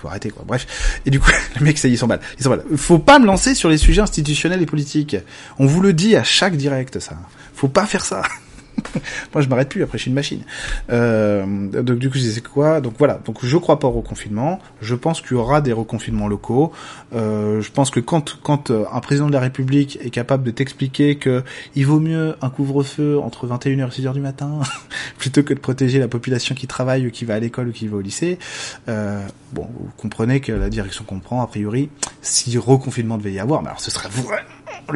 faut 0.00 0.08
arrêter 0.08 0.30
quoi. 0.30 0.44
Bref. 0.46 1.00
Et 1.04 1.10
du 1.10 1.20
coup, 1.20 1.30
le 1.58 1.64
mec 1.64 1.78
ça 1.78 1.88
y 1.88 1.96
s'emballe. 1.96 2.20
Il 2.38 2.42
s'emballe. 2.42 2.64
Faut 2.76 2.98
pas 2.98 3.18
me 3.18 3.26
lancer 3.26 3.54
sur 3.54 3.68
les 3.68 3.78
sujets 3.78 4.00
institutionnels 4.00 4.62
et 4.62 4.66
politiques. 4.66 5.16
On 5.58 5.66
vous 5.66 5.80
le 5.80 5.92
dit 5.92 6.16
à 6.16 6.24
chaque 6.24 6.56
direct 6.56 7.00
ça. 7.00 7.16
Faut 7.54 7.68
pas 7.68 7.86
faire 7.86 8.04
ça. 8.04 8.22
Moi, 9.34 9.42
je 9.42 9.48
m'arrête 9.48 9.68
plus. 9.68 9.82
Après, 9.82 9.98
je 9.98 10.02
suis 10.02 10.10
une 10.10 10.14
machine. 10.14 10.42
Euh, 10.90 11.44
donc, 11.68 11.98
du 11.98 12.08
coup, 12.10 12.16
je 12.16 12.22
disais 12.22 12.40
quoi? 12.40 12.80
Donc 12.80 12.94
voilà. 12.98 13.20
Donc, 13.24 13.38
je 13.42 13.56
crois 13.56 13.78
pas 13.78 13.88
au 13.88 13.92
reconfinement. 13.92 14.58
Je 14.80 14.94
pense 14.94 15.20
qu'il 15.20 15.32
y 15.32 15.40
aura 15.40 15.60
des 15.60 15.72
reconfinements 15.72 16.28
locaux. 16.28 16.72
Euh, 17.14 17.60
je 17.60 17.70
pense 17.70 17.90
que 17.90 18.00
quand 18.00 18.38
quand 18.42 18.70
euh, 18.70 18.84
un 18.92 19.00
président 19.00 19.26
de 19.26 19.32
la 19.32 19.40
République 19.40 19.98
est 20.02 20.10
capable 20.10 20.44
de 20.44 20.50
t'expliquer 20.50 21.16
que 21.16 21.42
il 21.74 21.86
vaut 21.86 22.00
mieux 22.00 22.36
un 22.40 22.50
couvre-feu 22.50 23.18
entre 23.18 23.46
21h 23.46 23.86
et 23.86 24.02
6h 24.02 24.12
du 24.12 24.20
matin 24.20 24.60
plutôt 25.18 25.42
que 25.42 25.54
de 25.54 25.58
protéger 25.58 25.98
la 25.98 26.08
population 26.08 26.54
qui 26.54 26.66
travaille 26.66 27.06
ou 27.06 27.10
qui 27.10 27.24
va 27.24 27.34
à 27.34 27.38
l'école 27.38 27.68
ou 27.68 27.72
qui 27.72 27.88
va 27.88 27.96
au 27.96 28.00
lycée, 28.00 28.38
euh, 28.88 29.26
bon, 29.52 29.68
vous 29.72 29.90
comprenez 29.96 30.40
que 30.40 30.52
la 30.52 30.68
direction 30.68 31.04
comprend 31.04 31.42
a 31.42 31.46
priori 31.46 31.90
si 32.22 32.56
reconfinement 32.58 33.18
devait 33.18 33.32
y 33.32 33.38
avoir. 33.38 33.62
Mais 33.62 33.68
alors, 33.68 33.80
ce 33.80 33.90
serait 33.90 34.08
vraiment 34.08 34.30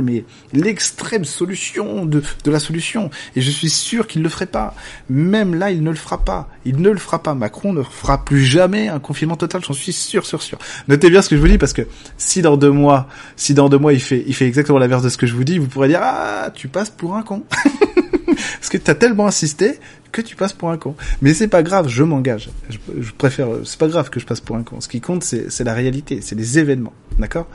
mais 0.03 0.25
l'extrême 0.53 1.25
solution 1.25 2.05
de, 2.05 2.23
de 2.45 2.51
la 2.51 2.59
solution. 2.59 3.11
Et 3.37 3.41
je 3.41 3.51
suis 3.51 3.71
sûr 3.71 4.07
qu'il 4.07 4.23
ne 4.23 4.25
le 4.25 4.31
ferait 4.31 4.47
pas. 4.47 4.75
Même 5.09 5.55
là, 5.55 5.71
il 5.71 5.83
ne 5.83 5.91
le 5.91 5.97
fera 5.97 6.25
pas. 6.25 6.49
Il 6.65 6.81
ne 6.81 6.91
le 6.91 6.99
fera 6.99 7.23
pas. 7.23 7.35
Macron 7.35 7.73
ne 7.73 7.83
fera 7.83 8.25
plus 8.25 8.45
jamais 8.45 8.89
un 8.89 8.99
confinement 8.99 9.37
total, 9.37 9.63
j'en 9.65 9.73
suis 9.73 9.93
sûr, 9.93 10.27
sûr, 10.27 10.43
sûr. 10.43 10.59
Notez 10.89 11.11
bien 11.11 11.23
ce 11.23 11.29
que 11.29 11.37
je 11.37 11.41
vous 11.41 11.49
dis 11.49 11.59
parce 11.59 11.73
que 11.73 11.83
si 12.17 12.43
dans 12.43 12.57
deux 12.57 12.71
mois, 12.71 13.09
si 13.37 13.55
dans 13.55 13.69
deux 13.69 13.79
mois 13.79 13.93
il 13.93 14.01
fait, 14.01 14.25
il 14.27 14.35
fait 14.35 14.47
exactement 14.47 14.79
l'inverse 14.79 15.03
de 15.03 15.09
ce 15.09 15.19
que 15.19 15.27
je 15.27 15.35
vous 15.35 15.45
dis, 15.45 15.59
vous 15.59 15.67
pourrez 15.67 15.89
dire, 15.89 16.01
ah, 16.03 16.51
tu 16.55 16.69
passes 16.69 16.91
pour 16.91 17.17
un 17.17 17.23
con. 17.23 17.43
parce 18.27 18.69
que 18.69 18.79
t'as 18.79 18.95
tellement 18.95 19.27
insisté 19.27 19.79
que 20.15 20.23
tu 20.23 20.37
passes 20.37 20.53
pour 20.53 20.71
un 20.71 20.79
con. 20.79 20.95
Mais 21.21 21.35
c'est 21.35 21.49
pas 21.49 21.63
grave, 21.63 21.89
je 21.89 22.03
m'engage. 22.05 22.49
Je, 22.71 22.79
je, 23.01 23.13
préfère, 23.13 23.49
c'est 23.65 23.79
pas 23.79 23.89
grave 23.89 24.11
que 24.11 24.21
je 24.21 24.27
passe 24.27 24.41
pour 24.41 24.57
un 24.57 24.63
con. 24.63 24.81
Ce 24.81 24.89
qui 24.89 25.01
compte, 25.01 25.25
c'est 25.25 25.65
la 25.65 25.75
réalité, 25.75 26.21
c'est 26.23 26.37
les 26.37 26.59
événements, 26.59 26.93
d'accord? 27.19 27.49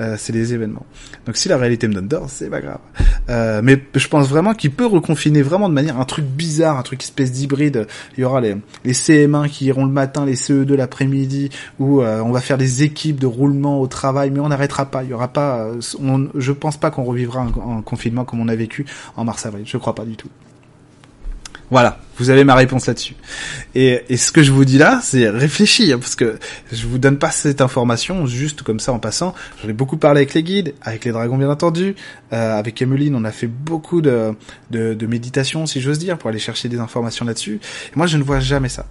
Euh, 0.00 0.16
C'est 0.18 0.32
les 0.32 0.54
événements. 0.54 0.86
Donc 1.26 1.36
si 1.36 1.48
la 1.48 1.58
réalité 1.58 1.86
me 1.86 1.94
donne 1.94 2.08
d'or, 2.08 2.26
c'est 2.28 2.48
pas 2.48 2.60
grave. 2.60 2.80
Euh, 3.28 3.60
mais 3.62 3.82
je 3.94 4.08
pense 4.08 4.28
vraiment 4.28 4.54
qu'il 4.54 4.70
peut 4.72 4.86
reconfiner 4.86 5.42
vraiment 5.42 5.68
de 5.68 5.74
manière 5.74 6.00
un 6.00 6.04
truc 6.06 6.24
bizarre, 6.24 6.78
un 6.78 6.82
truc 6.82 7.02
espèce 7.02 7.30
d'hybride. 7.30 7.86
Il 8.16 8.22
y 8.22 8.24
aura 8.24 8.40
les, 8.40 8.56
les 8.84 8.94
CM1 8.94 9.48
qui 9.50 9.66
iront 9.66 9.84
le 9.84 9.92
matin, 9.92 10.24
les 10.24 10.34
CE2 10.34 10.74
l'après-midi, 10.74 11.50
où 11.78 12.00
euh, 12.00 12.20
on 12.22 12.32
va 12.32 12.40
faire 12.40 12.56
des 12.56 12.82
équipes 12.82 13.20
de 13.20 13.26
roulement 13.26 13.80
au 13.82 13.86
travail, 13.86 14.30
mais 14.30 14.40
on 14.40 14.48
n'arrêtera 14.48 14.86
pas. 14.86 15.04
Il 15.04 15.10
y 15.10 15.12
aura 15.12 15.28
pas, 15.28 15.66
euh, 15.66 15.80
on, 16.00 16.28
je 16.34 16.52
pense 16.52 16.78
pas 16.78 16.90
qu'on 16.90 17.04
revivra 17.04 17.42
un, 17.42 17.78
un 17.78 17.82
confinement 17.82 18.24
comme 18.24 18.40
on 18.40 18.48
a 18.48 18.56
vécu 18.56 18.86
en 19.16 19.24
mars-avril. 19.24 19.64
Je 19.66 19.76
crois 19.76 19.94
pas 19.94 20.06
du 20.06 20.16
tout. 20.16 20.30
Voilà, 21.70 21.98
vous 22.16 22.30
avez 22.30 22.44
ma 22.44 22.54
réponse 22.54 22.86
là-dessus. 22.86 23.14
Et, 23.74 24.02
et, 24.08 24.16
ce 24.16 24.32
que 24.32 24.42
je 24.42 24.52
vous 24.52 24.64
dis 24.64 24.78
là, 24.78 25.00
c'est 25.02 25.28
réfléchir, 25.28 25.96
hein, 25.96 25.98
parce 26.00 26.16
que 26.16 26.38
je 26.72 26.86
vous 26.86 26.98
donne 26.98 27.18
pas 27.18 27.30
cette 27.30 27.60
information 27.60 28.26
juste 28.26 28.62
comme 28.62 28.80
ça 28.80 28.92
en 28.92 28.98
passant. 28.98 29.34
J'en 29.62 29.68
ai 29.68 29.74
beaucoup 29.74 29.98
parlé 29.98 30.20
avec 30.20 30.34
les 30.34 30.42
guides, 30.42 30.74
avec 30.80 31.04
les 31.04 31.12
dragons 31.12 31.36
bien 31.36 31.50
entendu, 31.50 31.94
euh, 32.32 32.58
avec 32.58 32.80
Emeline, 32.80 33.14
on 33.14 33.24
a 33.24 33.32
fait 33.32 33.46
beaucoup 33.46 34.00
de, 34.00 34.34
de, 34.70 34.94
de 34.94 35.06
méditation, 35.06 35.66
si 35.66 35.80
j'ose 35.80 35.98
dire, 35.98 36.16
pour 36.16 36.30
aller 36.30 36.38
chercher 36.38 36.68
des 36.68 36.78
informations 36.78 37.24
là-dessus. 37.24 37.60
Et 37.92 37.96
moi, 37.96 38.06
je 38.06 38.16
ne 38.16 38.22
vois 38.22 38.40
jamais 38.40 38.70
ça. 38.70 38.86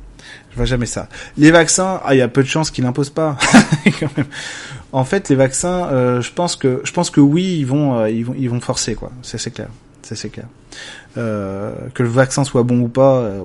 Je 0.52 0.56
vois 0.56 0.66
jamais 0.66 0.86
ça. 0.86 1.10
Les 1.38 1.52
vaccins, 1.52 2.02
ah, 2.06 2.14
il 2.14 2.20
y 2.20 2.22
a 2.22 2.28
peu 2.28 2.44
de 2.44 2.48
chances 2.48 2.72
qu'ils 2.72 2.84
n'imposent 2.84 3.10
pas. 3.10 3.38
En 4.94 5.04
fait, 5.04 5.28
les 5.28 5.36
vaccins, 5.36 5.90
euh, 5.92 6.22
je 6.22 6.32
pense 6.32 6.56
que 6.56 6.82
je 6.86 6.94
pense 6.94 7.10
que 7.10 7.20
oui, 7.20 7.58
ils 7.60 7.66
vont, 7.66 8.00
euh, 8.00 8.10
ils 8.10 8.26
vont, 8.26 8.34
ils 8.38 8.50
vont 8.50 8.62
forcer 8.62 8.96
quoi. 8.96 9.12
C'est 9.22 9.54
clair, 9.54 9.68
c'est 10.02 10.16
c'est 10.16 10.30
clair. 10.30 10.46
Euh, 11.18 11.74
que 11.96 12.04
le 12.04 12.10
vaccin 12.10 12.44
soit 12.44 12.64
bon 12.64 12.80
ou 12.82 12.88
pas, 12.90 13.18
euh, 13.18 13.44